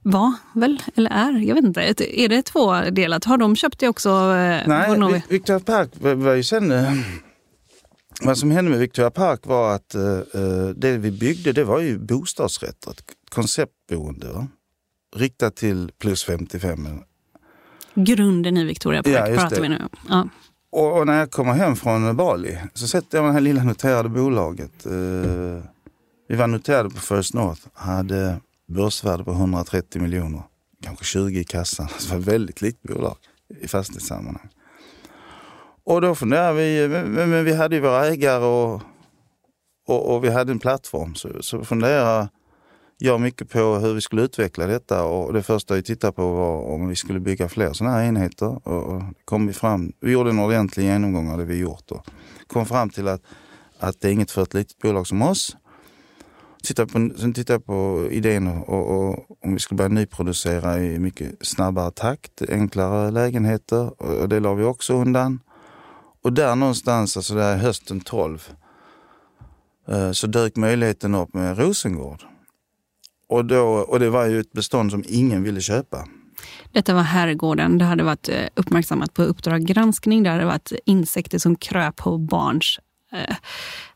var 0.03 0.33
väl, 0.53 0.83
eller 0.95 1.09
är, 1.11 1.39
jag 1.39 1.55
vet 1.55 1.63
inte. 1.65 2.19
Är 2.21 2.29
det 2.29 2.41
tvådelat? 2.41 3.25
Har 3.25 3.37
de 3.37 3.55
köpt 3.55 3.79
det 3.79 3.87
också? 3.87 4.09
Eh, 4.09 4.67
Nej, 4.67 5.23
Victoria 5.29 5.59
Park 5.59 5.89
var, 5.93 6.13
var 6.13 6.33
ju 6.33 6.43
sen... 6.43 6.73
Vad 8.23 8.37
som 8.37 8.51
hände 8.51 8.71
med 8.71 8.79
Victoria 8.79 9.11
Park 9.11 9.45
var 9.45 9.75
att 9.75 9.95
eh, 9.95 10.03
eh, 10.03 10.67
det 10.75 10.97
vi 10.97 11.11
byggde 11.11 11.51
det 11.51 11.63
var 11.63 11.79
ju 11.79 11.99
bostadsrätter, 11.99 12.91
ett 12.91 13.03
konceptboende. 13.29 14.27
Va? 14.27 14.47
Riktat 15.15 15.55
till 15.55 15.91
plus 15.97 16.23
55. 16.23 16.87
Grunden 17.95 18.57
i 18.57 18.63
Victoria 18.63 19.03
Park 19.03 19.15
Ja, 19.15 19.35
pratar 19.41 19.61
vi 19.61 19.69
nu. 19.69 19.81
Ja. 20.09 20.29
Och, 20.71 20.99
och 20.99 21.07
när 21.07 21.19
jag 21.19 21.31
kommer 21.31 21.53
hem 21.53 21.75
från 21.75 22.15
Bali 22.17 22.57
så 22.73 22.87
sätter 22.87 23.17
jag 23.17 23.27
det 23.27 23.31
här 23.31 23.41
lilla 23.41 23.63
noterade 23.63 24.09
bolaget. 24.09 24.85
Eh, 24.85 25.63
vi 26.27 26.35
var 26.35 26.47
noterade 26.47 26.89
på 26.89 26.99
First 26.99 27.33
North, 27.33 27.61
hade 27.73 28.39
börsvärde 28.67 29.23
på 29.23 29.31
130 29.31 30.01
miljoner. 30.01 30.41
Kanske 30.83 31.05
20 31.05 31.39
i 31.39 31.43
kassan. 31.43 31.87
Så 31.97 32.07
det 32.07 32.13
var 32.13 32.21
ett 32.21 32.27
väldigt 32.27 32.61
litet 32.61 32.81
bolag 32.81 33.17
i 33.61 33.67
fastighetssammanhang. 33.67 34.49
Och 35.83 36.01
då 36.01 36.15
funderade 36.15 36.53
vi, 36.53 36.87
men, 36.87 37.29
men, 37.29 37.45
vi 37.45 37.53
hade 37.53 37.75
ju 37.75 37.81
våra 37.81 38.05
ägare 38.05 38.45
och, 38.45 38.81
och, 39.87 40.15
och 40.15 40.23
vi 40.23 40.29
hade 40.29 40.51
en 40.51 40.59
plattform. 40.59 41.15
Så, 41.15 41.29
så 41.41 41.63
funderade 41.63 42.29
jag 42.97 43.21
mycket 43.21 43.49
på 43.49 43.59
hur 43.59 43.93
vi 43.93 44.01
skulle 44.01 44.21
utveckla 44.21 44.67
detta 44.67 45.03
och 45.03 45.33
det 45.33 45.43
första 45.43 45.75
vi 45.75 45.83
tittade 45.83 46.13
på 46.13 46.31
var 46.31 46.61
om 46.61 46.87
vi 46.87 46.95
skulle 46.95 47.19
bygga 47.19 47.49
fler 47.49 47.73
sådana 47.73 47.95
här 47.95 48.03
enheter. 48.03 48.67
Och, 48.67 48.95
och 48.95 49.03
kom 49.25 49.47
vi, 49.47 49.53
fram, 49.53 49.93
vi 49.99 50.11
gjorde 50.11 50.29
en 50.29 50.39
ordentlig 50.39 50.83
genomgång 50.83 51.31
av 51.31 51.37
det 51.37 51.45
vi 51.45 51.57
gjort 51.57 51.91
och 51.91 52.05
kom 52.47 52.65
fram 52.65 52.89
till 52.89 53.07
att, 53.07 53.21
att 53.79 54.01
det 54.01 54.07
är 54.07 54.11
inget 54.11 54.31
för 54.31 54.43
ett 54.43 54.53
litet 54.53 54.77
bolag 54.77 55.07
som 55.07 55.21
oss. 55.21 55.57
Tittade 56.63 56.91
på, 56.91 57.09
sen 57.17 57.33
tittade 57.33 57.53
jag 57.53 57.65
på 57.65 58.07
idén 58.11 58.47
och, 58.47 58.69
och, 58.69 59.09
och 59.09 59.25
om 59.43 59.53
vi 59.53 59.59
skulle 59.59 59.77
börja 59.77 59.89
nyproducera 59.89 60.79
i 60.79 60.99
mycket 60.99 61.35
snabbare 61.41 61.91
takt, 61.91 62.41
enklare 62.49 63.11
lägenheter 63.11 64.01
och, 64.01 64.21
och 64.21 64.29
det 64.29 64.39
la 64.39 64.53
vi 64.53 64.63
också 64.63 64.93
undan. 64.93 65.39
Och 66.23 66.33
där 66.33 66.55
någonstans, 66.55 67.17
alltså 67.17 67.35
där 67.35 67.57
hösten 67.57 68.01
12, 68.01 68.49
eh, 69.87 70.11
så 70.11 70.27
dök 70.27 70.55
möjligheten 70.55 71.15
upp 71.15 71.33
med 71.33 71.57
Rosengård. 71.57 72.23
Och, 73.27 73.45
då, 73.45 73.63
och 73.63 73.99
det 73.99 74.09
var 74.09 74.25
ju 74.25 74.39
ett 74.39 74.51
bestånd 74.51 74.91
som 74.91 75.03
ingen 75.07 75.43
ville 75.43 75.61
köpa. 75.61 76.07
Detta 76.71 76.93
var 76.93 77.01
herrgården. 77.01 77.77
Det 77.77 77.85
hade 77.85 78.03
varit 78.03 78.29
eh, 78.29 78.45
uppmärksammat 78.55 79.13
på 79.13 79.23
Uppdrag 79.23 79.65
granskning. 79.65 80.23
Det 80.23 80.29
hade 80.29 80.45
varit 80.45 80.71
insekter 80.85 81.37
som 81.37 81.55
kröp 81.55 81.95
på 81.95 82.17
barns 82.17 82.79
eh, 83.11 83.35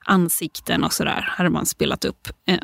ansikten 0.05 0.83
och 0.83 0.93
sådär. 0.93 1.25
Hade 1.37 1.49
man 1.49 1.65
spelat 1.65 2.05
upp. 2.05 2.27
Eh, 2.47 2.59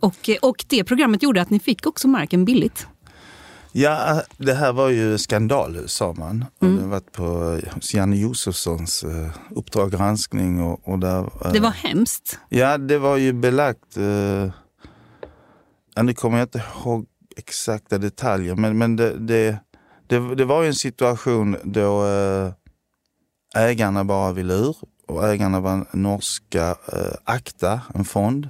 och, 0.00 0.28
eh, 0.28 0.36
och 0.42 0.64
det 0.68 0.84
programmet 0.84 1.22
gjorde 1.22 1.42
att 1.42 1.50
ni 1.50 1.60
fick 1.60 1.86
också 1.86 2.08
marken 2.08 2.44
billigt. 2.44 2.86
Ja, 3.78 4.22
det 4.36 4.54
här 4.54 4.72
var 4.72 4.88
ju 4.88 5.18
skandalhus 5.18 5.92
sa 5.92 6.12
man. 6.12 6.44
Och 6.58 6.66
det 6.66 6.86
varit 6.86 7.12
på 7.12 7.58
eh, 7.62 7.72
Janne 7.94 8.16
Josefssons 8.16 9.02
eh, 9.02 9.30
Uppdrag 9.50 9.90
granskning. 9.90 10.62
Och, 10.62 10.88
och 10.88 10.98
där, 10.98 11.18
eh, 11.44 11.52
Det 11.52 11.60
var 11.60 11.70
hemskt. 11.70 12.38
Ja, 12.48 12.78
det 12.78 12.98
var 12.98 13.16
ju 13.16 13.32
belagt. 13.32 13.96
Ja, 15.94 16.02
nu 16.02 16.14
kommer 16.14 16.38
jag 16.38 16.44
inte 16.44 16.62
ihåg 16.84 17.06
exakta 17.36 17.98
detaljer, 17.98 18.54
men, 18.54 18.78
men 18.78 18.96
det, 18.96 19.18
det, 19.18 19.58
det, 20.06 20.34
det 20.34 20.44
var 20.44 20.62
ju 20.62 20.68
en 20.68 20.74
situation 20.74 21.56
då 21.64 22.06
eh, 22.06 22.52
ägarna 23.56 24.04
bara 24.04 24.32
ville 24.32 24.54
ur. 24.54 24.76
Och 25.08 25.28
ägarna 25.28 25.60
var 25.60 25.86
norska 25.92 26.76
Akta, 27.24 27.80
en 27.94 28.04
fond. 28.04 28.48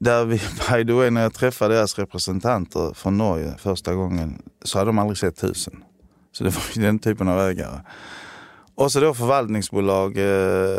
Där 0.00 0.24
vi, 0.24 0.36
by 0.70 0.86
the 0.86 0.92
way, 0.92 1.10
när 1.10 1.22
jag 1.22 1.34
träffade 1.34 1.74
deras 1.74 1.98
representanter 1.98 2.94
från 2.94 3.18
Norge 3.18 3.54
första 3.58 3.94
gången 3.94 4.42
så 4.62 4.78
hade 4.78 4.88
de 4.88 4.98
aldrig 4.98 5.18
sett 5.18 5.44
husen. 5.44 5.84
Så 6.32 6.44
det 6.44 6.50
var 6.50 6.62
ju 6.74 6.82
den 6.82 6.98
typen 6.98 7.28
av 7.28 7.40
ägare. 7.40 7.80
Och 8.74 8.92
så 8.92 9.00
då 9.00 9.14
förvaltningsbolag, 9.14 10.18
eh, 10.18 10.78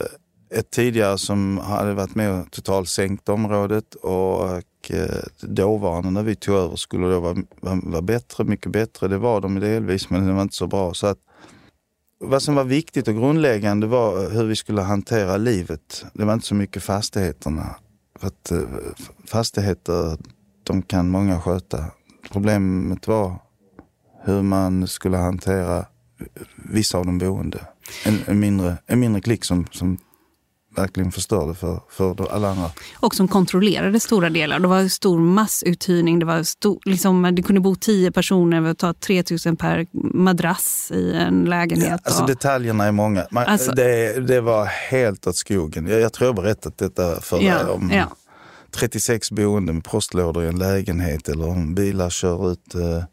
ett 0.53 0.71
tidigare 0.71 1.17
som 1.17 1.57
hade 1.57 1.93
varit 1.93 2.15
med 2.15 2.31
och 2.31 2.51
totalt 2.51 2.89
sänkt 2.89 3.29
området 3.29 3.95
och 3.95 4.61
eh, 4.89 5.23
dåvarande 5.41 6.11
när 6.11 6.23
vi 6.23 6.35
tog 6.35 6.55
över 6.55 6.75
skulle 6.75 7.07
då 7.07 7.19
vara, 7.19 7.37
vara, 7.61 7.79
vara 7.83 8.01
bättre, 8.01 8.43
mycket 8.43 8.71
bättre. 8.71 9.07
Det 9.07 9.17
var 9.17 9.41
de 9.41 9.59
delvis 9.59 10.09
men 10.09 10.27
det 10.27 10.33
var 10.33 10.41
inte 10.41 10.55
så 10.55 10.67
bra. 10.67 10.93
Så 10.93 11.07
att, 11.07 11.17
vad 12.19 12.43
som 12.43 12.55
var 12.55 12.63
viktigt 12.63 13.07
och 13.07 13.15
grundläggande 13.15 13.87
var 13.87 14.23
eh, 14.23 14.29
hur 14.29 14.45
vi 14.45 14.55
skulle 14.55 14.81
hantera 14.81 15.37
livet. 15.37 16.05
Det 16.13 16.25
var 16.25 16.33
inte 16.33 16.47
så 16.47 16.55
mycket 16.55 16.83
fastigheterna. 16.83 17.75
För 18.21 18.27
att 18.27 18.51
eh, 18.51 18.59
fastigheter, 19.25 20.17
de 20.63 20.81
kan 20.81 21.09
många 21.09 21.41
sköta. 21.41 21.85
Problemet 22.31 23.07
var 23.07 23.35
hur 24.23 24.41
man 24.41 24.87
skulle 24.87 25.17
hantera 25.17 25.85
vissa 26.55 26.97
av 26.97 27.05
de 27.05 27.17
boende. 27.17 27.67
En, 28.05 28.19
en, 28.25 28.39
mindre, 28.39 28.77
en 28.85 28.99
mindre 28.99 29.21
klick 29.21 29.45
som, 29.45 29.67
som 29.71 29.97
verkligen 30.75 31.11
förstörde 31.11 31.53
för, 31.53 31.81
för 31.89 32.31
alla 32.31 32.49
andra. 32.49 32.69
Och 32.99 33.15
som 33.15 33.27
kontrollerade 33.27 33.99
stora 33.99 34.29
delar. 34.29 34.59
Det 34.59 34.67
var 34.67 34.87
stor 34.87 35.19
massuthyrning. 35.19 36.19
Det, 36.19 36.25
var 36.25 36.43
stor, 36.43 36.79
liksom, 36.85 37.35
det 37.35 37.41
kunde 37.41 37.61
bo 37.61 37.75
tio 37.75 38.11
personer 38.11 38.61
och 38.61 38.77
ta 38.77 38.93
3000 38.93 39.57
per 39.57 39.87
madrass 40.13 40.91
i 40.93 41.13
en 41.13 41.45
lägenhet. 41.45 41.89
Ja, 41.89 41.99
alltså 42.03 42.21
och... 42.21 42.27
Detaljerna 42.27 42.85
är 42.85 42.91
många. 42.91 43.27
Man, 43.31 43.45
alltså... 43.45 43.71
det, 43.71 44.27
det 44.27 44.41
var 44.41 44.65
helt 44.65 45.27
åt 45.27 45.35
skogen. 45.35 45.87
Jag, 45.87 45.99
jag 45.99 46.13
tror 46.13 46.27
jag 46.27 46.35
berättat 46.35 46.77
detta 46.77 47.21
för 47.21 47.41
ja, 47.41 47.63
dig. 47.63 47.73
Om, 47.73 47.91
ja. 47.93 48.15
36 48.71 49.31
boende 49.31 49.73
med 49.73 49.83
postlådor 49.83 50.43
i 50.43 50.47
en 50.47 50.59
lägenhet 50.59 51.29
eller 51.29 51.47
om 51.47 51.75
bilar 51.75 52.09
kör 52.09 52.51
ut 52.51 52.75
eh, 52.75 53.03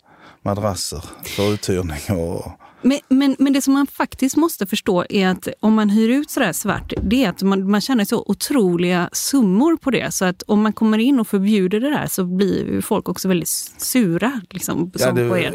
madrasser 0.43 1.05
för 1.37 1.53
uthyrning. 1.53 2.21
Och, 2.21 2.53
men, 2.83 3.01
men, 3.09 3.37
men, 3.39 3.53
det 3.53 3.63
som 3.63 3.75
man 3.75 3.87
faktiskt 3.87 4.37
måste 4.37 4.67
förstå 4.67 5.05
är 5.09 5.29
att 5.29 5.49
om 5.61 5.75
man 5.75 5.91
hyr 5.91 6.09
ut 6.09 6.31
sådär 6.31 6.53
svart, 6.53 6.93
det 7.03 7.25
är 7.25 7.29
att 7.29 7.43
man, 7.43 7.71
man 7.71 7.81
tjänar 7.81 8.05
så 8.05 8.25
otroliga 8.27 9.09
summor 9.13 9.77
på 9.77 9.91
det. 9.91 10.15
Så 10.15 10.25
att 10.25 10.43
om 10.43 10.63
man 10.63 10.73
kommer 10.73 10.99
in 10.99 11.21
och 11.21 11.29
förbjuder 11.29 11.81
det 11.81 11.91
där 11.91 12.07
så 12.07 12.25
blir 12.25 12.81
folk 12.81 13.09
också 13.09 13.29
väldigt 13.29 13.49
sura. 13.79 14.41
Liksom, 14.51 14.91
ja, 14.95 15.13
det, 15.13 15.29
på 15.29 15.39
er. 15.39 15.55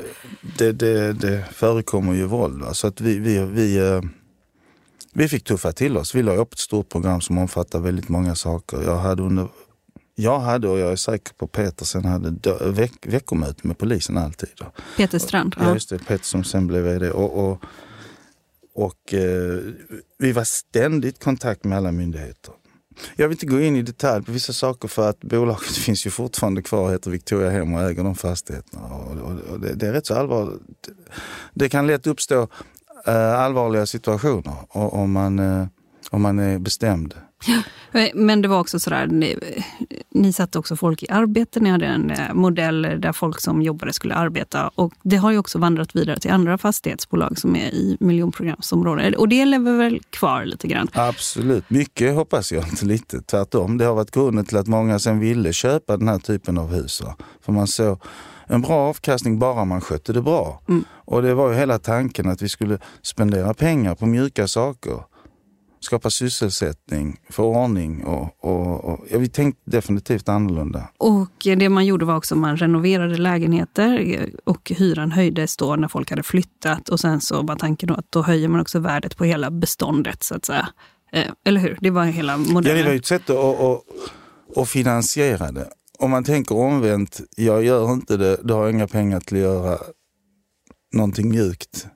Det, 0.58 0.72
det, 0.72 1.14
det 1.14 1.46
förekommer 1.54 2.14
ju 2.14 2.26
våld. 2.26 2.64
Så 2.72 2.88
att 2.88 3.02
vi, 3.02 3.20
vi, 3.20 3.46
vi, 3.46 3.78
eh, 3.78 4.02
vi 5.14 5.28
fick 5.28 5.44
tuffa 5.44 5.72
till 5.72 5.98
oss. 5.98 6.16
Vi 6.16 6.24
la 6.24 6.36
upp 6.36 6.54
ett 6.54 6.60
stort 6.60 6.90
program 6.90 7.22
som 7.22 7.38
omfattar 7.38 7.80
väldigt 7.80 8.10
många 8.10 8.36
saker. 8.36 8.82
Jag 8.82 8.98
hade 8.98 9.24
under 9.24 9.48
jag 10.16 10.40
hade, 10.40 10.68
och 10.68 10.80
jag 10.80 10.92
är 10.92 10.96
säker 10.96 11.34
på 11.34 11.48
Peter 11.48 11.86
sen 11.86 12.06
hade 12.06 12.32
veck, 12.72 12.92
veckomöte 13.02 13.68
med 13.68 13.78
polisen 13.78 14.18
alltid. 14.18 14.50
Peter 14.98 15.20
Strand? 15.20 15.56
Ja, 15.60 15.74
just 15.74 15.90
det. 15.90 15.98
Peter 15.98 16.26
som 16.26 16.44
sen 16.44 16.68
blev 16.68 16.84
vd. 16.84 17.12
Och, 17.12 17.50
och, 17.50 17.64
och 18.76 19.14
eh, 19.14 19.60
vi 20.18 20.32
var 20.32 20.44
ständigt 20.44 21.18
i 21.18 21.20
kontakt 21.20 21.64
med 21.64 21.78
alla 21.78 21.92
myndigheter. 21.92 22.54
Jag 23.16 23.28
vill 23.28 23.36
inte 23.36 23.46
gå 23.46 23.62
in 23.62 23.76
i 23.76 23.82
detalj 23.82 24.26
på 24.26 24.32
vissa 24.32 24.54
saker 24.54 24.88
för 24.88 25.10
att 25.10 25.20
bolaget 25.20 25.72
finns 25.86 26.06
ju 26.06 26.10
fortfarande 26.10 26.62
kvar, 26.62 26.92
heter 26.92 27.12
Victoria 27.12 27.50
Hem 27.50 27.74
och 27.74 27.82
äger 27.82 28.04
de 28.04 28.16
fastigheterna. 28.16 28.86
Och, 28.86 29.18
och, 29.18 29.40
och 29.52 29.60
det, 29.60 29.74
det, 29.74 29.88
är 29.88 29.94
rätt 29.94 30.06
så 30.06 30.16
allvarligt. 30.16 30.62
Det 31.54 31.70
kan 31.70 31.88
lätt 31.88 32.08
uppstå 32.08 32.48
eh, 33.08 33.40
allvarliga 33.40 33.86
situationer 33.86 34.56
om 34.70 35.12
man, 35.12 35.40
eh, 35.40 35.68
om 36.10 36.22
man 36.22 36.40
är 36.40 36.60
bestämd. 36.60 37.16
Men 38.14 38.42
det 38.42 38.48
var 38.48 38.60
också 38.60 38.80
sådär, 38.80 39.08
ni, 39.08 39.38
ni 40.10 40.34
satte 40.34 40.60
också 40.60 40.76
folk 40.76 41.04
i 41.04 41.10
arbete. 41.10 41.60
Ni 41.60 41.70
hade 41.70 41.86
en 41.86 42.12
eh, 42.12 42.34
modell 42.34 42.82
där 42.82 43.14
folk 43.14 43.42
som 43.42 43.62
jobbade 43.62 43.94
skulle 43.94 44.16
arbeta. 44.16 44.72
Och 44.76 44.94
det 45.04 45.16
har 45.16 45.32
ju 45.32 45.38
också 45.38 45.60
vandrat 45.60 45.96
vidare 45.96 46.20
till 46.20 46.32
andra 46.32 46.58
fastighetsbolag 46.58 47.40
som 47.40 47.56
är 47.56 47.70
i 47.70 47.98
miljonprogramsområden. 48.00 49.16
Och 49.16 49.30
det 49.30 49.46
lever 49.46 49.78
väl 49.78 50.02
kvar 50.10 50.46
lite 50.46 50.68
grann? 50.68 50.88
Absolut. 50.94 51.70
Mycket 51.70 52.16
hoppas 52.16 52.52
jag, 52.52 52.68
inte 52.68 52.86
lite. 52.86 53.22
Tvärtom. 53.22 53.78
Det 53.78 53.86
har 53.86 53.96
varit 53.96 54.12
grunden 54.12 54.46
till 54.46 54.58
att 54.58 54.68
många 54.68 55.00
sen 55.00 55.20
ville 55.20 55.54
köpa 55.54 55.98
den 55.98 56.08
här 56.08 56.20
typen 56.20 56.58
av 56.58 56.74
hus. 56.74 57.02
För 57.42 57.52
man 57.52 57.68
såg 57.68 58.00
en 58.48 58.62
bra 58.62 58.90
avkastning 58.90 59.40
bara 59.40 59.66
man 59.66 59.82
skötte 59.82 60.14
det 60.14 60.22
bra. 60.22 60.62
Mm. 60.70 60.84
Och 61.06 61.22
det 61.22 61.34
var 61.34 61.50
ju 61.50 61.56
hela 61.56 61.80
tanken 61.80 62.30
att 62.30 62.42
vi 62.42 62.50
skulle 62.50 62.78
spendera 63.02 63.54
pengar 63.54 63.96
på 63.96 64.06
mjuka 64.06 64.48
saker 64.48 65.04
skapa 65.84 66.10
sysselsättning, 66.10 67.20
få 67.30 67.44
ordning 67.44 68.04
och, 68.04 68.46
och, 68.46 68.86
och 68.86 69.06
ja, 69.12 69.18
vi 69.18 69.30
tänkte 69.30 69.62
definitivt 69.66 70.30
annorlunda. 70.30 70.90
Och 70.98 71.32
det 71.58 71.70
man 71.70 71.86
gjorde 71.86 72.06
var 72.06 72.16
också 72.16 72.36
att 72.36 72.42
man 72.42 72.58
renoverade 72.58 73.18
lägenheter 73.18 74.30
och 74.44 74.72
hyran 74.76 75.12
höjdes 75.12 75.58
då 75.58 75.76
när 75.76 75.88
folk 75.88 76.10
hade 76.10 76.24
flyttat 76.24 76.90
och 76.90 77.00
sen 77.00 77.22
så 77.22 77.42
var 77.42 77.56
tanken 77.56 77.88
då 77.88 77.94
att 77.94 78.12
då 78.12 78.22
höjer 78.22 78.48
man 78.48 78.62
också 78.62 78.80
värdet 78.80 79.18
på 79.18 79.24
hela 79.24 79.52
beståndet 79.52 80.24
så 80.24 80.36
att 80.36 80.46
säga. 80.46 80.70
Eh, 81.12 81.32
eller 81.46 81.62
hur? 81.62 81.78
Det 81.82 81.90
var 81.90 82.06
hela 82.06 82.38
modellen. 82.38 82.78
Ja, 82.78 82.84
det 82.84 82.90
var 82.90 82.96
ett 82.96 83.06
sätt 83.06 83.30
att, 83.30 83.38
att, 83.38 83.82
att 84.58 84.70
finansiera 84.70 85.52
det. 85.52 85.70
Om 86.00 86.12
man 86.12 86.24
tänker 86.24 86.58
omvänt, 86.58 87.22
jag 87.36 87.64
gör 87.64 87.94
inte 87.94 88.18
det, 88.18 88.38
då 88.44 88.54
har 88.54 88.64
jag 88.64 88.74
inga 88.74 88.88
pengar 88.88 89.20
till 89.20 89.38
att 89.38 89.44
göra 89.44 89.78
någonting 90.94 91.30
mjukt. 91.30 91.88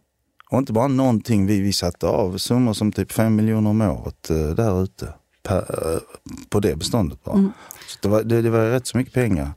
Och 0.50 0.58
inte 0.58 0.74
bara 0.74 0.88
någonting, 0.88 1.46
vi, 1.46 1.62
vi 1.62 1.74
satte 1.74 2.08
av 2.08 2.38
summor 2.38 2.74
som 2.74 2.92
typ 2.92 3.12
5 3.12 3.36
miljoner 3.36 3.70
om 3.70 3.82
året 3.82 4.30
eh, 4.30 4.50
där 4.50 4.84
ute 4.84 5.14
eh, 5.50 5.56
på 6.50 6.60
det 6.60 6.76
beståndet. 6.76 7.24
Bara. 7.24 7.36
Mm. 7.36 7.52
Så 7.88 7.98
det, 8.02 8.08
var, 8.08 8.24
det, 8.24 8.42
det 8.42 8.50
var 8.50 8.70
rätt 8.70 8.88
så 8.88 8.98
mycket 8.98 9.14
pengar. 9.14 9.52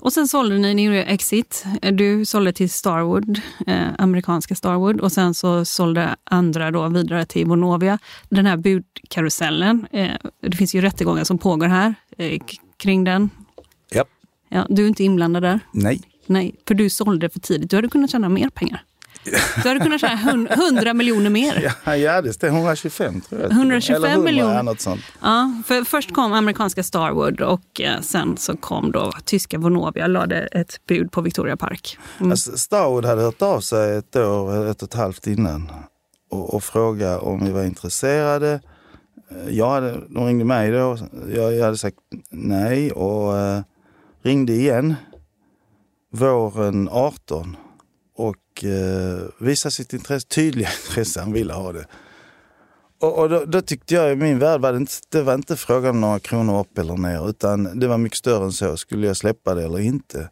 Och 0.00 0.12
sen 0.12 0.28
sålde 0.28 0.58
ni, 0.58 0.74
ni 0.74 0.84
gjorde 0.84 1.02
Exit. 1.02 1.64
Du 1.92 2.24
sålde 2.24 2.52
till 2.52 2.70
Starwood, 2.70 3.40
eh, 3.66 3.88
amerikanska 3.98 4.54
Starwood. 4.54 5.00
Och 5.00 5.12
sen 5.12 5.34
så 5.34 5.64
sålde 5.64 6.16
andra 6.24 6.70
då 6.70 6.88
vidare 6.88 7.26
till 7.26 7.46
Vonovia. 7.46 7.98
Den 8.28 8.46
här 8.46 8.56
budkarusellen, 8.56 9.86
eh, 9.90 10.10
det 10.42 10.56
finns 10.56 10.74
ju 10.74 10.80
rättegångar 10.80 11.24
som 11.24 11.38
pågår 11.38 11.66
här 11.66 11.94
eh, 12.18 12.40
kring 12.76 13.04
den. 13.04 13.30
Yep. 13.94 14.08
Ja, 14.48 14.66
du 14.68 14.84
är 14.84 14.88
inte 14.88 15.04
inblandad 15.04 15.42
där? 15.42 15.60
Nej. 15.72 16.00
Nej, 16.26 16.54
för 16.68 16.74
du 16.74 16.90
sålde 16.90 17.30
för 17.30 17.40
tidigt. 17.40 17.70
Du 17.70 17.76
hade 17.76 17.88
kunnat 17.88 18.10
tjäna 18.10 18.28
mer 18.28 18.48
pengar. 18.48 18.84
Du 19.62 19.68
hade 19.68 19.80
kunnat 19.80 20.00
tjäna 20.00 20.48
100 20.48 20.94
miljoner 20.94 21.30
mer. 21.30 21.72
Ja, 21.84 21.96
ja 21.96 22.22
det 22.22 22.32
stämmer. 22.32 22.58
125 22.58 23.20
tror 23.20 23.40
jag. 23.40 23.50
125 23.50 23.96
Eller 23.96 24.14
100, 24.14 24.24
miljoner. 24.24 24.62
Något 24.62 24.80
sånt. 24.80 25.00
Ja, 25.22 25.62
för 25.66 25.84
först 25.84 26.14
kom 26.14 26.32
amerikanska 26.32 26.82
Starwood 26.82 27.40
och 27.40 27.80
eh, 27.80 28.00
sen 28.00 28.36
så 28.36 28.56
kom 28.56 28.92
då 28.92 29.12
tyska 29.24 29.58
Vonovia 29.58 30.04
och 30.04 30.10
lade 30.10 30.36
ett 30.36 30.80
bud 30.88 31.12
på 31.12 31.20
Victoria 31.20 31.56
Park. 31.56 31.98
Mm. 32.18 32.30
Alltså, 32.30 32.58
Starwood 32.58 33.04
hade 33.04 33.22
hört 33.22 33.42
av 33.42 33.60
sig 33.60 33.96
ett 33.96 34.16
år, 34.16 34.66
ett 34.66 34.82
och 34.82 34.88
ett 34.88 34.94
halvt 34.94 35.26
innan 35.26 35.72
och, 36.30 36.54
och 36.54 36.64
frågat 36.64 37.22
om 37.22 37.44
vi 37.44 37.52
var 37.52 37.64
intresserade. 37.64 38.60
Jag 39.48 39.70
hade, 39.70 40.00
de 40.08 40.26
ringde 40.26 40.44
mig 40.44 40.70
då. 40.70 40.98
Jag, 41.34 41.54
jag 41.54 41.64
hade 41.64 41.76
sagt 41.76 41.96
nej 42.30 42.92
och 42.92 43.38
eh, 43.38 43.60
ringde 44.22 44.52
igen 44.52 44.94
våren 46.12 46.88
18 46.92 47.56
och 48.16 48.64
eh, 48.64 49.22
visa 49.38 49.70
sitt 49.70 49.92
intresse, 49.92 50.26
tydliga 50.28 50.68
intresse. 50.88 51.20
Han 51.20 51.32
ville 51.32 51.52
ha 51.52 51.72
det. 51.72 51.86
Och, 53.00 53.18
och 53.18 53.28
då, 53.28 53.44
då, 53.44 53.60
tyckte 53.60 53.94
jag 53.94 54.12
i 54.12 54.16
min 54.16 54.38
värld 54.38 54.60
var 54.60 54.72
det, 54.72 54.78
inte, 54.78 54.92
det 55.08 55.22
var 55.22 55.34
inte 55.34 55.56
frågan 55.56 55.90
om 55.90 56.00
några 56.00 56.18
kronor 56.18 56.60
upp 56.60 56.78
eller 56.78 56.96
ner 56.96 57.28
utan 57.28 57.80
det 57.80 57.88
var 57.88 57.98
mycket 57.98 58.18
större 58.18 58.44
än 58.44 58.52
så. 58.52 58.76
Skulle 58.76 59.06
jag 59.06 59.16
släppa 59.16 59.54
det 59.54 59.64
eller 59.64 59.80
inte? 59.80 60.30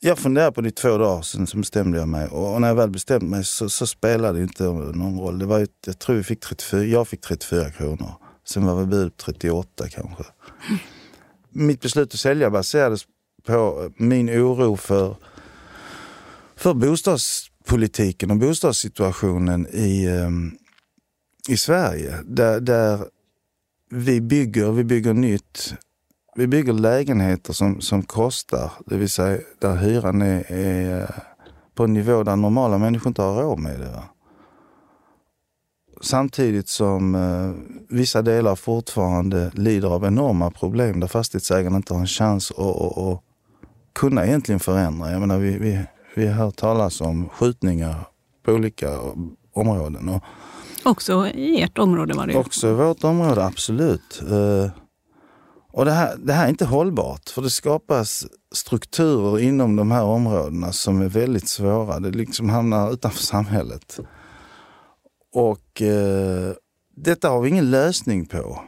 Jag 0.00 0.18
funderade 0.18 0.52
på 0.52 0.60
det 0.60 0.68
i 0.68 0.72
två 0.72 0.98
dagar, 0.98 1.22
sen 1.22 1.46
så 1.46 1.58
bestämde 1.58 1.98
jag 1.98 2.08
mig. 2.08 2.28
Och 2.28 2.60
när 2.60 2.68
jag 2.68 2.74
väl 2.74 2.90
bestämde 2.90 3.26
mig 3.26 3.44
så, 3.44 3.68
så 3.68 3.86
spelade 3.86 4.38
det 4.38 4.42
inte 4.42 4.62
någon 4.64 5.20
roll. 5.20 5.38
Det 5.38 5.46
var, 5.46 5.66
jag 5.86 5.98
tror 5.98 6.16
vi 6.16 6.22
fick 6.22 6.40
34, 6.40 6.84
jag 6.84 7.08
fick 7.08 7.20
34 7.20 7.70
kronor. 7.70 8.14
Sen 8.44 8.66
var 8.66 8.80
vi 8.80 8.86
bud 8.86 9.16
38 9.16 9.88
kanske. 9.88 10.24
Mitt 11.50 11.80
beslut 11.80 12.14
att 12.14 12.20
sälja 12.20 12.50
baserades 12.50 13.06
på 13.46 13.90
min 13.96 14.30
oro 14.30 14.76
för 14.76 15.16
för 16.62 16.74
bostadspolitiken 16.74 18.30
och 18.30 18.36
bostadssituationen 18.36 19.66
i, 19.66 20.06
ehm, 20.06 20.52
i 21.48 21.56
Sverige. 21.56 22.14
Där, 22.24 22.60
där 22.60 23.04
vi 23.90 24.20
bygger, 24.20 24.72
vi 24.72 24.84
bygger 24.84 25.14
nytt. 25.14 25.74
Vi 26.36 26.46
bygger 26.46 26.72
lägenheter 26.72 27.52
som, 27.52 27.80
som 27.80 28.02
kostar, 28.02 28.72
det 28.86 28.96
vill 28.96 29.10
säga 29.10 29.38
där 29.60 29.76
hyran 29.76 30.22
är, 30.22 30.52
är 30.52 31.00
eh, 31.00 31.08
på 31.74 31.84
en 31.84 31.92
nivå 31.92 32.22
där 32.22 32.36
normala 32.36 32.78
människor 32.78 33.08
inte 33.08 33.22
har 33.22 33.42
råd 33.42 33.58
med 33.58 33.80
det. 33.80 33.90
Va? 33.90 34.04
Samtidigt 36.02 36.68
som 36.68 37.14
eh, 37.14 37.52
vissa 37.88 38.22
delar 38.22 38.56
fortfarande 38.56 39.50
lider 39.54 39.88
av 39.88 40.04
enorma 40.04 40.50
problem 40.50 41.00
där 41.00 41.08
fastighetsägarna 41.08 41.76
inte 41.76 41.94
har 41.94 42.00
en 42.00 42.06
chans 42.06 42.50
att, 42.50 42.58
att, 42.58 42.98
att 42.98 43.20
kunna 43.92 44.26
egentligen 44.26 44.60
förändra. 44.60 45.10
Jag 45.10 45.20
menar, 45.20 45.38
vi, 45.38 45.58
vi, 45.58 45.86
vi 46.14 46.26
har 46.26 46.34
hört 46.34 46.56
talas 46.56 47.00
om 47.00 47.28
skjutningar 47.28 47.94
på 48.42 48.52
olika 48.52 48.98
områden. 49.52 50.08
Och 50.08 50.22
också 50.84 51.26
i 51.26 51.62
ert 51.62 51.78
område 51.78 52.14
var 52.14 52.26
det 52.26 52.36
Också 52.36 52.68
i 52.68 52.74
vårt 52.74 53.04
område, 53.04 53.44
absolut. 53.44 54.22
Eh, 54.30 54.70
och 55.72 55.84
det 55.84 55.92
här, 55.92 56.16
det 56.16 56.32
här 56.32 56.44
är 56.44 56.48
inte 56.48 56.64
hållbart 56.64 57.30
för 57.30 57.42
det 57.42 57.50
skapas 57.50 58.26
strukturer 58.54 59.40
inom 59.40 59.76
de 59.76 59.90
här 59.90 60.04
områdena 60.04 60.72
som 60.72 61.00
är 61.00 61.08
väldigt 61.08 61.48
svåra. 61.48 62.00
Det 62.00 62.10
liksom 62.10 62.48
hamnar 62.48 62.92
utanför 62.92 63.22
samhället. 63.22 64.00
Och 65.34 65.82
eh, 65.82 66.52
detta 66.96 67.28
har 67.28 67.40
vi 67.40 67.48
ingen 67.48 67.70
lösning 67.70 68.26
på. 68.26 68.62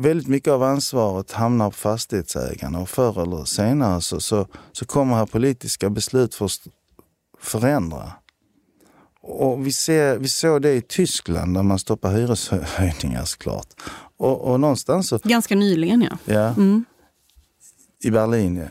Väldigt 0.00 0.28
mycket 0.28 0.52
av 0.52 0.62
ansvaret 0.62 1.32
hamnar 1.32 1.70
på 1.70 1.76
fastighetsägarna 1.76 2.80
och 2.80 2.88
förr 2.88 3.22
eller 3.22 3.44
senare 3.44 4.00
så, 4.00 4.20
så, 4.20 4.46
så 4.72 4.84
kommer 4.84 5.14
här 5.14 5.26
politiska 5.26 5.90
beslut 5.90 6.34
för 6.34 6.44
att 6.44 6.66
förändra. 7.40 8.12
Och 9.20 9.66
vi, 9.66 9.72
ser, 9.72 10.18
vi 10.18 10.28
såg 10.28 10.62
det 10.62 10.74
i 10.74 10.82
Tyskland 10.82 11.54
där 11.54 11.62
man 11.62 11.78
stoppar 11.78 12.12
hyreshöjningar 12.12 13.24
såklart. 13.24 13.66
Och, 14.16 14.40
och 14.40 14.60
någonstans 14.60 15.08
så... 15.08 15.18
Ganska 15.24 15.54
nyligen 15.54 16.02
ja. 16.02 16.18
Ja. 16.34 16.46
Mm. 16.48 16.84
I 18.02 18.10
Berlin 18.10 18.56
ja. 18.56 18.68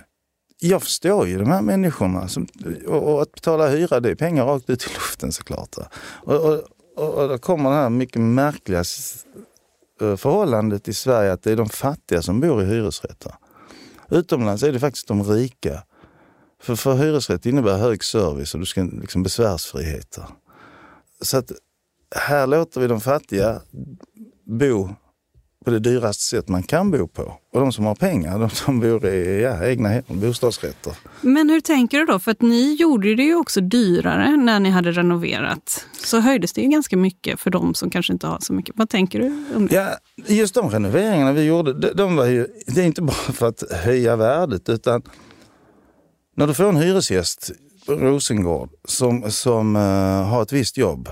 Jag 0.60 0.84
förstår 0.84 1.28
ju 1.28 1.38
de 1.38 1.48
här 1.48 1.62
människorna. 1.62 2.28
Som, 2.28 2.48
och, 2.88 3.14
och, 3.14 3.22
att 3.22 3.32
betala 3.32 3.68
hyra 3.68 4.00
det 4.00 4.10
är 4.10 4.16
pengar 4.16 4.46
rakt 4.46 4.70
ut 4.70 4.84
i 4.84 4.94
luften 4.94 5.32
såklart. 5.32 5.76
Och, 6.24 6.36
och, 6.36 6.62
och, 6.96 7.14
och 7.14 7.30
då 7.30 7.38
kommer 7.38 7.70
det 7.70 7.76
här 7.76 7.90
mycket 7.90 8.22
märkliga 8.22 8.84
Eh, 10.02 10.16
förhållandet 10.16 10.88
i 10.88 10.94
Sverige 10.94 11.34
att 11.34 11.44
det 11.44 11.52
är 11.52 11.56
de 11.56 11.70
fattiga 11.70 12.22
som 12.22 12.40
bor 12.40 12.64
i 12.64 12.66
hyresrätter. 12.66 13.36
Utomlands 14.10 14.64
är 14.64 14.72
det 14.72 14.80
faktiskt 14.80 15.08
de 15.08 15.24
rika. 15.24 15.84
För, 16.62 16.76
för 16.76 16.94
hyresrätt 16.94 17.46
innebär 17.46 17.78
hög 17.78 18.04
service 18.04 18.54
och 18.54 18.60
du 18.60 18.66
ska 18.66 18.84
liksom 18.84 19.24
besvärsfriheter. 19.24 20.26
Så 21.22 21.38
att 21.38 21.52
här 22.16 22.48
låter 22.48 22.82
vi 22.82 22.88
de 22.88 23.02
fattiga 23.02 23.62
bo 24.44 24.90
på 25.68 25.72
det 25.72 25.80
dyraste 25.80 26.24
sätt 26.24 26.48
man 26.48 26.64
kan 26.64 26.92
bo 26.92 27.08
på. 27.08 27.34
Och 27.54 27.60
de 27.60 27.72
som 27.72 27.86
har 27.86 27.96
pengar, 27.96 28.40
de 28.40 28.50
som 28.50 28.80
bor 28.80 29.06
i 29.06 29.42
ja, 29.42 29.66
egna 29.66 29.90
hem, 29.90 30.04
bostadsrätter. 30.08 30.94
Men 31.22 31.50
hur 31.50 31.62
tänker 31.62 32.00
du 32.00 32.06
då? 32.06 32.20
För 32.20 32.32
att 32.32 32.42
ni 32.42 32.74
gjorde 32.74 33.16
det 33.16 33.24
ju 33.24 33.36
också 33.36 33.62
dyrare 33.62 34.38
när 34.38 34.60
ni 34.60 34.70
hade 34.70 34.92
renoverat. 34.92 35.86
Så 36.04 36.20
höjdes 36.20 36.54
det 36.54 36.62
ju 36.62 36.68
ganska 36.68 36.98
mycket 36.98 37.40
för 37.40 37.50
de 37.50 37.74
som 37.74 37.90
kanske 37.90 38.14
inte 38.14 38.28
har 38.28 38.40
så 38.40 38.54
mycket. 38.54 38.76
Vad 38.78 38.90
tänker 38.90 39.20
du 39.20 39.56
om 39.56 39.68
det? 39.68 39.76
Ja, 39.76 39.90
just 40.28 40.56
de 40.56 40.70
renoveringarna 40.70 41.34
vi 41.34 41.44
gjorde, 41.44 41.74
de, 41.74 41.88
de 41.94 42.16
var 42.16 42.26
ju, 42.26 42.48
det 42.68 42.82
är 42.82 42.86
inte 42.86 43.02
bara 43.02 43.34
för 43.34 43.48
att 43.48 43.64
höja 43.72 44.16
värdet 44.16 44.70
utan 44.70 45.02
när 46.36 46.48
du 46.48 46.54
får 46.54 46.70
en 46.70 46.78
hyresgäst 46.78 47.52
Rosengård 47.88 48.70
som, 48.86 49.32
som 49.32 49.76
uh, 49.76 49.82
har 50.24 50.42
ett 50.42 50.52
visst 50.52 50.78
jobb 50.78 51.10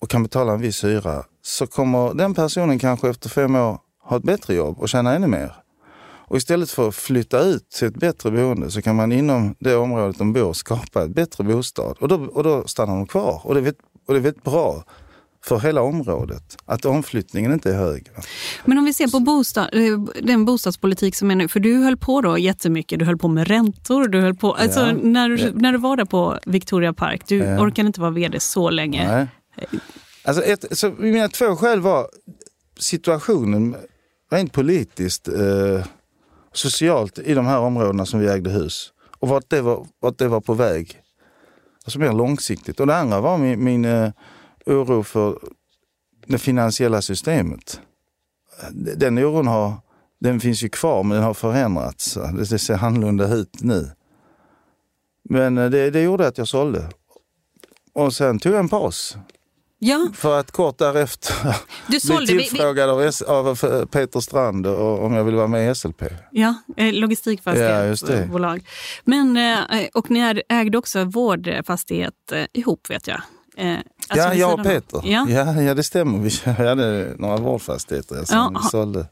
och 0.00 0.10
kan 0.10 0.22
betala 0.22 0.52
en 0.52 0.60
viss 0.60 0.84
hyra 0.84 1.24
så 1.46 1.66
kommer 1.66 2.14
den 2.14 2.34
personen 2.34 2.78
kanske 2.78 3.08
efter 3.10 3.28
fem 3.28 3.54
år 3.54 3.78
ha 4.04 4.16
ett 4.16 4.22
bättre 4.22 4.54
jobb 4.54 4.78
och 4.78 4.88
tjäna 4.88 5.14
ännu 5.14 5.26
mer. 5.26 5.52
Och 6.28 6.36
istället 6.36 6.70
för 6.70 6.88
att 6.88 6.94
flytta 6.94 7.40
ut 7.40 7.70
till 7.70 7.88
ett 7.88 7.94
bättre 7.96 8.30
boende 8.30 8.70
så 8.70 8.82
kan 8.82 8.96
man 8.96 9.12
inom 9.12 9.54
det 9.58 9.76
området 9.76 10.18
de 10.18 10.32
bor 10.32 10.52
skapa 10.52 11.04
ett 11.04 11.10
bättre 11.14 11.44
bostad. 11.44 11.96
Och 12.00 12.08
då, 12.08 12.16
och 12.24 12.42
då 12.44 12.64
stannar 12.66 12.94
de 12.94 13.06
kvar. 13.06 13.40
Och 13.44 13.54
det, 13.54 13.60
är 13.60 13.62
väldigt, 13.64 13.82
och 14.08 14.14
det 14.14 14.20
är 14.20 14.22
väldigt 14.22 14.42
bra 14.44 14.84
för 15.44 15.58
hela 15.60 15.82
området 15.82 16.56
att 16.64 16.84
omflyttningen 16.84 17.52
inte 17.52 17.70
är 17.70 17.74
hög. 17.78 18.06
Men 18.64 18.78
om 18.78 18.84
vi 18.84 18.92
ser 18.94 19.08
på 19.08 19.20
bostad, 19.20 19.68
eh, 19.72 19.98
den 20.22 20.44
bostadspolitik 20.44 21.16
som 21.16 21.30
är 21.30 21.34
nu, 21.34 21.48
för 21.48 21.60
du 21.60 21.82
höll 21.84 21.96
på 21.96 22.20
då 22.20 22.38
jättemycket, 22.38 22.98
du 22.98 23.04
höll 23.04 23.18
på 23.18 23.28
med 23.28 23.48
räntor, 23.48 24.08
du 24.08 24.20
höll 24.20 24.34
på, 24.34 24.52
alltså 24.54 24.80
Ja. 24.80 24.92
när, 25.02 25.28
du, 25.28 25.36
Ja. 25.38 25.50
när 25.54 25.72
du 25.72 25.78
var 25.78 25.96
där 25.96 26.04
på 26.04 26.38
Victoria 26.46 26.92
Park, 26.92 27.22
du 27.26 27.36
Ja. 27.36 27.60
orkade 27.60 27.86
inte 27.86 28.00
vara 28.00 28.10
vd 28.10 28.40
så 28.40 28.70
länge. 28.70 29.08
Nej. 29.08 29.26
Alltså 30.26 30.42
ett, 30.42 30.78
så 30.78 30.90
mina 30.90 31.28
två 31.28 31.56
skäl 31.56 31.80
var 31.80 32.08
situationen 32.78 33.76
rent 34.30 34.52
politiskt, 34.52 35.28
eh, 35.28 35.86
socialt 36.52 37.18
i 37.18 37.34
de 37.34 37.46
här 37.46 37.58
områdena 37.58 38.06
som 38.06 38.20
vi 38.20 38.28
ägde 38.28 38.50
hus 38.50 38.92
och 39.18 39.28
vart 39.28 39.50
det 39.50 39.60
var, 39.60 39.86
vart 40.00 40.18
det 40.18 40.28
var 40.28 40.40
på 40.40 40.54
väg. 40.54 41.02
Alltså 41.84 41.98
mer 41.98 42.12
långsiktigt. 42.12 42.80
Och 42.80 42.86
det 42.86 42.96
andra 42.96 43.20
var 43.20 43.38
min, 43.38 43.64
min 43.64 43.84
eh, 43.84 44.10
oro 44.66 45.02
för 45.02 45.38
det 46.26 46.38
finansiella 46.38 47.02
systemet. 47.02 47.80
Den 48.72 49.18
oron 49.18 49.46
har, 49.46 49.74
den 50.20 50.40
finns 50.40 50.62
ju 50.62 50.68
kvar 50.68 51.02
men 51.02 51.14
den 51.14 51.24
har 51.24 51.34
förändrats. 51.34 52.14
Det 52.14 52.50
det 52.50 52.58
ser 52.58 52.84
annorlunda 52.84 53.34
ut 53.34 53.62
nu. 53.62 53.90
Men 55.22 55.58
eh, 55.58 55.70
det, 55.70 55.90
det 55.90 56.02
gjorde 56.02 56.26
att 56.26 56.38
jag 56.38 56.48
sålde. 56.48 56.88
Och 57.92 58.12
sen 58.12 58.38
tog 58.38 58.52
jag 58.52 58.60
en 58.60 58.68
paus. 58.68 59.16
Ja, 59.78 60.08
För 60.14 60.40
att 60.40 60.50
kort 60.50 60.78
därefter 60.78 61.34
du 61.86 61.90
bli 61.90 62.00
sålde, 62.00 62.32
vi, 62.32 62.38
vi, 62.38 62.44
tillfrågad 62.48 62.90
av, 62.90 63.02
eh, 63.48 63.84
Peter 63.84 64.20
Strand 64.20 64.66
och, 64.66 65.04
om 65.04 65.12
jag 65.14 65.24
ville 65.24 65.36
vara 65.36 65.46
med 65.48 65.70
i 65.70 65.74
SLP. 65.74 66.02
ja, 66.30 66.54
eh, 66.76 66.86
Ja, 66.86 66.92
logistikfastighetsbolag. 66.92 68.64
Men, 69.04 69.36
eh, 69.36 69.86
och 69.94 70.10
ni 70.10 70.20
ägde- 70.20 70.78
också 70.78 71.04
vårdfastighet 71.04 72.14
ihop 72.52 72.90
vet 72.90 73.06
jag. 73.08 73.20
Alltså 74.08 74.28
ja, 74.28 74.34
jag 74.34 74.58
och. 74.58 74.64
Peter. 74.64 75.00
Ja. 75.04 75.26
Ja. 75.28 75.62
Ja, 75.62 75.74
det 75.74 75.82
stämmer. 75.82 76.18
Vi 76.18 76.52
hade 76.68 77.14
några 77.18 77.36
vårdfastigheter 77.36 78.24
som 78.24 78.36
Ja, 78.38 78.60
vi 78.62 78.68
sålde. 78.68 79.06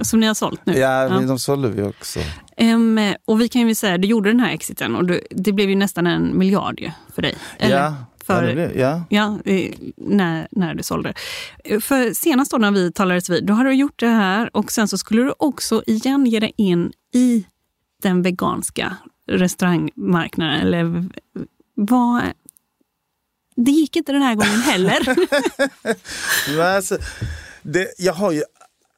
Som 0.00 0.20
ni 0.20 0.26
har 0.26 0.34
sålt 0.34 0.60
nu? 0.66 0.78
Ja, 0.78 1.18
vi- 1.20 1.26
de 1.26 1.38
sålde 1.38 1.68
vi 1.68 1.82
också. 1.82 2.20
Ehm, 2.56 3.00
och 3.24 3.40
vi 3.40 3.48
kan 3.48 3.68
ju 3.68 3.74
säga, 3.74 3.98
du 3.98 4.08
gjorde 4.08 4.30
den 4.30 4.40
här 4.40 4.52
exiten 4.54 4.96
och 4.96 5.04
du, 5.04 5.20
det 5.30 5.52
blev 5.52 5.68
ju 5.70 5.76
nästan 5.76 6.06
en 6.06 6.38
miljard 6.38 6.80
ju 6.80 6.90
för 7.14 7.22
dig. 7.22 7.36
Eller? 7.58 7.76
ja, 7.76 7.94
för- 8.30 8.48
ja, 8.48 8.54
det 8.54 8.72
ja. 8.80 9.04
Ja, 9.08 9.38
när, 9.96 10.48
när 10.50 10.74
du 10.74 10.82
sålde. 10.82 11.14
För 11.80 12.14
senast 12.14 12.50
då 12.50 12.58
när 12.58 12.70
vi 12.70 12.92
talades 12.92 13.30
vid, 13.30 13.46
då 13.46 13.52
hade 13.52 13.68
du 13.70 13.74
gjort 13.74 14.00
det 14.00 14.06
här 14.08 14.56
och 14.56 14.72
sen 14.72 14.88
så 14.88 14.98
skulle 14.98 15.22
du 15.22 15.34
också 15.38 15.82
igen 15.86 16.26
ge 16.26 16.40
dig 16.40 16.52
in 16.56 16.92
i 17.14 17.46
den 18.02 18.22
veganska 18.22 18.96
restaurangmarknaden. 19.26 20.60
Eller 20.60 21.08
vad... 21.74 22.22
Det 23.56 23.70
gick 23.70 23.96
inte 23.96 24.12
den 24.12 24.22
här 24.22 24.34
gången 24.34 24.60
heller. 24.60 25.16
Men 26.56 26.76
alltså, 26.76 26.98
det, 27.62 27.94
jag 27.98 28.12
har 28.12 28.32
ju 28.32 28.42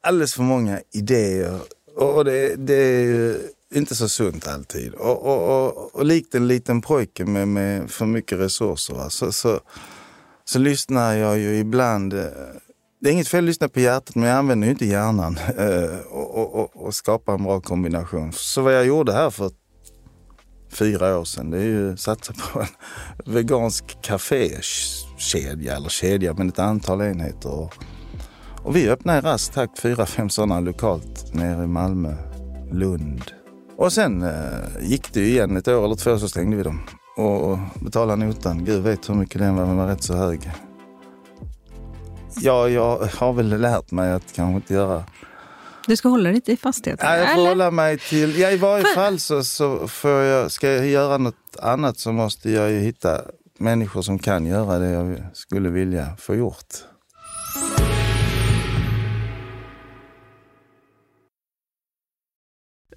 alldeles 0.01 0.33
för 0.33 0.43
många 0.43 0.79
idéer 0.91 1.59
och, 1.95 2.25
det, 2.25 2.55
det 2.55 2.73
är 2.73 3.37
inte 3.75 3.95
så 3.95 4.09
sunt 4.09 4.47
alltid. 4.47 4.93
Och, 4.93 5.25
och, 5.25 5.65
och, 5.65 5.95
och 5.95 6.05
likt 6.05 6.35
en 6.35 6.47
liten 6.47 6.81
pojke 6.81 7.25
med, 7.25 7.47
med 7.47 7.91
för 7.91 8.05
mycket 8.05 8.39
resurser 8.39 8.93
va, 8.93 9.09
så, 9.09 9.31
så, 9.31 9.59
så 10.45 10.59
lyssnar 10.59 11.13
jag 11.13 11.39
ju 11.39 11.57
ibland 11.57 12.13
eh, 12.13 12.25
det 13.03 13.09
är 13.09 13.13
inget 13.13 13.27
fel 13.27 13.43
att 13.43 13.47
lyssna 13.47 13.69
på 13.69 13.79
hjärtat 13.79 14.15
men 14.15 14.29
jag 14.29 14.37
använder 14.37 14.67
ju 14.67 14.71
inte 14.71 14.85
hjärnan 14.85 15.37
eh, 15.57 15.97
och, 16.11 16.37
och, 16.37 16.55
och, 16.55 16.85
och 16.85 16.95
skapar 16.95 17.33
en 17.33 17.43
bra 17.43 17.61
kombination. 17.61 18.33
Så 18.33 18.61
vad 18.61 18.75
jag 18.75 18.85
gjorde 18.85 19.13
här 19.13 19.29
för 19.29 19.51
fyra 20.71 21.19
år 21.19 21.23
sedan 21.23 21.49
det 21.49 21.57
är 21.57 21.65
ju 21.65 21.97
satsa 21.97 22.33
på 22.33 22.59
en 22.59 22.67
vegansk 23.33 23.97
kafékedja, 24.01 25.75
eller 25.75 25.89
kedja 25.89 26.33
men 26.33 26.49
ett 26.49 26.59
antal 26.59 27.01
enheter. 27.01 27.49
Och, 27.49 27.73
och 28.63 28.75
vi 28.75 28.89
öppnade 28.89 29.19
i 29.19 29.21
rask 29.21 29.53
takt 29.53 29.79
fyra, 29.79 30.05
fem 30.05 30.29
sådana 30.29 30.59
lokalt 30.59 31.33
nere 31.33 31.63
i 31.63 31.67
Malmö, 31.67 32.15
Lund. 32.71 33.42
Och 33.77 33.93
sen 33.93 34.21
eh, 34.23 34.31
gick 34.81 35.13
det 35.13 35.19
ju 35.19 35.25
igen 35.25 35.57
ett 35.57 35.67
år 35.67 35.85
eller 35.85 35.95
två 35.95 36.17
så 36.17 36.29
stängde 36.29 36.57
vi 36.57 36.63
dem. 36.63 36.79
Och, 37.17 37.51
och 37.51 37.57
betalade 37.81 38.25
notan. 38.25 38.65
Gud 38.65 38.83
vet 38.83 39.09
hur 39.09 39.13
mycket 39.15 39.39
den 39.41 39.55
var, 39.55 39.65
men 39.65 39.77
var 39.77 39.87
rätt 39.87 40.03
så 40.03 40.13
hög. 40.13 40.51
Ja, 42.41 42.69
jag 42.69 42.97
har 42.97 43.33
väl 43.33 43.61
lärt 43.61 43.91
mig 43.91 44.11
att 44.11 44.33
kanske 44.35 44.55
inte 44.55 44.73
göra... 44.73 45.03
Du 45.87 45.95
ska 45.95 46.09
hålla 46.09 46.29
dig 46.31 46.41
till 46.41 46.57
fastigheter? 46.57 47.05
Ja, 47.05 47.17
jag 47.17 47.27
får 47.27 47.33
eller? 47.41 47.49
hålla 47.49 47.71
mig 47.71 47.97
till... 47.97 48.39
Ja, 48.39 48.51
i 48.51 48.57
varje 48.57 48.83
För- 48.83 48.95
fall 48.95 49.19
så, 49.19 49.43
så 49.43 49.87
får 49.87 50.11
jag... 50.11 50.51
Ska 50.51 50.71
jag 50.71 50.87
göra 50.87 51.17
något 51.17 51.35
annat 51.61 51.97
så 51.99 52.11
måste 52.11 52.49
jag 52.51 52.71
ju 52.71 52.79
hitta 52.79 53.21
människor 53.57 54.01
som 54.01 54.19
kan 54.19 54.45
göra 54.45 54.79
det 54.79 54.89
jag 54.89 55.17
skulle 55.33 55.69
vilja 55.69 56.15
få 56.19 56.35
gjort. 56.35 56.73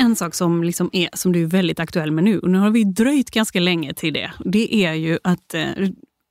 En 0.00 0.16
sak 0.16 0.34
som, 0.34 0.64
liksom 0.64 0.90
är, 0.92 1.08
som 1.12 1.32
du 1.32 1.42
är 1.42 1.46
väldigt 1.46 1.80
aktuell 1.80 2.12
med 2.12 2.24
nu, 2.24 2.38
och 2.38 2.50
nu 2.50 2.58
har 2.58 2.70
vi 2.70 2.84
dröjt 2.84 3.30
ganska 3.30 3.60
länge 3.60 3.94
till 3.94 4.12
det, 4.12 4.32
det 4.44 4.74
är 4.84 4.94
ju 4.94 5.18
att 5.22 5.54
eh, 5.54 5.64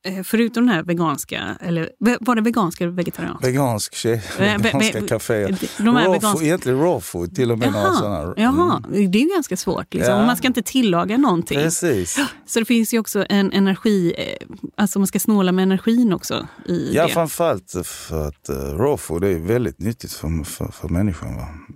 Eh, 0.04 0.22
förutom 0.22 0.66
den 0.66 0.74
här 0.74 0.82
veganska, 0.82 1.56
eller 1.60 1.90
var 2.20 2.34
det 2.34 2.42
veganska 2.42 2.84
eller 2.84 2.94
vegetarianska? 2.94 3.46
Vegansk 3.46 3.94
tjej, 3.94 4.22
veganska 4.38 5.00
kaféer. 5.06 5.84
De 5.84 5.96
här 5.96 6.12
veganska... 6.12 6.44
Egentligen 6.44 6.78
raw 6.78 7.00
food, 7.00 7.34
till 7.34 7.52
och 7.52 7.58
med 7.58 7.68
jaha, 7.68 7.94
sådana. 7.94 8.34
Jaha, 8.36 8.82
mm. 8.88 9.10
det 9.10 9.18
är 9.18 9.22
ju 9.22 9.28
ganska 9.28 9.56
svårt. 9.56 9.94
Liksom. 9.94 10.14
Ja. 10.14 10.26
Man 10.26 10.36
ska 10.36 10.46
inte 10.46 10.62
tillaga 10.62 11.16
någonting. 11.16 11.58
Precis. 11.58 12.18
Så 12.46 12.58
det 12.58 12.64
finns 12.64 12.94
ju 12.94 12.98
också 12.98 13.26
en 13.28 13.52
energi, 13.52 14.14
eh, 14.18 14.46
alltså 14.76 14.98
man 14.98 15.06
ska 15.06 15.18
snåla 15.18 15.52
med 15.52 15.62
energin 15.62 16.12
också. 16.12 16.46
I 16.66 16.94
ja, 16.94 17.06
det. 17.06 17.12
framförallt 17.12 17.74
för 17.84 18.28
att 18.28 18.48
raw 18.48 18.96
food 18.96 19.24
är 19.24 19.38
väldigt 19.38 19.78
nyttigt 19.78 20.12
för, 20.12 20.44
för, 20.44 20.72
för 20.72 20.88
människan. 20.88 21.28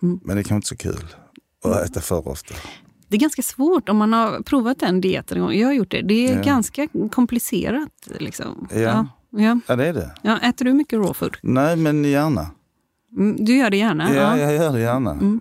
Mm. 0.02 0.20
Men 0.24 0.36
det 0.36 0.44
kan 0.44 0.56
inte 0.56 0.68
så 0.68 0.76
kul 0.76 1.06
att 1.64 1.90
äta 1.90 2.00
för 2.00 2.28
ofta. 2.28 2.54
Det 3.08 3.16
är 3.16 3.20
ganska 3.20 3.42
svårt 3.42 3.88
om 3.88 3.96
man 3.96 4.12
har 4.12 4.40
provat 4.40 4.80
den 4.80 5.00
dieten 5.00 5.58
Jag 5.58 5.68
har 5.68 5.74
gjort 5.74 5.90
det. 5.90 6.02
Det 6.02 6.28
är 6.28 6.36
ja. 6.36 6.42
ganska 6.42 6.88
komplicerat. 7.10 8.08
Liksom. 8.18 8.68
Ja. 8.70 8.78
Ja. 8.78 9.06
ja. 9.30 9.60
ja, 9.66 9.76
det 9.76 9.86
är 9.86 9.92
det. 9.92 10.14
Ja, 10.22 10.38
äter 10.38 10.64
du 10.64 10.72
mycket 10.72 10.96
raw 10.96 11.14
food? 11.14 11.36
Nej, 11.42 11.76
men 11.76 12.04
gärna. 12.04 12.46
Mm, 13.16 13.44
du 13.44 13.56
gör 13.56 13.70
det 13.70 13.76
gärna? 13.76 14.14
Ja, 14.14 14.38
jag 14.38 14.54
gör 14.54 14.72
det 14.72 14.80
gärna. 14.80 15.10
Mm. 15.10 15.40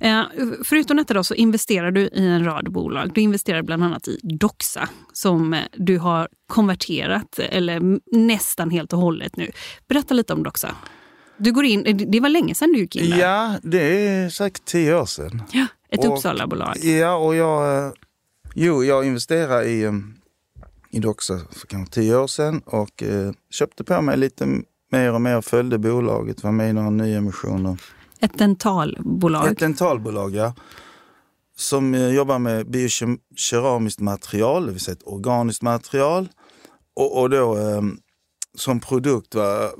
Eh, 0.00 0.22
förutom 0.64 0.96
detta 0.96 1.14
då, 1.14 1.24
så 1.24 1.34
investerar 1.34 1.90
du 1.90 2.00
i 2.00 2.26
en 2.26 2.44
rad 2.44 2.72
bolag. 2.72 3.10
Du 3.14 3.20
investerar 3.20 3.62
bland 3.62 3.84
annat 3.84 4.08
i 4.08 4.20
Doxa 4.22 4.88
som 5.12 5.54
eh, 5.54 5.60
du 5.72 5.98
har 5.98 6.28
konverterat, 6.46 7.38
eller 7.38 7.98
nästan 8.16 8.70
helt 8.70 8.92
och 8.92 8.98
hållet 8.98 9.36
nu. 9.36 9.50
Berätta 9.88 10.14
lite 10.14 10.32
om 10.32 10.42
Doxa. 10.42 10.74
Du 11.38 11.52
går 11.52 11.64
in, 11.64 12.10
det 12.10 12.20
var 12.20 12.28
länge 12.28 12.54
sedan 12.54 12.72
du 12.72 12.78
gick 12.78 12.96
in 12.96 13.10
där. 13.10 13.18
Ja, 13.18 13.54
det 13.62 14.06
är 14.08 14.28
säkert 14.28 14.64
tio 14.64 15.00
år 15.00 15.06
sedan. 15.06 15.42
Ja. 15.52 15.66
Ett 15.90 16.04
Uppsala-bolag? 16.04 16.76
Ja, 16.76 17.16
och 17.16 17.34
jag, 17.34 17.86
eh, 17.86 17.92
jo, 18.54 18.84
jag 18.84 19.06
investerade 19.06 19.64
i, 19.64 19.82
eh, 19.82 19.92
i 20.90 20.98
Doxa 20.98 21.40
för 21.50 21.66
kanske 21.66 21.94
tio 21.94 22.16
år 22.16 22.26
sedan 22.26 22.62
och 22.66 23.02
eh, 23.02 23.32
köpte 23.50 23.84
på 23.84 24.02
mig 24.02 24.16
lite 24.16 24.46
mer 24.92 25.12
och 25.12 25.20
mer, 25.20 25.40
följde 25.40 25.78
bolaget, 25.78 26.42
var 26.42 26.52
med 26.52 26.70
i 26.70 26.72
några 26.72 26.90
nyemissioner. 26.90 27.80
Ett 28.20 28.38
dentalbolag? 28.38 29.52
Ett 29.52 29.58
dentalbolag, 29.58 30.34
ja. 30.34 30.54
Som 31.56 31.94
eh, 31.94 32.08
jobbar 32.08 32.38
med 32.38 32.70
biokeramiskt 32.70 34.00
material, 34.00 34.66
det 34.66 34.72
vill 34.72 34.80
säga 34.80 34.92
ett 34.92 35.06
organiskt 35.06 35.62
material. 35.62 36.28
Och, 36.96 37.20
och 37.20 37.30
då 37.30 37.56
eh, 37.56 37.82
som 38.54 38.80
produkt 38.80 39.34
var 39.34 39.70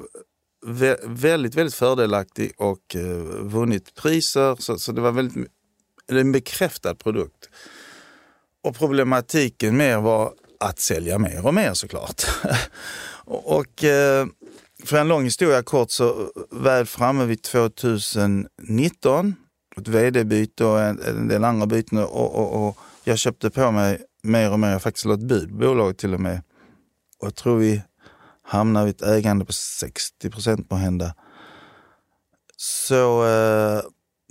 väldigt, 1.04 1.54
väldigt 1.54 1.74
fördelaktig 1.74 2.52
och 2.56 2.96
eh, 2.96 3.02
vunnit 3.40 3.94
priser. 3.94 4.56
Så, 4.58 4.78
så 4.78 4.92
det 4.92 5.00
var 5.00 5.12
väldigt 5.12 5.48
en 6.12 6.32
bekräftad 6.32 6.94
produkt. 6.94 7.48
Och 8.64 8.76
problematiken 8.76 9.76
mer 9.76 9.98
var 9.98 10.32
att 10.60 10.78
sälja 10.78 11.18
mer 11.18 11.46
och 11.46 11.54
mer 11.54 11.74
såklart. 11.74 12.22
och 13.24 13.84
eh, 13.84 14.26
för 14.84 14.96
en 14.96 15.08
lång 15.08 15.24
historia 15.24 15.62
kort 15.62 15.90
så 15.90 16.08
eh, 16.08 16.26
väl 16.50 16.86
framme 16.86 17.24
vid 17.24 17.42
2019, 17.42 19.34
ett 19.76 19.88
vd-byte 19.88 20.64
och 20.64 20.80
en, 20.80 21.00
en, 21.02 21.28
del 21.28 21.44
andra 21.44 21.66
byten 21.66 21.98
och, 21.98 22.34
och, 22.34 22.68
och, 22.68 22.78
jag 23.04 23.18
köpte 23.18 23.50
på 23.50 23.70
mig 23.70 24.02
mer 24.22 24.52
och 24.52 24.60
mer. 24.60 24.70
Jag 24.70 24.82
faktiskt 24.82 25.06
ett 25.06 25.20
bud 25.20 25.48
på 25.48 25.54
bolaget 25.54 25.98
till 25.98 26.14
och 26.14 26.20
med. 26.20 26.42
Och 27.18 27.26
jag 27.26 27.34
tror 27.34 27.56
vi 27.56 27.82
hamnar 28.48 28.84
vi 28.84 28.90
ett 28.90 29.02
ägande 29.02 29.44
på 29.44 29.52
60 29.52 30.30
procent 30.30 30.68
på 30.68 30.76
hända. 30.76 31.14
Så 32.56 33.26
eh, 33.26 33.80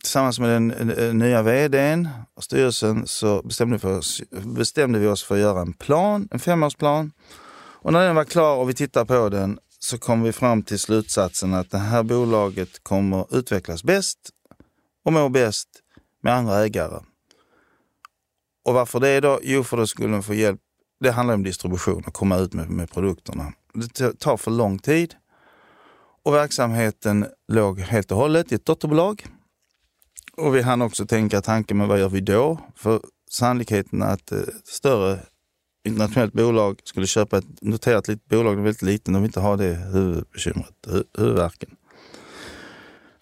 tillsammans 0.01 0.39
med 0.39 0.49
den 0.49 0.71
eh, 0.71 1.05
eh, 1.05 1.13
nya 1.13 1.41
vdn 1.41 2.09
och 2.35 2.43
styrelsen 2.43 3.07
så 3.07 3.41
bestämde 3.41 3.77
vi, 3.77 3.87
oss, 3.87 4.21
bestämde 4.31 4.99
vi 4.99 5.07
oss 5.07 5.23
för 5.23 5.35
att 5.35 5.41
göra 5.41 5.61
en 5.61 5.73
plan, 5.73 6.27
en 6.31 6.39
femårsplan. 6.39 7.11
Och 7.79 7.93
när 7.93 8.05
den 8.05 8.15
var 8.15 8.23
klar 8.23 8.55
och 8.55 8.69
vi 8.69 8.73
tittade 8.73 9.05
på 9.05 9.29
den 9.29 9.59
så 9.79 9.97
kom 9.97 10.23
vi 10.23 10.31
fram 10.31 10.63
till 10.63 10.79
slutsatsen 10.79 11.53
att 11.53 11.71
det 11.71 11.77
här 11.77 12.03
bolaget 12.03 12.83
kommer 12.83 13.37
utvecklas 13.37 13.83
bäst 13.83 14.19
och 15.05 15.13
må 15.13 15.29
bäst 15.29 15.69
med 16.23 16.33
andra 16.33 16.65
ägare. 16.65 16.99
Och 18.65 18.73
varför 18.73 18.99
det 18.99 19.19
då? 19.19 19.39
Jo, 19.43 19.63
för 19.63 19.77
då 19.77 19.87
skulle 19.87 20.07
de 20.07 20.23
få 20.23 20.33
hjälp. 20.33 20.59
Det 20.99 21.11
handlar 21.11 21.33
om 21.33 21.43
distribution 21.43 22.03
och 22.07 22.13
komma 22.13 22.37
ut 22.37 22.53
med, 22.53 22.69
med 22.69 22.91
produkterna. 22.91 23.53
Det 23.77 24.19
tar 24.19 24.37
för 24.37 24.51
lång 24.51 24.79
tid 24.79 25.15
och 26.23 26.33
verksamheten 26.33 27.25
låg 27.47 27.79
helt 27.79 28.11
och 28.11 28.17
hållet 28.17 28.51
i 28.51 28.55
ett 28.55 28.65
dotterbolag 28.65 29.25
och 30.37 30.55
vi 30.55 30.61
hann 30.61 30.81
också 30.81 31.05
tänka 31.05 31.41
tanken, 31.41 31.77
men 31.77 31.87
vad 31.87 31.99
gör 31.99 32.09
vi 32.09 32.21
då? 32.21 32.59
För 32.75 33.01
sannolikheten 33.29 34.01
att 34.01 34.31
ett 34.31 34.67
större 34.67 35.19
internationellt 35.87 36.33
bolag 36.33 36.81
skulle 36.83 37.07
köpa 37.07 37.37
ett 37.37 37.61
noterat 37.61 38.07
litet 38.07 38.25
bolag, 38.25 38.53
är 38.59 38.61
väldigt 38.61 38.81
liten, 38.81 39.13
de 39.13 39.21
vill 39.21 39.29
inte 39.29 39.39
ha 39.39 39.57
det 39.57 39.73
huvudbekymret, 39.73 40.87
huvudvärken. 41.17 41.75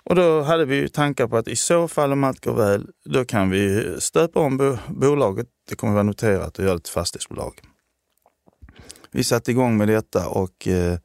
Och 0.03 0.15
då 0.15 0.41
hade 0.41 0.65
vi 0.65 0.89
tankar 0.89 1.27
på 1.27 1.37
att 1.37 1.47
i 1.47 1.55
så 1.55 1.87
fall 1.87 2.11
om 2.11 2.23
allt 2.23 2.45
går 2.45 2.55
väl, 2.55 2.87
då 3.05 3.25
kan 3.25 3.49
vi 3.49 3.95
stöpa 3.99 4.39
om 4.39 4.77
bolaget, 4.87 5.47
det 5.69 5.75
kommer 5.75 5.93
vara 5.93 6.03
noterat 6.03 6.59
och 6.59 6.65
göra 6.65 6.75
det 6.75 6.79
till 6.79 6.93
fastighetsbolag. 6.93 7.61
Vi 9.15 9.23
satte 9.23 9.51
igång 9.51 9.77
med 9.77 9.87
detta 9.87 10.27
och 10.27 10.67
eh, 10.67 10.97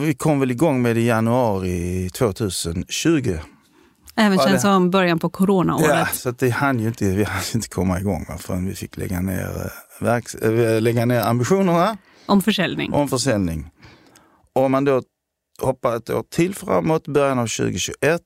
vi 0.00 0.14
kom 0.14 0.40
väl 0.40 0.50
igång 0.50 0.82
med 0.82 0.96
det 0.96 1.00
i 1.00 1.06
januari 1.06 2.10
2020. 2.10 3.38
Även 4.16 4.38
känns 4.38 4.52
det, 4.52 4.60
som 4.60 4.90
början 4.90 5.18
på 5.18 5.30
coronaåret. 5.30 5.88
Ja, 5.88 6.06
så 6.12 6.30
det 6.30 6.50
hann 6.50 6.80
ju 6.80 6.88
inte, 6.88 7.04
vi 7.04 7.24
hann 7.24 7.42
inte 7.54 7.68
komma 7.68 8.00
igång 8.00 8.26
förrän 8.38 8.66
vi 8.66 8.74
fick 8.74 8.96
lägga 8.96 9.20
ner, 9.20 9.48
eh, 9.64 10.04
verks, 10.04 10.34
äh, 10.34 10.80
lägga 10.80 11.04
ner 11.04 11.20
ambitionerna. 11.20 11.96
Om 12.26 12.42
försäljning. 12.42 12.92
Om 12.92 13.08
försäljning. 13.08 13.70
Och 14.52 14.62
om 14.62 14.72
man 14.72 14.84
då 14.84 15.02
hoppar 15.60 15.96
ett 15.96 16.10
år 16.10 16.24
till 16.30 16.54
framåt, 16.54 17.08
början 17.08 17.38
av 17.38 17.46
2021, 17.46 18.20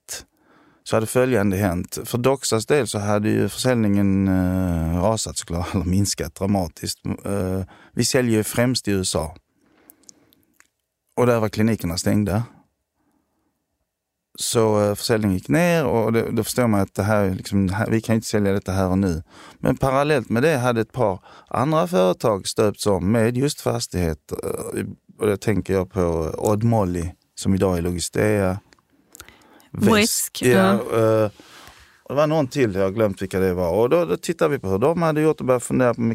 så 0.88 0.96
hade 0.96 1.06
följande 1.06 1.56
hänt. 1.56 1.98
För 2.04 2.18
Doxas 2.18 2.66
del 2.66 2.86
så 2.86 2.98
hade 2.98 3.28
ju 3.28 3.48
försäljningen 3.48 4.28
eh, 4.28 5.02
rasat 5.02 5.36
såklart, 5.36 5.66
eller 5.74 5.84
minskat 5.84 6.34
dramatiskt. 6.34 7.06
Eh, 7.24 7.62
vi 7.92 8.04
säljer 8.04 8.36
ju 8.36 8.44
främst 8.44 8.88
i 8.88 8.90
USA. 8.90 9.36
Och 11.16 11.26
där 11.26 11.40
var 11.40 11.48
klinikerna 11.48 11.96
stängda. 11.96 12.42
Så 14.38 14.84
eh, 14.84 14.94
försäljningen 14.94 15.34
gick 15.34 15.48
ner 15.48 15.84
och 15.84 16.12
det, 16.12 16.30
då 16.30 16.44
förstår 16.44 16.66
man 16.66 16.80
att 16.80 16.94
det 16.94 17.02
här, 17.02 17.30
liksom, 17.30 17.70
vi 17.88 18.00
kan 18.00 18.14
inte 18.14 18.26
sälja 18.26 18.52
detta 18.52 18.72
här 18.72 18.88
och 18.88 18.98
nu. 18.98 19.22
Men 19.58 19.76
parallellt 19.76 20.28
med 20.28 20.42
det 20.42 20.56
hade 20.56 20.80
ett 20.80 20.92
par 20.92 21.20
andra 21.48 21.86
företag 21.86 22.48
stöpts 22.48 22.86
om 22.86 23.12
med 23.12 23.36
just 23.36 23.60
fastigheter. 23.60 24.38
Eh, 24.78 24.84
och 25.18 25.26
då 25.26 25.36
tänker 25.36 25.74
jag 25.74 25.90
på 25.90 26.34
Odd 26.38 26.64
Molly 26.64 27.10
som 27.34 27.54
idag 27.54 27.78
är 27.78 27.82
Logistea. 27.82 28.58
Väsk. 29.80 30.42
Ja, 30.42 30.72
uh, 30.72 31.30
och 32.02 32.14
det 32.14 32.20
var 32.20 32.26
någon 32.26 32.48
till, 32.48 32.74
jag 32.74 32.82
har 32.82 32.90
glömt 32.90 33.22
vilka 33.22 33.40
det 33.40 33.54
var. 33.54 33.70
Och 33.70 33.90
då, 33.90 34.04
då 34.04 34.16
tittade 34.16 34.50
vi 34.50 34.58
på 34.58 34.68
hur 34.68 34.78
de 34.78 35.02
hade 35.02 35.20
gjort 35.20 35.40
och 35.40 35.46
började 35.46 35.64
fundera 35.64 35.94
på, 35.94 36.14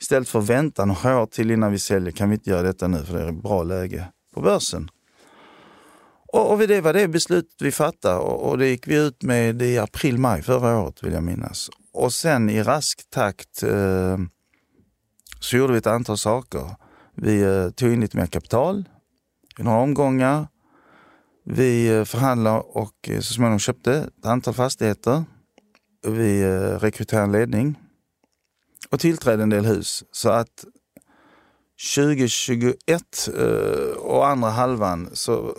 istället 0.00 0.28
för 0.28 0.38
att 0.38 0.50
vänta 0.50 0.84
några 0.84 1.22
år 1.22 1.26
till 1.26 1.50
innan 1.50 1.72
vi 1.72 1.78
säljer, 1.78 2.12
kan 2.12 2.28
vi 2.30 2.34
inte 2.34 2.50
göra 2.50 2.62
detta 2.62 2.88
nu 2.88 3.04
för 3.04 3.14
det 3.14 3.24
är 3.24 3.28
ett 3.28 3.42
bra 3.42 3.62
läge 3.62 4.04
på 4.34 4.40
börsen. 4.40 4.90
Och, 6.32 6.52
och 6.52 6.58
det 6.58 6.80
var 6.80 6.92
det 6.92 7.08
beslutet 7.08 7.62
vi 7.62 7.72
fattade 7.72 8.16
och, 8.16 8.50
och 8.50 8.58
det 8.58 8.68
gick 8.68 8.86
vi 8.86 8.96
ut 8.96 9.22
med 9.22 9.62
i 9.62 9.78
april, 9.78 10.18
maj 10.18 10.42
förra 10.42 10.78
året 10.78 11.02
vill 11.02 11.12
jag 11.12 11.22
minnas. 11.22 11.70
Och 11.92 12.12
sen 12.12 12.50
i 12.50 12.62
rask 12.62 13.10
takt 13.10 13.62
eh, 13.62 14.18
så 15.40 15.56
gjorde 15.56 15.72
vi 15.72 15.78
ett 15.78 15.86
antal 15.86 16.18
saker. 16.18 16.76
Vi 17.16 17.42
eh, 17.42 17.70
tog 17.70 17.92
in 17.92 18.00
lite 18.00 18.16
mer 18.16 18.26
kapital 18.26 18.88
i 19.58 19.62
några 19.62 19.78
omgångar. 19.78 20.46
Vi 21.44 21.88
eh, 21.88 22.04
förhandlade 22.04 22.58
och 22.58 23.08
eh, 23.08 23.20
så 23.20 23.34
småningom 23.34 23.58
köpte 23.58 23.92
ett 23.94 24.26
antal 24.26 24.54
fastigheter. 24.54 25.24
Vi 26.06 26.42
eh, 26.42 26.78
rekryterade 26.78 27.24
en 27.24 27.32
ledning 27.32 27.78
och 28.90 29.00
tillträdde 29.00 29.42
en 29.42 29.50
del 29.50 29.66
hus. 29.66 30.04
Så 30.12 30.28
att 30.30 30.64
2021 31.96 33.28
och 33.98 34.28
andra 34.28 34.50
halvan 34.50 35.10
så 35.12 35.56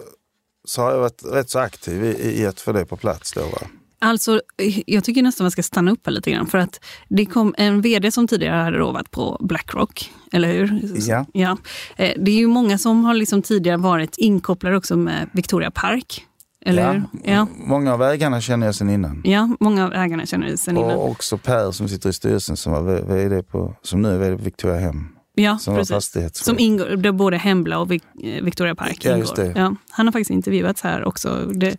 så 0.65 0.81
har 0.81 0.91
jag 0.91 0.99
varit 0.99 1.23
rätt 1.25 1.49
så 1.49 1.59
aktiv 1.59 2.03
i, 2.03 2.41
i 2.41 2.45
att 2.45 2.59
få 2.59 2.71
det 2.71 2.85
på 2.85 2.97
plats. 2.97 3.33
Då, 3.33 3.41
va? 3.41 3.67
Alltså, 4.03 4.41
jag 4.85 5.03
tycker 5.03 5.23
nästan 5.23 5.43
man 5.43 5.51
ska 5.51 5.63
stanna 5.63 5.91
upp 5.91 6.05
här 6.05 6.13
lite 6.13 6.31
grann. 6.31 6.47
För 6.47 6.57
att 6.57 6.79
det 7.09 7.25
kom 7.25 7.55
en 7.57 7.81
vd 7.81 8.11
som 8.11 8.27
tidigare 8.27 8.55
hade 8.63 8.77
rovat 8.77 9.11
på 9.11 9.37
Blackrock, 9.41 10.11
eller 10.31 10.53
hur? 10.53 10.81
Ja. 11.09 11.25
ja. 11.33 11.57
Eh, 11.95 12.13
det 12.17 12.31
är 12.31 12.35
ju 12.35 12.47
många 12.47 12.77
som 12.77 13.05
har 13.05 13.13
liksom 13.13 13.41
tidigare 13.41 13.77
varit 13.77 14.17
inkopplade 14.17 14.77
också 14.77 14.97
med 14.97 15.29
Victoria 15.31 15.71
Park. 15.71 16.25
Eller 16.65 16.83
ja, 16.83 16.91
hur? 16.91 17.03
Ja. 17.23 17.47
Många 17.57 17.93
av 17.93 18.03
ägarna 18.03 18.41
känner 18.41 18.65
jag 18.65 18.75
sedan 18.75 18.89
innan. 18.89 19.21
ja, 19.25 19.49
många 19.59 19.85
av 19.85 19.93
ägarna 19.93 20.25
känner 20.25 20.47
det 20.47 20.57
sen 20.57 20.77
innan. 20.77 20.91
Och 20.91 21.09
också 21.11 21.37
Per 21.37 21.71
som 21.71 21.89
sitter 21.89 22.09
i 22.09 22.13
styrelsen 22.13 22.57
som, 22.57 22.71
var 22.73 23.15
VD 23.15 23.43
på, 23.43 23.75
som 23.81 24.01
nu 24.01 24.09
är 24.15 24.19
VD 24.19 24.37
på 24.37 24.43
Victoria 24.43 24.79
Hem. 24.79 25.07
Ja, 25.35 25.57
Som 25.57 25.75
precis. 25.75 26.43
Som 26.43 26.59
ingår, 26.59 26.85
där 26.85 27.11
både 27.11 27.37
Hembla 27.37 27.79
och 27.79 27.91
eh, 27.91 27.99
Victoria 28.43 28.75
Park 28.75 28.97
Ja, 29.01 29.09
ingår. 29.09 29.19
just 29.19 29.35
det. 29.35 29.53
Ja, 29.55 29.75
han 29.89 30.07
har 30.07 30.11
faktiskt 30.11 30.31
intervjuats 30.31 30.81
här 30.81 31.03
också. 31.03 31.45
Det, 31.53 31.67
eh, 31.67 31.75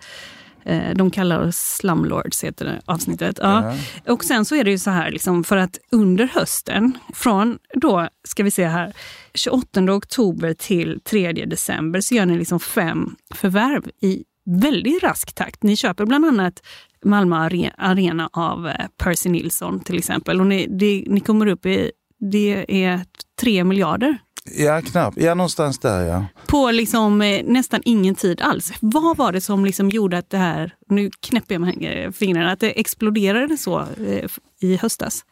de 0.95 1.11
kallar 1.11 1.39
oss 1.39 1.57
slumlords, 1.57 2.45
heter 2.45 2.65
det 2.65 2.81
avsnittet. 2.85 3.39
Ja. 3.43 3.75
Och 4.09 4.25
sen 4.25 4.45
så 4.45 4.55
är 4.55 4.65
det 4.65 4.71
ju 4.71 4.79
så 4.79 4.91
här, 4.91 5.11
liksom, 5.11 5.45
för 5.45 5.57
att 5.57 5.79
under 5.93 6.27
hösten, 6.27 6.99
från 7.15 7.59
då, 7.75 8.09
ska 8.29 8.43
vi 8.43 8.51
se 8.51 8.67
här, 8.67 8.93
28 9.35 9.93
oktober 9.93 10.55
till 10.55 11.01
3 11.05 11.33
december 11.33 12.01
så 12.01 12.15
gör 12.15 12.27
ni 12.27 12.39
liksom 12.39 12.61
fem 12.61 13.17
förvärv 13.35 13.89
i 14.01 14.25
väldigt 14.47 15.03
rask 15.03 15.35
takt. 15.35 15.62
Ni 15.62 15.77
köper 15.77 16.07
bland 16.07 16.25
annat 16.25 16.62
Malmö 17.05 17.37
Are- 17.37 17.73
Arena 17.79 18.31
av 18.33 18.69
eh, 18.69 18.87
Percy 18.99 19.29
Nilsson 19.29 19.81
till 19.81 19.99
exempel. 19.99 20.41
Och 20.41 20.47
ni, 20.47 20.67
det, 20.67 21.05
ni 21.07 21.21
kommer 21.21 21.47
upp 21.47 21.67
i, 21.67 21.91
det 22.33 22.85
är 22.85 23.01
3 23.41 23.65
miljarder 23.65 24.19
Ja, 24.51 24.83
knappt. 24.83 25.17
Ja, 25.21 25.35
någonstans 25.35 25.79
där 25.79 26.01
ja. 26.07 26.25
på 26.47 26.71
liksom, 26.71 27.23
eh, 27.23 27.45
nästan 27.45 27.81
ingen 27.85 28.15
tid 28.15 28.41
alls. 28.41 28.73
Vad 28.81 29.17
var 29.17 29.33
det 29.33 29.41
som 29.41 29.65
liksom 29.65 29.89
gjorde 29.91 30.19
att 30.19 30.31
det 30.31 30.39
här, 30.39 30.75
nu 30.89 31.11
knäpper 31.21 31.55
jag 31.55 31.61
med 31.61 32.15
fingrarna, 32.17 32.53
att 32.53 32.61
det 32.61 32.81
exploderade 32.81 33.57
så 33.57 33.81
eh, 33.81 34.31
i 34.61 34.77
höstas? 34.77 35.25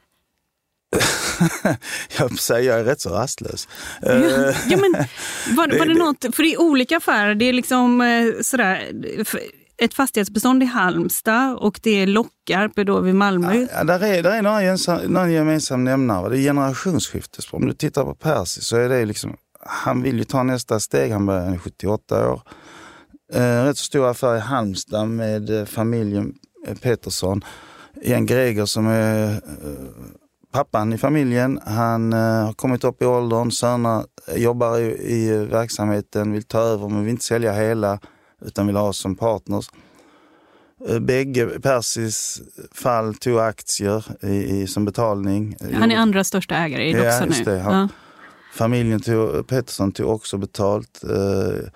Jag 2.19 2.39
säger 2.39 2.71
jag 2.71 2.81
är 2.81 2.85
rätt 2.85 3.01
så 3.01 3.11
rastlös. 3.11 3.69
Ja, 4.03 4.09
Eh, 4.13 4.57
ja, 4.69 4.77
men, 4.77 4.93
var, 5.57 5.57
var 5.79 5.87
det 5.87 5.93
det- 5.95 5.99
något, 5.99 6.35
för 6.37 6.43
det 6.43 6.53
är 6.53 6.61
olika 6.61 6.97
affärer, 6.97 7.35
det 7.35 7.45
är 7.45 7.53
liksom 7.53 8.01
eh, 8.01 8.25
sådär, 8.43 8.93
ett 9.77 9.95
fastighetsbestånd 9.95 10.63
i 10.63 10.67
Halmstad 10.67 11.57
och 11.57 11.81
det 11.83 11.91
är 11.91 12.07
Lockarp 12.07 12.73
då 12.77 13.01
vid 13.01 13.15
Malmö. 13.15 13.67
Ja, 13.73 13.85
där 13.85 14.05
är, 14.05 14.23
där 14.23 14.31
är 14.31 14.43
några, 14.43 14.63
gemensam, 14.63 15.01
några 15.01 15.31
gemensam 15.31 15.85
nämnare. 15.85 16.29
Det 16.29 16.39
är 16.39 16.43
generationsskifte. 16.43 17.43
Om 17.51 17.67
du 17.67 17.73
tittar 17.73 18.05
på 18.05 18.15
Percy 18.15 18.61
så 18.61 18.77
är 18.77 18.89
det 18.89 19.05
liksom, 19.05 19.37
han 19.61 20.03
vill 20.03 20.19
ju 20.19 20.25
ta 20.25 20.43
nästa 20.43 20.81
steg. 20.81 21.13
Han 21.13 21.27
börjar 21.27 21.53
är 21.53 21.59
78 21.59 22.33
år. 22.33 22.43
Eh, 23.33 23.65
rätt 23.65 23.79
så 23.79 23.85
stor 23.85 24.11
affär 24.11 24.37
i 24.37 24.41
Halmstad 24.41 25.09
med 25.09 25.61
eh, 25.61 25.65
familjen 25.65 26.35
eh, 26.67 26.77
Pettersson. 26.77 27.45
Jan 28.03 28.27
Greger 28.27 28.67
som 28.67 28.87
är 28.87 29.33
eh, 29.33 29.39
pappan 30.53 30.93
i 30.93 30.99
familjen. 30.99 31.61
Han 31.67 32.13
eh, 32.13 32.19
har 32.19 32.53
kommit 32.53 32.85
upp 32.85 33.03
i 33.03 33.05
åldern. 33.05 33.51
Sönerna 33.51 34.05
jobbar 34.37 34.79
i, 34.79 35.13
i 35.13 35.45
verksamheten, 35.45 36.33
vill 36.33 36.43
ta 36.43 36.61
över 36.61 36.89
men 36.89 37.01
vill 37.01 37.11
inte 37.11 37.25
sälja 37.25 37.53
hela 37.53 37.99
utan 38.47 38.67
vill 38.67 38.77
ha 38.77 38.89
oss 38.89 38.99
som 38.99 39.15
partners. 39.17 39.67
Eh, 40.89 40.99
Bägge, 40.99 41.47
Persis 41.47 42.43
fall, 42.73 43.15
tog 43.15 43.39
aktier 43.39 44.05
i, 44.23 44.61
i, 44.61 44.67
som 44.67 44.85
betalning. 44.85 45.57
Han 45.75 45.91
är 45.91 45.97
andra 45.97 46.25
största 46.25 46.55
ägare 46.55 46.89
i 46.89 46.93
Ja, 46.93 47.03
Doxa 47.05 47.27
just 47.27 47.47
nu. 47.47 47.53
det, 47.55 47.61
han- 47.61 47.75
Ja. 47.75 47.89
Familjen 48.55 49.01
tog, 49.01 49.47
Pettersson 49.47 49.93
tog 49.93 50.11
också 50.11 50.39
betalt. 50.39 51.05
Eh, 51.05 51.69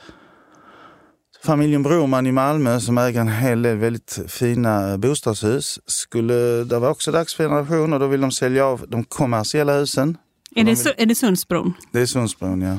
familjen 1.44 1.82
Broman 1.82 2.26
i 2.26 2.32
Malmö 2.32 2.80
som 2.80 2.98
äger 2.98 3.20
en 3.20 3.28
hel 3.28 3.62
del 3.62 3.76
väldigt 3.76 4.18
fina 4.28 4.98
bostadshus. 4.98 5.80
Skulle, 5.86 6.64
det 6.64 6.78
var 6.78 6.90
också 6.90 7.12
dags 7.12 7.34
för 7.34 7.44
generation 7.44 7.92
och 7.92 8.00
då 8.00 8.06
vill 8.06 8.20
de 8.20 8.30
sälja 8.30 8.66
av 8.66 8.84
de 8.88 9.04
kommersiella 9.04 9.72
husen. 9.78 10.16
Är, 10.54 10.64
det, 10.64 10.74
vill- 10.84 10.94
är 10.96 11.06
det 11.06 11.14
Sundsbron? 11.14 11.72
Det 11.92 12.00
är 12.00 12.06
Sundsbron, 12.06 12.60
ja. 12.62 12.78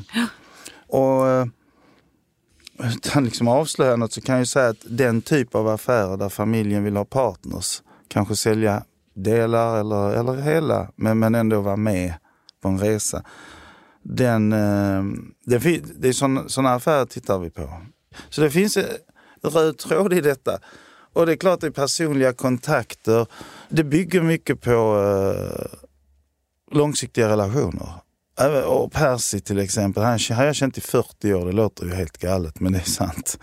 Och 0.88 1.28
eh, 1.28 1.46
utan 2.84 3.24
liksom 3.24 3.48
avslöja 3.48 3.96
något 3.96 4.14
så 4.14 4.22
kan 4.22 4.36
jag 4.36 4.42
ju 4.42 4.46
säga 4.46 4.70
att 4.70 4.86
den 4.90 5.22
typ 5.22 5.56
av 5.56 5.68
affärer 5.68 6.18
där 6.18 6.30
familjen 6.30 6.84
vill 6.84 6.98
ha 6.98 7.06
partners, 7.06 7.82
kanske 8.08 8.36
sälja 8.36 8.84
delar 9.14 9.80
eller, 9.80 10.12
eller 10.12 10.42
hela, 10.42 10.92
men, 10.96 11.20
men 11.20 11.36
ändå 11.36 11.62
vara 11.62 11.76
med 11.76 12.14
på 12.62 12.70
en 12.70 12.80
resa. 12.80 13.24
Den, 14.04 14.54
eh, 14.54 15.04
det, 15.46 15.58
det 15.98 16.08
är 16.08 16.48
sådana 16.48 16.74
affärer 16.74 17.06
tittar 17.06 17.40
vi 17.40 17.50
på. 17.50 17.82
Så 18.30 18.42
det 18.42 18.52
finns 18.52 18.78
en 18.78 18.86
röd 19.42 19.78
tråd 19.78 20.14
i 20.14 20.22
detta. 20.22 20.60
Och 21.14 21.26
det 21.26 21.32
är 21.32 21.38
klart 21.38 21.62
det 21.62 21.68
är 21.68 21.72
personliga 21.72 22.34
kontakter. 22.34 23.28
Det 23.70 23.84
bygger 23.84 24.22
mycket 24.22 24.62
på 24.62 24.72
eh, 24.72 25.66
långsiktiga 26.72 27.30
relationer. 27.30 27.90
Äh, 28.40 28.60
och 28.60 28.92
Percy 28.92 29.40
till 29.40 29.60
exempel, 29.60 30.04
han 30.04 30.20
har 30.32 30.46
jag 30.46 30.56
känt 30.56 30.78
i 30.78 30.82
40 30.82 31.34
år. 31.34 31.46
Det 31.46 31.52
låter 31.52 31.86
ju 31.86 31.94
helt 31.94 32.18
galet 32.18 32.60
men 32.60 32.74
det 32.74 32.80
är 32.80 32.84
sant. 32.84 33.40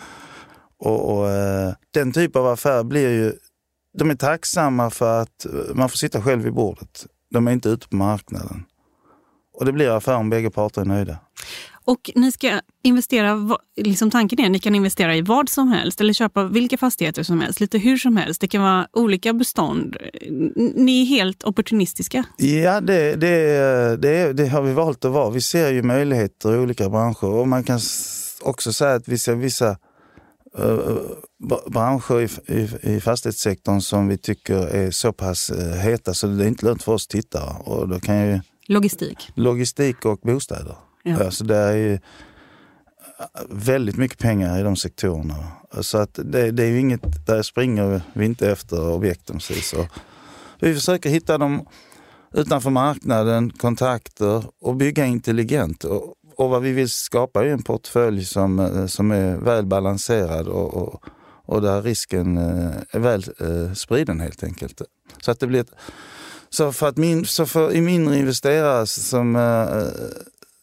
Och, 0.78 1.16
och 1.16 1.30
eh, 1.30 1.72
Den 1.90 2.12
typ 2.12 2.36
av 2.36 2.47
affär 2.47 2.84
blir 2.84 3.09
ju, 3.11 3.32
de 3.99 4.11
är 4.11 4.14
tacksamma 4.14 4.90
för 4.90 5.22
att 5.22 5.45
eh, 5.47 5.74
man 5.74 5.88
får 5.88 5.97
sitta 5.97 6.22
själv 6.22 6.42
vid 6.42 6.55
bordet. 6.55 7.07
De 7.30 7.49
är 7.49 7.53
inte 7.53 7.68
ute 7.68 7.88
på 7.88 7.97
marknaden. 7.97 8.64
Och 9.55 9.64
det 9.64 9.72
blir 9.72 9.97
affär 9.97 10.14
om 10.16 10.30
bägge 10.30 10.51
parter 10.51 10.80
är 10.80 10.84
nöjda. 10.84 11.18
Och 11.87 12.11
ni 12.14 12.32
ska 12.32 12.61
investera, 12.82 13.59
liksom 13.76 14.11
tanken 14.11 14.41
är 14.41 14.45
att 14.45 14.51
ni 14.51 14.59
kan 14.59 14.74
investera 14.74 15.16
i 15.16 15.22
vad 15.22 15.49
som 15.49 15.68
helst 15.68 16.01
eller 16.01 16.12
köpa 16.12 16.45
vilka 16.45 16.76
fastigheter 16.78 17.22
som 17.22 17.41
helst, 17.41 17.61
lite 17.61 17.78
hur 17.78 17.97
som 17.97 18.16
helst. 18.16 18.41
Det 18.41 18.49
kan 18.49 18.62
vara 18.62 18.89
olika 18.93 19.32
bestånd. 19.32 19.97
Ni 20.74 21.03
är 21.03 21.07
helt 21.07 21.45
opportunistiska. 21.45 22.24
Ja, 22.37 22.80
det, 22.80 23.16
det, 23.16 23.97
det, 23.97 24.32
det 24.32 24.47
har 24.49 24.62
vi 24.62 24.72
valt 24.72 25.05
att 25.05 25.12
vara. 25.12 25.30
Vi 25.30 25.41
ser 25.41 25.72
ju 25.72 25.82
möjligheter 25.82 26.55
i 26.55 26.59
olika 26.59 26.89
branscher 26.89 27.24
och 27.24 27.49
man 27.49 27.64
kan 27.64 27.80
också 28.43 28.72
säga 28.72 28.95
att 28.95 29.09
vi 29.09 29.18
ser 29.18 29.35
vissa 29.35 29.70
eh, 30.59 30.97
br- 31.45 31.70
branscher 31.70 32.20
i, 32.20 32.55
i, 32.55 32.95
i 32.95 33.01
fastighetssektorn 33.01 33.80
som 33.80 34.09
vi 34.09 34.18
tycker 34.18 34.55
är 34.57 34.91
så 34.91 35.12
pass 35.12 35.51
uh, 35.51 35.59
heta 35.59 36.14
så 36.14 36.26
det 36.26 36.45
är 36.45 36.49
inte 36.49 36.66
lönt 36.66 36.82
för 36.82 36.93
oss 36.93 37.07
tittare. 37.07 37.57
Och 37.64 37.89
då 37.89 38.01
kan 38.01 38.26
ju 38.26 38.41
Logistik. 38.66 39.30
logistik 39.35 40.05
och 40.05 40.18
bostäder. 40.22 40.76
Ja. 41.07 41.24
Alltså 41.24 41.44
det 41.44 41.57
är 41.57 41.76
ju 41.76 41.92
eh, 41.92 42.00
väldigt 43.50 43.96
mycket 43.96 44.18
pengar 44.18 44.61
i 44.61 44.62
de 44.62 44.76
sektorerna. 44.76 45.34
Så 45.80 45.98
att 45.98 46.18
det, 46.24 46.50
det 46.50 46.62
är 46.62 46.68
ju 46.68 46.80
inget, 46.80 47.26
där 47.26 47.42
springer 47.42 48.02
vi 48.12 48.24
inte 48.24 48.50
efter 48.50 48.88
objekten 48.90 49.36
precis. 49.36 49.72
Och 49.72 49.86
vi 50.61 50.74
försöker 50.74 51.11
hitta 51.11 51.38
dem 51.38 51.66
utanför 52.34 52.70
marknaden, 52.70 53.50
kontakter 53.50 54.44
och 54.61 54.76
bygga 54.76 55.07
intelligent. 55.07 55.84
Och, 55.84 56.14
och 56.36 56.50
vad 56.50 56.62
vi 56.62 56.72
vill 56.72 56.90
skapa 56.90 57.44
är 57.44 57.48
en 57.48 57.62
portfölj 57.62 58.24
som, 58.24 58.59
eh, 58.59 58.86
som 58.86 59.11
är 59.11 59.36
väl 59.36 59.66
balanserad 59.66 60.48
och, 60.48 60.74
och, 60.74 61.05
och 61.46 61.62
där 61.62 61.82
risken 61.82 62.36
är 62.90 62.98
väl 62.98 63.24
spriden 63.76 64.20
helt 64.20 64.44
enkelt. 64.44 64.82
Så 65.20 65.30
att 65.30 65.40
det 65.40 65.46
blir 65.46 65.61
ett, 65.61 65.74
så 66.50 66.72
för 66.72 66.88
att 66.88 66.96
min, 66.96 67.24
så 67.24 67.46
för 67.46 67.72
i 67.72 67.80
mindre 67.80 68.18
investerare 68.18 68.86
som, 68.86 69.36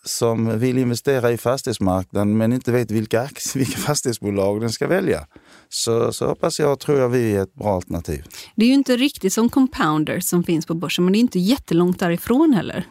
som 0.06 0.60
vill 0.60 0.78
investera 0.78 1.32
i 1.32 1.38
fastighetsmarknaden 1.38 2.38
men 2.38 2.54
inte 2.54 2.72
vet 2.72 2.92
vilka, 2.92 3.22
aktier, 3.22 3.60
vilka 3.66 3.78
fastighetsbolag 3.78 4.62
den 4.62 4.70
ska 4.70 4.88
välja 4.88 5.28
så, 5.70 6.14
så 6.14 6.28
hoppas 6.28 6.60
jag 6.60 6.74
och 6.74 6.80
tror 6.80 7.00
jag 7.00 7.10
vi 7.10 7.36
är 7.36 7.44
ett 7.44 7.54
bra 7.54 7.76
alternativ. 7.76 8.26
Det 8.56 8.66
är 8.66 8.68
ju 8.68 8.74
inte 8.74 8.98
riktigt 8.98 9.34
som 9.34 9.50
compounders 9.50 10.24
som 10.24 10.44
finns 10.44 10.66
på 10.66 10.74
börsen, 10.74 11.06
men 11.06 11.12
det 11.14 11.18
är 11.18 11.22
inte 11.22 11.40
jättelångt 11.40 12.00
därifrån 12.00 12.54
heller. 12.54 12.88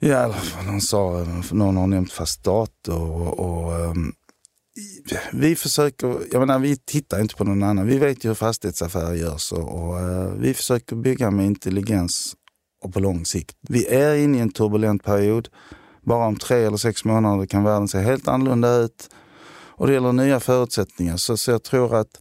Ja, 0.00 0.34
någon 0.66 0.80
sa, 0.80 1.26
någon 1.52 1.76
har 1.76 1.86
nämnt 1.86 2.12
fast 2.12 2.44
dator 2.44 3.02
och, 3.10 3.38
och 3.38 3.96
i- 3.96 5.16
vi 5.32 5.56
försöker, 5.56 6.16
jag 6.32 6.40
menar 6.40 6.58
vi 6.58 6.76
tittar 6.76 7.20
inte 7.20 7.34
på 7.34 7.44
någon 7.44 7.62
annan. 7.62 7.86
Vi 7.86 7.98
vet 7.98 8.24
ju 8.24 8.28
hur 8.28 8.34
fastighetsaffärer 8.34 9.14
görs 9.14 9.52
och, 9.52 9.82
och 9.88 10.00
eh, 10.00 10.32
vi 10.32 10.54
försöker 10.54 10.96
bygga 10.96 11.30
med 11.30 11.46
intelligens 11.46 12.34
och 12.80 12.92
på 12.92 13.00
lång 13.00 13.24
sikt. 13.24 13.56
Vi 13.68 13.86
är 13.86 14.14
inne 14.14 14.38
i 14.38 14.40
en 14.40 14.50
turbulent 14.50 15.04
period. 15.04 15.48
Bara 16.02 16.26
om 16.26 16.36
tre 16.36 16.64
eller 16.64 16.76
sex 16.76 17.04
månader 17.04 17.46
kan 17.46 17.64
världen 17.64 17.88
se 17.88 17.98
helt 17.98 18.28
annorlunda 18.28 18.76
ut. 18.76 19.10
Och 19.78 19.86
det 19.86 19.92
gäller 19.92 20.12
nya 20.12 20.40
förutsättningar. 20.40 21.16
Så, 21.16 21.36
så 21.36 21.50
jag 21.50 21.62
tror 21.62 21.96
att 21.96 22.20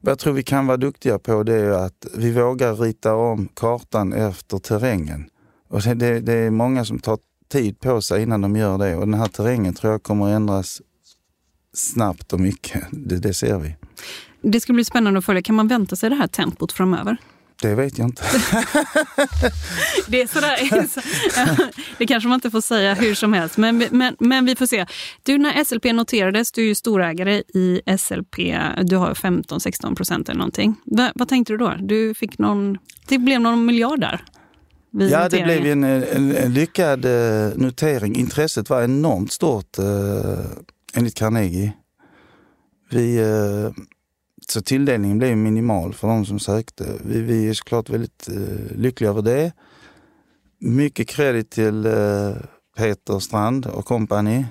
vad 0.00 0.10
jag 0.10 0.18
tror 0.18 0.32
vi 0.32 0.42
kan 0.42 0.66
vara 0.66 0.76
duktiga 0.76 1.18
på 1.18 1.42
det 1.42 1.54
är 1.54 1.70
att 1.70 2.06
vi 2.14 2.32
vågar 2.32 2.74
rita 2.74 3.14
om 3.14 3.48
kartan 3.54 4.12
efter 4.12 4.58
terrängen. 4.58 5.28
Och 5.68 5.80
det, 5.80 5.94
det, 5.94 6.20
det 6.20 6.32
är 6.32 6.50
många 6.50 6.84
som 6.84 6.98
tar 6.98 7.18
tid 7.52 7.80
på 7.80 8.02
sig 8.02 8.22
innan 8.22 8.40
de 8.40 8.56
gör 8.56 8.78
det 8.78 8.96
och 8.96 9.06
den 9.06 9.14
här 9.14 9.28
terrängen 9.28 9.74
tror 9.74 9.92
jag 9.92 10.02
kommer 10.02 10.26
att 10.26 10.36
ändras 10.36 10.82
snabbt 11.74 12.32
och 12.32 12.40
mycket. 12.40 12.84
Det, 12.90 13.16
det 13.16 13.34
ser 13.34 13.58
vi. 13.58 13.76
Det 14.42 14.60
ska 14.60 14.72
bli 14.72 14.84
spännande 14.84 15.18
att 15.18 15.24
följa. 15.24 15.42
Kan 15.42 15.54
man 15.54 15.68
vänta 15.68 15.96
sig 15.96 16.10
det 16.10 16.16
här 16.16 16.26
tempot 16.26 16.72
framöver? 16.72 17.16
Det 17.62 17.74
vet 17.74 17.98
jag 17.98 18.08
inte. 18.08 18.22
Det, 20.06 20.22
är 20.22 20.26
sådär, 20.26 20.58
det 21.98 22.06
kanske 22.06 22.28
man 22.28 22.34
inte 22.34 22.50
får 22.50 22.60
säga 22.60 22.94
hur 22.94 23.14
som 23.14 23.32
helst, 23.32 23.56
men, 23.56 23.84
men, 23.90 24.16
men 24.18 24.44
vi 24.44 24.56
får 24.56 24.66
se. 24.66 24.86
Du, 25.22 25.38
när 25.38 25.64
SLP 25.64 25.84
noterades, 25.84 26.52
du 26.52 26.62
är 26.62 26.66
ju 26.66 26.74
storägare 26.74 27.42
i 27.54 27.80
SLP, 27.98 28.36
du 28.82 28.96
har 28.96 29.14
15-16 29.14 29.94
procent 29.94 30.28
eller 30.28 30.38
någonting. 30.38 30.74
Va, 30.84 31.12
vad 31.14 31.28
tänkte 31.28 31.52
du 31.52 31.56
då? 31.56 31.74
Du 31.80 32.14
fick 32.14 32.38
någon, 32.38 32.78
det 33.08 33.18
blev 33.18 33.40
någon 33.40 33.64
miljard 33.66 34.00
där? 34.00 34.24
Ja, 35.10 35.28
det 35.28 35.42
blev 35.42 35.66
en, 35.66 35.84
en, 35.84 36.36
en 36.36 36.54
lyckad 36.54 37.04
eh, 37.04 37.56
notering. 37.56 38.16
Intresset 38.16 38.70
var 38.70 38.82
enormt 38.82 39.32
stort 39.32 39.78
eh, 39.78 39.84
enligt 40.94 41.14
Carnegie. 41.14 41.72
vi, 42.90 43.16
eh, 43.16 43.84
så 44.52 44.62
tilldelningen 44.62 45.18
blev 45.18 45.36
minimal 45.36 45.94
för 45.94 46.08
de 46.08 46.26
som 46.26 46.38
sökte. 46.38 46.86
Vi, 47.04 47.20
vi 47.20 47.48
är 47.48 47.54
såklart 47.54 47.90
väldigt 47.90 48.28
eh, 48.28 48.76
lyckliga 48.76 49.10
över 49.10 49.22
det. 49.22 49.52
Mycket 50.60 51.08
kredit 51.08 51.50
till 51.50 51.86
eh, 51.86 52.32
Peter 52.76 53.18
Strand 53.18 53.66
och 53.66 53.84
kompani 53.84 54.46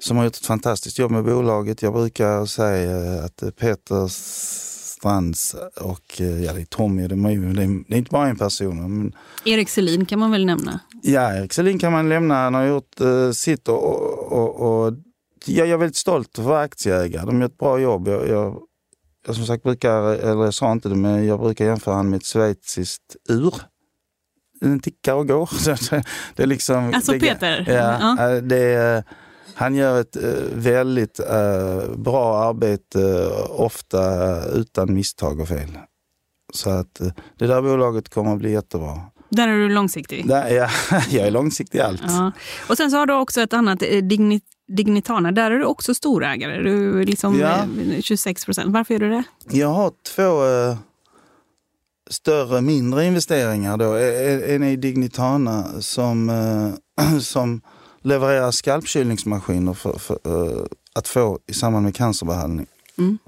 som 0.00 0.16
har 0.16 0.24
gjort 0.24 0.36
ett 0.36 0.46
fantastiskt 0.46 0.98
jobb 0.98 1.10
med 1.10 1.24
bolaget. 1.24 1.82
Jag 1.82 1.92
brukar 1.92 2.46
säga 2.46 3.24
att 3.24 3.56
Peter 3.56 4.08
Strands 4.08 5.56
och 5.80 6.20
ja, 6.20 6.52
det 6.52 6.60
är 6.60 6.64
Tommy, 6.64 7.08
det 7.08 7.14
är, 7.14 7.88
det 7.88 7.94
är 7.94 7.98
inte 7.98 8.10
bara 8.10 8.28
en 8.28 8.36
person. 8.36 8.82
Men... 8.82 9.12
Erik 9.44 9.68
Selin 9.68 10.06
kan 10.06 10.18
man 10.18 10.30
väl 10.30 10.46
nämna? 10.46 10.80
Ja, 11.02 11.34
Erik 11.34 11.52
Selin 11.52 11.78
kan 11.78 11.92
man 11.92 12.08
lämna. 12.08 12.34
Han 12.34 12.54
har 12.54 12.64
gjort 12.64 13.00
uh, 13.00 13.30
sitt 13.30 13.68
och, 13.68 14.32
och, 14.32 14.86
och 14.86 14.94
jag 15.46 15.68
är 15.68 15.76
väldigt 15.76 15.96
stolt 15.96 16.38
att 16.38 16.44
vara 16.44 16.60
aktieägare. 16.60 17.26
De 17.26 17.40
gör 17.40 17.46
ett 17.46 17.58
bra 17.58 17.78
jobb. 17.78 18.08
Jag, 18.08 18.28
jag, 18.28 18.62
jag 19.26 19.36
som 19.36 19.46
sagt 19.46 19.62
brukar, 19.62 20.02
eller 20.02 20.44
jag 20.44 20.54
sa 20.54 20.72
inte 20.72 20.88
det, 20.88 20.94
men 20.94 21.26
jag 21.26 21.40
brukar 21.40 21.64
jämföra 21.64 21.94
honom 21.94 22.10
med 22.10 22.16
ett 22.16 22.26
schweiziskt 22.26 23.16
ur. 23.28 23.54
Den 24.60 24.80
tickar 24.80 25.14
och 25.14 25.28
går. 25.28 25.50
det 26.36 26.42
är 26.42 26.46
liksom, 26.46 26.94
alltså 26.94 27.12
det, 27.12 27.20
Peter? 27.20 27.64
Ja, 27.68 28.16
ja. 28.18 28.40
Det, 28.40 29.04
han 29.54 29.74
gör 29.74 30.00
ett 30.00 30.16
väldigt 30.52 31.20
uh, 31.20 31.96
bra 31.96 32.44
arbete, 32.44 33.30
ofta 33.50 34.44
utan 34.48 34.94
misstag 34.94 35.40
och 35.40 35.48
fel. 35.48 35.78
Så 36.52 36.70
att 36.70 37.00
det 37.38 37.46
där 37.46 37.62
bolaget 37.62 38.08
kommer 38.08 38.32
att 38.32 38.38
bli 38.38 38.52
jättebra. 38.52 39.00
Där 39.28 39.48
är 39.48 39.56
du 39.56 39.68
långsiktig? 39.68 40.28
Där, 40.28 40.48
ja, 40.48 40.70
jag 41.10 41.26
är 41.26 41.30
långsiktig 41.30 41.78
i 41.78 41.82
allt. 41.82 42.02
Ja. 42.06 42.32
Och 42.68 42.76
sen 42.76 42.90
så 42.90 42.96
har 42.96 43.06
du 43.06 43.14
också 43.14 43.40
ett 43.40 43.52
annat, 43.52 43.78
Dignit 44.02 44.55
Dignitana, 44.68 45.32
där 45.32 45.50
är 45.50 45.58
du 45.58 45.64
också 45.64 45.94
storägare. 45.94 46.62
Du 46.62 47.00
är 47.00 47.04
liksom 47.04 47.38
ja. 47.38 47.66
26 48.00 48.44
procent. 48.44 48.72
Varför 48.72 48.94
är 48.94 48.98
du 48.98 49.10
det? 49.10 49.24
Jag 49.50 49.68
har 49.68 49.92
två 50.14 50.44
uh, 50.44 50.76
större, 52.10 52.60
mindre 52.60 53.04
investeringar. 53.04 53.76
Då. 53.76 53.94
En 54.54 54.62
är 54.62 54.76
Dignitana 54.76 55.80
som, 55.80 56.30
uh, 56.30 57.18
som 57.20 57.60
levererar 58.02 58.50
skalpkylningsmaskiner 58.50 59.74
för, 59.74 59.98
för 59.98 60.18
uh, 60.26 60.66
att 60.94 61.08
få 61.08 61.38
i 61.46 61.54
samband 61.54 61.84
med 61.84 61.94
cancerbehandling. 61.94 62.66
Mm. 62.98 63.18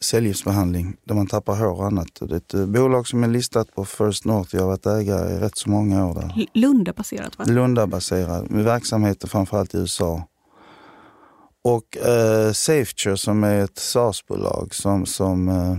Cellgiftsbehandling 0.00 0.96
där 1.04 1.14
man 1.14 1.26
tappar 1.26 1.56
hår 1.56 1.80
och 1.80 1.86
annat. 1.86 2.08
Det 2.20 2.34
är 2.34 2.36
ett 2.36 2.68
bolag 2.68 3.08
som 3.08 3.24
är 3.24 3.28
listat 3.28 3.74
på 3.74 3.84
First 3.84 4.24
North. 4.24 4.54
Jag 4.54 4.62
har 4.62 4.68
varit 4.68 4.86
ägare 4.86 5.34
i 5.34 5.38
rätt 5.38 5.56
så 5.58 5.70
många 5.70 6.06
år 6.06 6.14
där. 6.14 6.46
Lunda-baserat 6.52 7.38
va? 7.38 7.44
Lunda-baserat, 7.44 8.50
med 8.50 8.64
verksamheter 8.64 9.28
framförallt 9.28 9.74
i 9.74 9.78
USA. 9.78 10.22
Och 11.64 11.96
eh, 11.96 12.52
Safeture 12.52 13.16
som 13.16 13.44
är 13.44 13.64
ett 13.64 13.78
SaaS-bolag 13.78 14.74
som, 14.74 15.06
som 15.06 15.48
eh, 15.48 15.78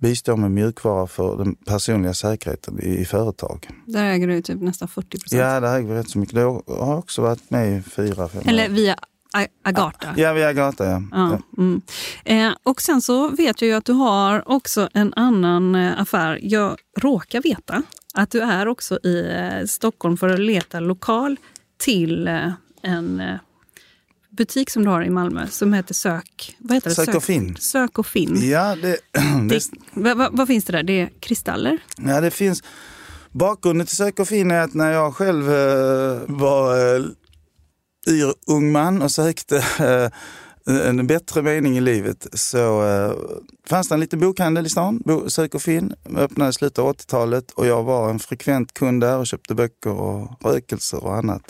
bistår 0.00 0.36
med 0.36 0.50
mjukvara 0.50 1.06
för 1.06 1.36
den 1.36 1.54
personliga 1.54 2.14
säkerheten 2.14 2.80
i, 2.82 2.98
i 2.98 3.04
företag. 3.04 3.68
Där 3.86 4.04
äger 4.04 4.28
du 4.28 4.42
typ 4.42 4.60
nästan 4.60 4.88
40 4.88 5.08
procent. 5.08 5.40
Ja, 5.40 5.60
där 5.60 5.76
äger 5.76 5.88
vi 5.88 5.94
rätt 5.94 6.10
så 6.10 6.18
mycket. 6.18 6.34
Det 6.34 6.40
har 6.42 6.96
också 6.96 7.22
varit 7.22 7.50
med 7.50 7.78
i 7.78 7.82
fyra, 7.82 8.28
fem 8.28 8.42
Eller 8.46 8.68
via 8.68 8.96
Agarta? 9.64 10.14
Ja, 10.16 10.32
via 10.32 10.48
Agarta 10.48 10.84
ja. 10.84 11.02
ja. 11.12 11.38
Mm. 11.58 11.80
Eh, 12.24 12.56
och 12.62 12.82
sen 12.82 13.02
så 13.02 13.28
vet 13.28 13.62
jag 13.62 13.68
ju 13.68 13.74
att 13.74 13.84
du 13.84 13.92
har 13.92 14.48
också 14.48 14.88
en 14.94 15.14
annan 15.16 15.74
eh, 15.74 16.00
affär. 16.00 16.38
Jag 16.42 16.76
råkar 16.96 17.42
veta 17.42 17.82
att 18.14 18.30
du 18.30 18.40
är 18.40 18.68
också 18.68 18.98
i 19.02 19.30
eh, 19.36 19.66
Stockholm 19.66 20.16
för 20.16 20.28
att 20.28 20.40
leta 20.40 20.80
lokal 20.80 21.36
till 21.76 22.28
eh, 22.28 22.52
en 22.82 23.22
butik 24.38 24.70
som 24.70 24.84
du 24.84 24.90
har 24.90 25.02
i 25.02 25.10
Malmö 25.10 25.46
som 25.46 25.72
heter 25.72 25.94
Sök... 25.94 26.56
Vad 26.58 26.76
heter 26.76 26.88
det? 26.88 26.94
Sök 26.94 27.14
och 27.14 27.24
Finn. 27.24 27.56
Sök 27.56 27.98
och 27.98 28.06
Finn. 28.06 28.50
Ja, 28.50 28.76
det, 28.82 28.96
det, 29.48 29.70
vad, 29.92 30.16
vad, 30.16 30.36
vad, 30.36 30.48
finns 30.48 30.64
det 30.64 30.72
där? 30.72 30.82
Det 30.82 31.00
är 31.00 31.10
kristaller? 31.20 31.78
Ja, 31.96 32.20
det 32.20 32.30
finns... 32.30 32.62
Bakgrunden 33.30 33.86
till 33.86 33.96
Sök 33.96 34.18
och 34.18 34.28
Finn 34.28 34.50
är 34.50 34.60
att 34.60 34.74
när 34.74 34.92
jag 34.92 35.14
själv 35.14 35.52
eh, 35.52 36.20
var 36.26 36.96
eh, 36.96 37.04
yr 38.08 38.34
ung 38.46 38.72
man 38.72 39.02
och 39.02 39.10
sökte 39.10 39.56
eh, 39.78 40.10
en 40.88 41.06
bättre 41.06 41.42
mening 41.42 41.76
i 41.76 41.80
livet 41.80 42.26
så 42.32 42.86
eh, 42.86 43.12
fanns 43.66 43.88
det 43.88 43.94
en 43.94 44.00
liten 44.00 44.20
bokhandel 44.20 44.66
i 44.66 44.68
stan, 44.68 45.02
Bo, 45.04 45.30
Sök 45.30 45.54
och 45.54 45.62
Finn, 45.62 45.94
öppnade 46.16 46.50
i 46.50 46.52
slutet 46.52 46.78
av 46.78 46.94
80-talet 46.94 47.50
och 47.50 47.66
jag 47.66 47.82
var 47.82 48.10
en 48.10 48.18
frekvent 48.18 48.74
kund 48.74 49.00
där 49.00 49.18
och 49.18 49.26
köpte 49.26 49.54
böcker 49.54 49.90
och 49.90 50.30
rökelser 50.44 51.04
och 51.04 51.16
annat. 51.16 51.42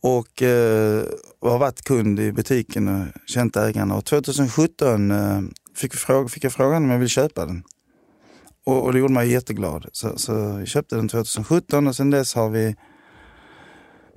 Och 0.00 0.42
eh, 0.42 1.04
har 1.48 1.58
varit 1.58 1.82
kund 1.82 2.20
i 2.20 2.32
butiken 2.32 2.88
och 2.88 3.06
känt 3.26 3.56
ägarna. 3.56 3.96
Och 3.96 4.04
2017 4.04 5.10
eh, 5.10 5.40
fick, 5.76 5.94
fråga, 5.94 6.28
fick 6.28 6.44
jag 6.44 6.52
frågan 6.52 6.84
om 6.84 6.90
jag 6.90 6.98
ville 6.98 7.08
köpa 7.08 7.46
den. 7.46 7.62
Och, 8.66 8.84
och 8.84 8.92
det 8.92 8.98
gjorde 8.98 9.12
mig 9.12 9.32
jätteglad. 9.32 9.86
Så, 9.92 10.18
så 10.18 10.32
jag 10.32 10.68
köpte 10.68 10.96
den 10.96 11.08
2017 11.08 11.86
och 11.86 11.96
sen 11.96 12.10
dess 12.10 12.34
har 12.34 12.50
vi 12.50 12.76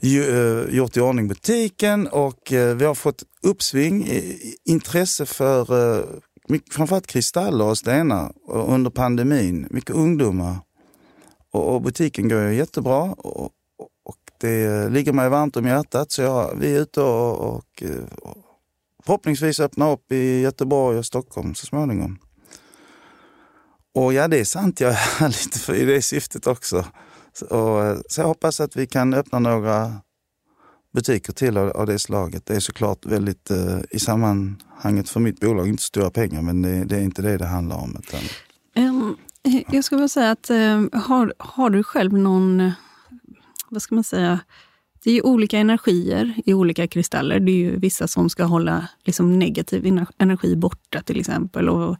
ju, 0.01 0.21
eh, 0.21 0.75
gjort 0.75 0.97
i 0.97 0.99
ordning 0.99 1.27
butiken 1.27 2.07
och 2.07 2.53
eh, 2.53 2.75
vi 2.75 2.85
har 2.85 2.95
fått 2.95 3.23
uppsving, 3.43 4.05
i, 4.07 4.55
intresse 4.65 5.25
för 5.25 5.59
eh, 5.99 6.05
framförallt 6.71 7.07
kristaller 7.07 7.65
och 7.65 7.77
stenar 7.77 8.33
under 8.47 8.91
pandemin. 8.91 9.67
Mycket 9.69 9.95
ungdomar. 9.95 10.57
Och, 11.51 11.75
och 11.75 11.81
butiken 11.81 12.29
går 12.29 12.41
jättebra. 12.41 13.01
Och, 13.01 13.51
det 14.43 14.89
ligger 14.89 15.13
mig 15.13 15.29
varmt 15.29 15.57
om 15.57 15.65
hjärtat 15.65 16.11
så 16.11 16.21
jag, 16.21 16.55
vi 16.59 16.75
är 16.75 16.81
ute 16.81 17.01
och, 17.01 17.39
och, 17.39 17.83
och 18.21 18.37
förhoppningsvis 19.05 19.59
öppnar 19.59 19.91
upp 19.91 20.11
i 20.11 20.39
Göteborg 20.39 20.97
och 20.97 21.05
Stockholm 21.05 21.55
så 21.55 21.65
småningom. 21.65 22.17
Och 23.95 24.13
ja, 24.13 24.27
det 24.27 24.39
är 24.39 24.43
sant, 24.45 24.79
jag 24.79 24.91
är 24.91 25.27
lite 25.27 25.59
för 25.59 25.73
i 25.73 25.85
det 25.85 26.01
syftet 26.01 26.47
också. 26.47 26.85
Så, 27.33 27.45
och, 27.45 28.03
så 28.09 28.21
jag 28.21 28.27
hoppas 28.27 28.59
att 28.59 28.75
vi 28.75 28.87
kan 28.87 29.13
öppna 29.13 29.39
några 29.39 29.93
butiker 30.93 31.33
till 31.33 31.57
av, 31.57 31.69
av 31.69 31.85
det 31.87 31.99
slaget. 31.99 32.45
Det 32.45 32.55
är 32.55 32.59
såklart 32.59 33.05
väldigt, 33.05 33.51
eh, 33.51 33.79
i 33.91 33.99
sammanhanget 33.99 35.09
för 35.09 35.19
mitt 35.19 35.39
bolag, 35.39 35.67
inte 35.67 35.83
stora 35.83 36.09
pengar, 36.09 36.41
men 36.41 36.61
det, 36.61 36.83
det 36.83 36.95
är 36.95 37.01
inte 37.01 37.21
det 37.21 37.37
det 37.37 37.45
handlar 37.45 37.77
om. 37.77 37.97
Utan... 37.99 38.19
Um, 38.75 39.17
jag 39.71 39.83
skulle 39.83 39.97
vilja 39.97 40.09
säga 40.09 40.31
att, 40.31 40.49
um, 40.49 40.89
har, 40.93 41.33
har 41.37 41.69
du 41.69 41.83
själv 41.83 42.13
någon 42.13 42.71
vad 43.73 43.81
ska 43.81 43.95
man 43.95 44.03
säga, 44.03 44.39
det 45.03 45.09
är 45.09 45.13
ju 45.13 45.21
olika 45.21 45.57
energier 45.57 46.33
i 46.45 46.53
olika 46.53 46.87
kristaller. 46.87 47.39
Det 47.39 47.51
är 47.51 47.57
ju 47.57 47.79
vissa 47.79 48.07
som 48.07 48.29
ska 48.29 48.43
hålla 48.43 48.87
liksom 49.03 49.39
negativ 49.39 50.05
energi 50.17 50.55
borta 50.55 51.01
till 51.01 51.19
exempel. 51.19 51.69
Och 51.69 51.97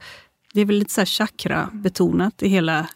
det 0.53 0.61
är 0.61 0.65
väl 0.65 0.76
lite 0.76 0.93
så 0.93 1.05
chakra-betonat 1.05 2.43
i 2.43 2.47
hela 2.47 2.88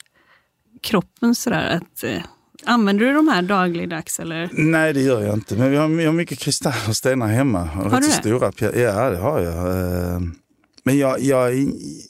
kroppen. 0.81 1.35
Så 1.35 1.49
där, 1.49 1.69
att, 1.69 2.03
eh, 2.03 2.21
använder 2.65 3.05
du 3.05 3.13
de 3.13 3.27
här 3.27 3.41
dagligdags? 3.41 4.19
Eller? 4.19 4.49
Nej, 4.53 4.93
det 4.93 5.01
gör 5.01 5.21
jag 5.21 5.33
inte. 5.33 5.55
Men 5.55 5.71
vi 5.71 5.77
har, 5.77 5.87
vi 5.87 6.05
har 6.05 6.13
mycket 6.13 6.39
kristaller 6.39 6.89
och 6.89 6.95
stenar 6.95 7.27
hemma. 7.27 7.61
Och 7.61 7.91
har 7.91 8.01
du 8.01 8.07
det? 8.07 8.13
Stora, 8.13 8.51
ja, 8.59 9.09
det 9.09 9.17
har 9.17 9.39
jag. 9.39 10.21
Eh, 10.87 10.93
men 10.93 10.97
jag, 10.97 11.19
jag, 11.19 11.53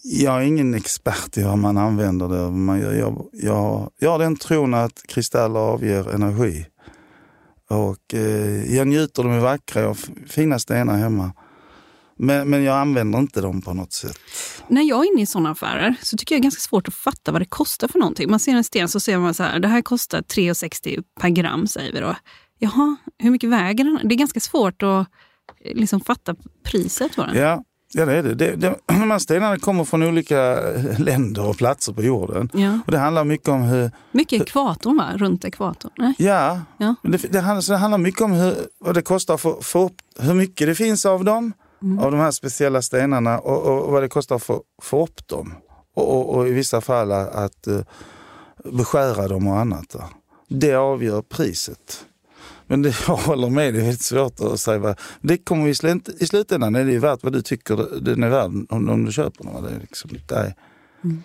jag 0.03 0.36
är 0.36 0.45
ingen 0.45 0.73
expert 0.73 1.38
i 1.38 1.41
hur 1.41 1.55
man 1.55 1.78
använder 1.78 2.28
det. 2.28 2.51
Man 2.51 2.80
gör, 2.80 2.93
jag, 2.93 3.30
jag, 3.34 3.91
jag 3.99 4.11
har 4.11 4.19
den 4.19 4.36
tron 4.36 4.73
att 4.73 5.03
kristaller 5.07 5.59
avger 5.59 6.13
energi. 6.13 6.65
Och 7.69 8.13
eh, 8.13 8.75
jag 8.75 8.88
njuter, 8.88 9.23
de 9.23 9.32
är 9.32 9.39
vackra, 9.39 9.82
jag 9.82 9.88
har 9.88 9.97
fina 10.28 10.59
stenar 10.59 10.97
hemma. 10.97 11.32
Men, 12.19 12.49
men 12.49 12.63
jag 12.63 12.78
använder 12.78 13.19
inte 13.19 13.41
dem 13.41 13.61
på 13.61 13.73
något 13.73 13.93
sätt. 13.93 14.19
När 14.67 14.82
jag 14.82 15.05
är 15.05 15.13
inne 15.13 15.21
i 15.21 15.25
sådana 15.25 15.51
affärer 15.51 15.95
så 16.01 16.17
tycker 16.17 16.36
jag 16.36 16.41
det 16.41 16.41
är 16.41 16.43
ganska 16.43 16.61
svårt 16.61 16.88
att 16.88 16.93
fatta 16.93 17.32
vad 17.32 17.41
det 17.41 17.45
kostar 17.45 17.88
för 17.88 17.99
någonting. 17.99 18.30
Man 18.30 18.39
ser 18.39 18.51
en 18.51 18.63
sten 18.63 18.89
så 18.89 18.99
ser 18.99 19.17
man 19.17 19.34
så 19.34 19.43
här, 19.43 19.59
det 19.59 19.67
här 19.67 19.82
kostar 19.82 20.21
3,60 20.21 21.03
per 21.19 21.30
gram 21.30 21.67
säger 21.67 21.93
vi 21.93 21.99
då. 21.99 22.15
Jaha, 22.59 22.95
hur 23.17 23.32
mycket 23.32 23.49
väger 23.49 23.84
den? 23.84 23.99
Det 24.03 24.15
är 24.15 24.17
ganska 24.17 24.39
svårt 24.39 24.84
att 24.84 25.07
liksom 25.65 26.01
fatta 26.01 26.36
priset 26.63 27.15
på 27.15 27.25
den. 27.25 27.36
Ja, 27.36 27.63
Ja, 27.94 28.06
det 28.06 28.14
är 28.14 28.24
det. 28.24 28.36
det, 28.36 28.56
det 28.56 28.76
de 28.86 29.12
här 29.12 29.20
stenarna 29.20 29.60
kommer 29.60 29.84
från 29.84 30.04
olika 30.04 30.60
länder 30.98 31.46
och 31.46 31.58
platser 31.58 31.94
på 31.94 32.04
jorden. 32.04 32.50
Ja. 32.54 32.80
Och 32.86 32.92
det 32.92 32.98
handlar 32.98 33.24
mycket 33.24 33.48
om 33.48 33.62
hur... 33.62 33.92
Mycket 34.12 34.42
ekvatorn, 34.42 34.98
va? 34.98 35.12
Runt 35.16 35.46
ekvatorn? 35.46 35.92
Nej. 35.98 36.14
Ja, 36.18 36.62
ja. 36.78 36.96
Det, 37.02 37.18
det, 37.32 37.40
handlar, 37.40 37.62
så 37.62 37.72
det 37.72 37.78
handlar 37.78 37.98
mycket 37.98 38.22
om 38.22 38.32
hur, 38.32 38.56
vad 38.80 38.96
det 38.96 39.02
kostar 39.02 39.38
för, 39.38 39.62
för 39.62 39.90
hur 40.20 40.34
mycket 40.34 40.68
det 40.68 40.76
finns 40.76 41.06
av 41.06 41.24
dem, 41.24 41.54
mm. 41.82 42.00
av 42.00 42.12
de 42.12 42.20
här 42.20 42.32
speciella 42.32 42.82
stenarna 42.82 43.40
och, 43.40 43.86
och 43.86 43.92
vad 43.92 44.04
det 44.04 44.10
kostar 44.10 44.40
för 44.40 44.56
att 44.56 44.62
få 44.82 45.04
upp 45.04 45.28
dem. 45.28 45.54
Och, 45.96 46.36
och, 46.36 46.48
i 46.48 46.52
vissa 46.52 46.82
fall 46.82 47.12
att, 47.12 47.36
att 47.36 47.68
uh, 47.68 47.82
beskära 48.72 49.28
dem 49.28 49.48
och 49.48 49.60
annat. 49.60 49.96
Det 50.50 50.76
avgör 50.76 51.22
priset. 51.22 52.06
Men 52.68 52.82
det, 52.82 52.95
jag 53.07 53.15
håller 53.15 53.49
med, 53.49 53.74
det 53.74 53.80
är 53.80 53.84
väldigt 53.84 54.01
svårt 54.01 54.39
att 54.39 54.59
säga. 54.59 54.80
Vad, 54.80 54.99
det 55.22 55.38
kommer 55.38 55.68
i, 55.68 55.76
slut, 55.76 56.09
i 56.20 56.26
slutändan 56.26 56.76
är 56.76 56.86
det 56.86 56.99
värt 56.99 57.24
vad 57.24 57.34
du 57.34 57.41
tycker 57.41 57.99
den 58.01 58.24
är 58.24 58.30
värd 58.30 58.51
om, 58.70 58.89
om 58.89 59.05
du 59.05 59.11
köper 59.11 59.43
den. 59.43 59.63
Det 59.63 59.70
är 59.70 59.80
liksom, 59.80 60.11
det 60.28 60.53
Mm. 61.03 61.24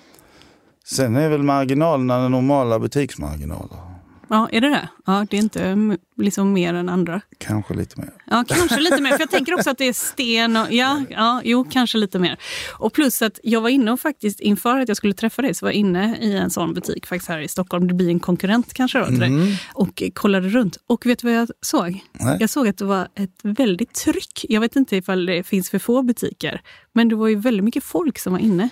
Sen 0.85 1.17
är 1.17 1.29
väl 1.29 1.43
marginalerna 1.43 2.29
normala 2.29 2.79
butiksmarginaler. 2.79 3.92
Ja, 4.29 4.49
är 4.53 4.61
det 4.61 4.69
det? 4.69 4.89
Ja, 5.07 5.27
det 5.31 5.37
är 5.37 5.41
inte 5.41 5.65
mm, 5.65 5.99
liksom 6.17 6.53
mer 6.53 6.75
än 6.75 6.89
andra. 6.89 7.21
Kanske 7.39 7.75
lite 7.75 8.01
mer. 8.01 8.11
Ja, 8.27 8.45
kanske 8.49 8.81
lite 8.81 9.03
mer. 9.03 9.11
För 9.11 9.21
jag 9.21 9.31
tänker 9.31 9.55
också 9.55 9.71
att 9.71 9.79
det 9.79 9.89
är 9.89 9.93
sten 9.93 10.57
och 10.57 10.73
ja, 10.73 11.03
ja, 11.11 11.41
jo, 11.45 11.65
kanske 11.71 11.99
lite 11.99 12.19
mer. 12.19 12.39
Och 12.73 12.93
plus 12.93 13.23
att 13.23 13.41
jag 13.43 13.61
var 13.61 13.69
inne 13.69 13.93
och 13.93 14.01
faktiskt 14.01 14.41
inför 14.41 14.81
att 14.81 14.89
jag 14.89 14.97
skulle 14.97 15.15
träffa 15.15 15.43
dig 15.43 15.55
så 15.55 15.67
var 15.67 15.71
jag 15.71 15.77
inne 15.77 16.17
i 16.21 16.37
en 16.37 16.51
sån 16.51 16.75
butik 16.75 17.07
faktiskt 17.07 17.29
här 17.29 17.39
i 17.39 17.49
Stockholm. 17.49 17.89
Det 17.89 17.95
blir 17.95 18.09
en 18.09 18.21
konkurrent 18.21 18.75
kanske 18.75 18.99
då 18.99 19.07
till 19.07 19.19
dig. 19.19 19.29
Mm. 19.29 19.55
Och 19.75 20.03
kollade 20.15 20.49
runt. 20.49 20.77
Och 20.87 21.07
vet 21.07 21.19
du 21.19 21.27
vad 21.27 21.37
jag 21.37 21.49
såg? 21.61 22.05
Nej. 22.13 22.37
Jag 22.41 22.51
såg 22.51 22.69
att 22.69 22.79
det 22.79 22.85
var 22.85 23.09
ett 23.15 23.39
väldigt 23.43 23.95
tryck. 23.95 24.45
Jag 24.49 24.61
vet 24.61 24.77
inte 24.77 24.97
ifall 24.97 25.27
det 25.27 25.43
finns 25.43 25.71
för 25.71 25.79
få 25.79 26.03
butiker. 26.03 26.61
Men 26.93 27.09
det 27.09 27.15
var 27.15 27.29
ju 27.29 27.37
väldigt 27.37 27.65
mycket 27.65 27.85
folk 27.85 28.19
som 28.19 28.33
var 28.33 28.41
inne. 28.41 28.69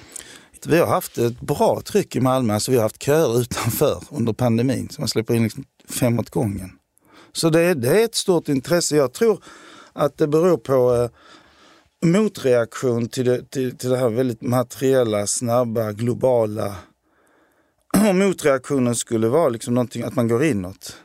Vi 0.67 0.79
har 0.79 0.87
haft 0.87 1.19
ett 1.19 1.41
bra 1.41 1.81
tryck 1.85 2.17
i 2.17 2.21
Malmö, 2.21 2.55
alltså 2.55 2.71
vi 2.71 2.77
har 2.77 2.83
haft 2.83 3.03
köer 3.03 3.41
utanför 3.41 4.03
under 4.11 4.33
pandemin. 4.33 4.89
Så 4.91 5.01
man 5.01 5.09
släpper 5.09 5.35
in 5.35 5.43
liksom 5.43 5.65
fem 5.89 6.19
åt 6.19 6.31
gången. 6.31 6.71
Så 7.33 7.51
det, 7.51 7.61
är- 7.61 7.75
det 7.75 8.01
är 8.01 8.05
ett 8.05 8.15
stort 8.15 8.49
intresse. 8.49 8.97
Jag 8.97 9.13
tror 9.13 9.43
att 9.93 10.19
det 10.19 10.27
beror 10.29 10.57
på 10.57 10.95
eh, 10.95 11.11
motreaktion 12.09 13.09
till 13.09 13.25
det, 13.25 13.51
till, 13.51 13.77
till 13.79 13.91
det 13.91 13.97
här 13.97 14.09
väldigt 14.09 14.43
materiella, 14.43 15.27
snabba, 15.27 15.93
globala. 15.93 16.75
Om 18.11 18.19
motreaktionen 18.19 18.95
skulle 18.95 19.29
vara 19.29 19.49
liksom 19.49 19.75
någonting 19.75 20.03
att 20.03 20.15
man 20.15 20.29
går 20.29 20.45
inåt 20.45 20.97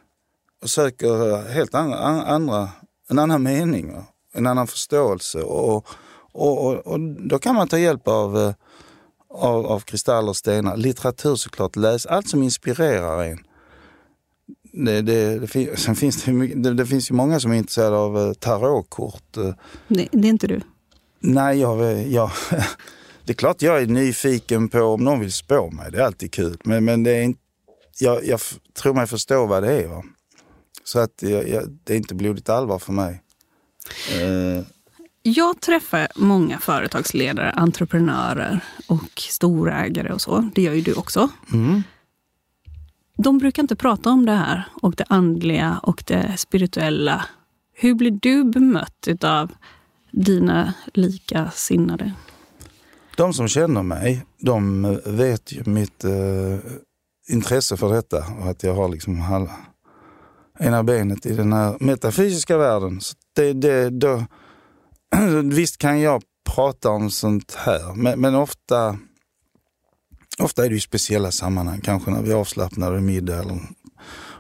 och 0.62 0.70
söker 0.70 1.32
eh, 1.32 1.46
helt 1.54 1.76
andra, 1.76 1.98
andra 1.98 2.70
en 3.10 3.20
annan 3.20 3.44
mening, 3.44 3.96
en 4.34 4.48
annan 4.48 4.68
förståelse. 4.68 5.42
Och, 5.42 5.86
och, 6.32 6.66
och, 6.66 6.74
och 6.88 7.00
då 7.30 7.40
kan 7.40 7.56
man 7.56 7.68
ta 7.68 7.78
hjälp 7.78 8.08
av 8.08 8.38
eh, 8.38 8.54
av, 9.36 9.66
av 9.66 9.80
kristaller 9.80 10.30
och 10.30 10.38
stenar. 10.38 10.78
Litteratur 10.78 11.36
såklart, 11.36 11.76
läs 11.76 12.06
allt 12.06 12.30
som 12.30 12.44
inspirerar 12.44 13.24
en. 13.24 13.40
Det, 14.86 15.02
det, 15.02 15.40
det, 15.40 15.48
fin- 15.48 15.70
sen 15.78 15.96
finns 15.96 16.24
det, 16.24 16.32
det, 16.56 16.74
det 16.74 16.86
finns 16.86 17.12
ju 17.12 17.16
många 17.16 17.40
som 17.40 17.52
är 17.52 17.56
intresserade 17.56 17.96
av 17.98 18.18
eh, 18.18 18.34
tarotkort. 18.34 19.38
eh. 19.38 19.54
Det, 19.88 20.02
är 20.14 20.26
inte 20.26 20.48
du. 20.48 20.62
Nej, 21.20 21.60
jag, 21.60 22.08
jag, 22.08 22.32
det 23.26 23.32
är 23.32 23.36
klart 23.36 23.62
jag 23.62 23.82
är 23.82 23.86
nyfiken 23.88 24.70
på 24.70 24.82
om 24.82 25.04
någon 25.04 25.20
vill 25.20 25.34
spå 25.34 25.70
mig. 25.72 25.92
Det 25.92 25.98
är 25.98 26.04
alltid 26.06 26.32
kul. 26.32 26.58
Men, 26.64 26.86
men 26.86 27.04
det 27.04 27.12
är 27.12 27.24
inte, 27.24 27.40
jag, 28.00 28.26
jag 28.26 28.40
tror 28.82 28.94
mig 28.94 29.08
förstå 29.08 29.46
vad 29.46 29.64
det 29.64 29.84
är. 29.84 29.88
Va? 29.88 30.04
Så 30.84 31.00
att 31.00 31.14
jag, 31.22 31.50
jag, 31.50 31.64
det 31.84 31.94
är 31.94 31.98
inte 31.98 32.16
blodigt 32.16 32.50
allvar 32.50 32.80
för 32.80 32.94
mig. 32.94 33.22
Eh, 34.22 34.64
Jag 35.28 35.62
träffar 35.62 36.08
många 36.16 36.60
företagsledare, 36.60 37.52
entreprenörer 37.52 38.60
och 38.88 39.12
storägare 39.18 40.14
och 40.14 40.22
så. 40.22 40.50
Det 40.56 40.62
gör 40.62 40.74
ju 40.74 40.82
du 40.82 40.94
också. 40.94 41.30
mm. 41.54 41.84
De 43.18 43.38
brukar 43.38 43.64
inte 43.64 43.76
prata 43.76 44.10
om 44.10 44.26
det 44.26 44.32
här 44.32 44.64
och 44.82 44.96
det 44.96 45.04
andliga 45.08 45.80
och 45.84 46.04
det 46.08 46.34
spirituella. 46.38 47.26
Hur 47.74 47.96
blir 47.96 48.12
du 48.22 48.44
bemött 48.44 49.24
av 49.24 49.52
dina 50.12 50.74
likasinnade? 50.94 52.14
De 53.18 53.34
som 53.34 53.48
känner 53.48 53.84
mig, 53.84 54.26
de 54.40 54.84
vet 55.06 55.52
ju 55.52 55.64
mitt 55.66 56.04
eh, 56.04 56.12
intresse 57.30 57.78
för 57.78 57.94
detta 57.94 58.18
och 58.42 58.50
att 58.50 58.64
jag 58.64 58.74
har 58.74 58.90
liksom 58.90 59.20
halva, 59.20 59.56
ena 60.60 60.84
benet 60.84 61.26
i 61.26 61.34
den 61.36 61.54
här 61.54 61.78
metafysiska 61.80 62.58
världen. 62.58 63.02
Så 63.02 63.16
det, 63.34 63.54
det, 63.54 63.90
då, 63.90 64.24
visst 65.44 65.78
kan 65.78 66.00
jag 66.02 66.24
prata 66.50 66.90
om 66.90 67.12
sånt 67.12 67.56
här, 67.56 67.94
men, 67.94 68.20
men 68.22 68.36
ofta, 68.36 68.98
ofta 70.40 70.66
är 70.66 70.70
det 70.70 70.76
ju 70.76 70.82
speciella 70.82 71.32
sammanhang, 71.32 71.82
kanske 71.82 72.12
när 72.12 72.22
vi 72.22 72.34
avslappnar 72.34 72.92
vid 72.92 73.04
middag. 73.04 73.40
Eller, 73.40 73.60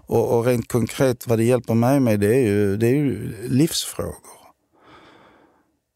och, 0.07 0.37
och 0.37 0.45
rent 0.45 0.67
konkret 0.67 1.27
vad 1.27 1.39
det 1.39 1.43
hjälper 1.43 1.73
mig 1.73 1.99
med 1.99 2.19
det 2.19 2.35
är 2.35 2.47
ju, 2.47 2.77
det 2.77 2.87
är 2.87 2.95
ju 2.95 3.35
livsfrågor. 3.47 4.35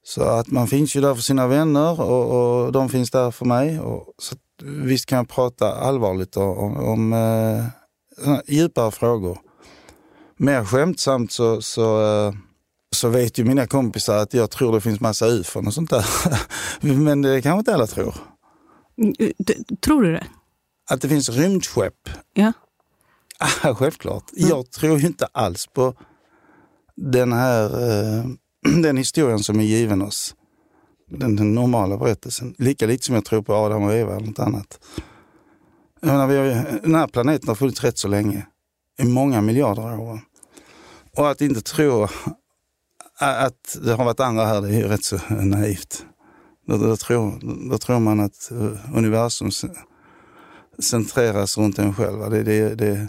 Så 0.03 0.24
att 0.24 0.47
man 0.47 0.67
finns 0.67 0.95
ju 0.95 1.01
där 1.01 1.15
för 1.15 1.22
sina 1.22 1.47
vänner 1.47 2.01
och, 2.01 2.63
och 2.65 2.72
de 2.72 2.89
finns 2.89 3.11
där 3.11 3.32
för 3.32 3.45
mig. 3.45 3.80
Och, 3.80 4.13
så 4.17 4.36
visst 4.63 5.05
kan 5.05 5.17
jag 5.17 5.30
prata 5.30 5.76
allvarligt 5.76 6.38
om, 6.38 6.78
om 6.78 7.13
eh, 7.13 8.39
djupare 8.47 8.91
frågor. 8.91 9.39
Mer 10.38 10.65
skämtsamt 10.65 11.32
så, 11.32 11.61
så, 11.61 12.01
eh, 12.03 12.34
så 12.95 13.09
vet 13.09 13.37
ju 13.37 13.43
mina 13.45 13.67
kompisar 13.67 14.17
att 14.17 14.33
jag 14.33 14.51
tror 14.51 14.73
det 14.73 14.81
finns 14.81 14.99
massa 14.99 15.25
ufon 15.27 15.67
och 15.67 15.73
sånt 15.73 15.89
där. 15.89 16.05
Men 16.97 17.21
det 17.21 17.41
kanske 17.41 17.59
inte 17.59 17.73
alla 17.73 17.87
tror. 17.87 18.15
Mm, 18.97 19.13
d- 19.37 19.53
Tror 19.81 20.01
du 20.03 20.11
det? 20.13 20.27
Att 20.89 21.01
det 21.01 21.09
finns 21.09 21.29
rymdskepp, 21.29 22.09
Ja. 22.33 22.53
ah, 23.63 23.73
självklart. 23.75 24.23
Jag 24.33 24.71
tror 24.71 24.99
ju 24.99 25.07
inte 25.07 25.25
alls 25.31 25.67
på 25.67 25.93
den 26.95 27.33
här 27.33 27.63
eh, 27.89 28.25
den 28.81 28.97
historien 28.97 29.39
som 29.39 29.59
är 29.59 29.63
given 29.63 30.01
oss. 30.01 30.35
Den, 31.11 31.35
den 31.35 31.55
normala 31.55 31.97
berättelsen. 31.97 32.55
Lika 32.57 32.85
lite 32.85 33.05
som 33.05 33.15
jag 33.15 33.25
tror 33.25 33.41
på 33.41 33.53
Adam 33.53 33.83
och 33.83 33.93
Eva 33.93 34.15
eller 34.15 34.27
något 34.27 34.39
annat. 34.39 34.79
Jag 36.01 36.07
menar, 36.07 36.27
vi 36.27 36.37
har, 36.37 36.45
ju- 36.45 36.79
den 36.81 36.95
här 36.95 37.07
planeten 37.07 37.47
har 37.47 37.55
funnits 37.55 37.83
rätt 37.83 37.97
så 37.97 38.07
länge. 38.07 38.45
I 38.99 39.03
många 39.05 39.41
miljarder 39.41 39.99
år. 39.99 40.19
Och 41.17 41.29
att 41.29 41.41
inte 41.41 41.61
tro 41.61 42.07
att 43.20 43.78
det 43.82 43.93
har 43.93 44.05
varit 44.05 44.20
andra 44.20 44.45
här, 44.45 44.61
det 44.61 44.67
är 44.67 44.80
ju 44.80 44.88
rätt 44.88 45.03
så 45.03 45.20
naivt. 45.30 46.05
Då, 46.67 46.78
då, 46.78 46.97
tror, 46.97 47.39
då 47.70 47.78
tror 47.78 47.99
man 47.99 48.20
att 48.20 48.51
eh, 48.51 48.97
universum 48.97 49.51
centreras 50.80 51.57
runt 51.57 51.80
en 51.80 51.93
själv. 51.93 52.30
Det, 52.30 52.43
det, 52.43 52.76
det, 52.76 53.07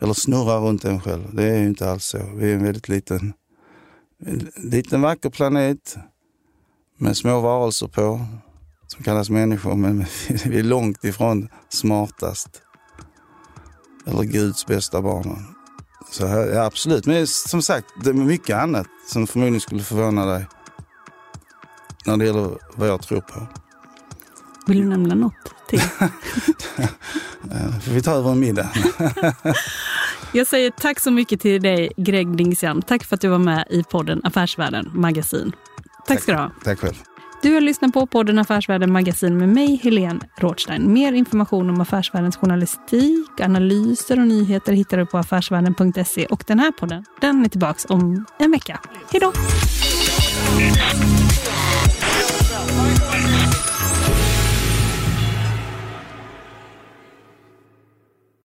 eller 0.00 0.12
snurrar 0.12 0.60
runt 0.60 0.84
en 0.84 1.00
själv. 1.00 1.34
Det 1.34 1.44
är 1.44 1.58
ju 1.58 1.66
inte 1.66 1.90
alls 1.90 2.04
så. 2.04 2.18
Vi 2.34 2.50
är 2.50 2.54
en 2.54 2.64
väldigt 2.64 2.88
liten, 2.88 3.32
en 4.26 4.50
liten 4.56 5.02
vacker 5.02 5.30
planet 5.30 5.96
med 6.98 7.16
små 7.16 7.40
varelser 7.40 7.88
på 7.88 8.26
som 8.86 9.04
kallas 9.04 9.30
människor, 9.30 9.74
men 9.74 9.98
vi 10.44 10.58
är 10.58 10.62
långt 10.62 11.04
ifrån 11.04 11.48
smartast. 11.68 12.62
Eller 14.06 14.22
Guds 14.22 14.66
bästa 14.66 15.02
barn. 15.02 15.55
Så 16.10 16.26
här, 16.26 16.46
ja, 16.46 16.64
absolut, 16.64 17.06
men 17.06 17.26
som 17.26 17.62
sagt, 17.62 17.86
det 18.04 18.10
är 18.10 18.14
mycket 18.14 18.56
annat 18.56 18.86
som 19.06 19.26
förmodligen 19.26 19.60
skulle 19.60 19.82
förvåna 19.82 20.26
dig 20.26 20.46
när 22.06 22.16
det 22.16 22.24
gäller 22.24 22.58
vad 22.74 22.88
jag 22.88 23.02
tror 23.02 23.20
på. 23.20 23.46
Vill 24.66 24.78
du 24.78 24.84
nämna 24.84 25.14
något 25.14 25.54
till? 25.68 25.80
Får 27.84 27.90
vi 27.90 28.02
ta 28.02 28.10
över 28.10 28.30
en 28.30 28.40
middag? 28.40 28.70
Jag 30.32 30.46
säger 30.46 30.70
tack 30.70 31.00
så 31.00 31.10
mycket 31.10 31.40
till 31.40 31.62
dig, 31.62 31.92
Greg 31.96 32.36
Dingsian. 32.36 32.82
Tack 32.82 33.04
för 33.04 33.14
att 33.14 33.20
du 33.20 33.28
var 33.28 33.38
med 33.38 33.64
i 33.70 33.82
podden 33.82 34.20
Affärsvärlden 34.24 34.90
Magasin. 34.94 35.52
Tack 36.06 36.22
ska 36.22 36.32
du 36.32 36.38
ha. 36.38 36.50
Tack 36.64 36.78
själv. 36.80 36.94
Du 37.46 37.54
har 37.54 37.60
lyssnat 37.60 37.92
på 37.92 38.06
podden 38.06 38.38
Affärsvärlden 38.38 38.92
Magasin 38.92 39.38
med 39.38 39.48
mig, 39.48 39.80
Helene 39.82 40.20
Rothstein. 40.36 40.92
Mer 40.92 41.12
information 41.12 41.70
om 41.70 41.80
Affärsvärldens 41.80 42.36
journalistik, 42.36 43.40
analyser 43.40 44.20
och 44.20 44.26
nyheter 44.26 44.72
hittar 44.72 44.96
du 44.96 45.06
på 45.06 45.18
affärsvärlden.se. 45.18 46.26
Och 46.26 46.44
den 46.46 46.58
här 46.58 46.70
podden, 46.70 47.04
den 47.20 47.44
är 47.44 47.48
tillbaka 47.48 47.94
om 47.94 48.26
en 48.38 48.50
vecka. 48.50 48.80
Hej 49.12 49.20
då! 49.20 49.32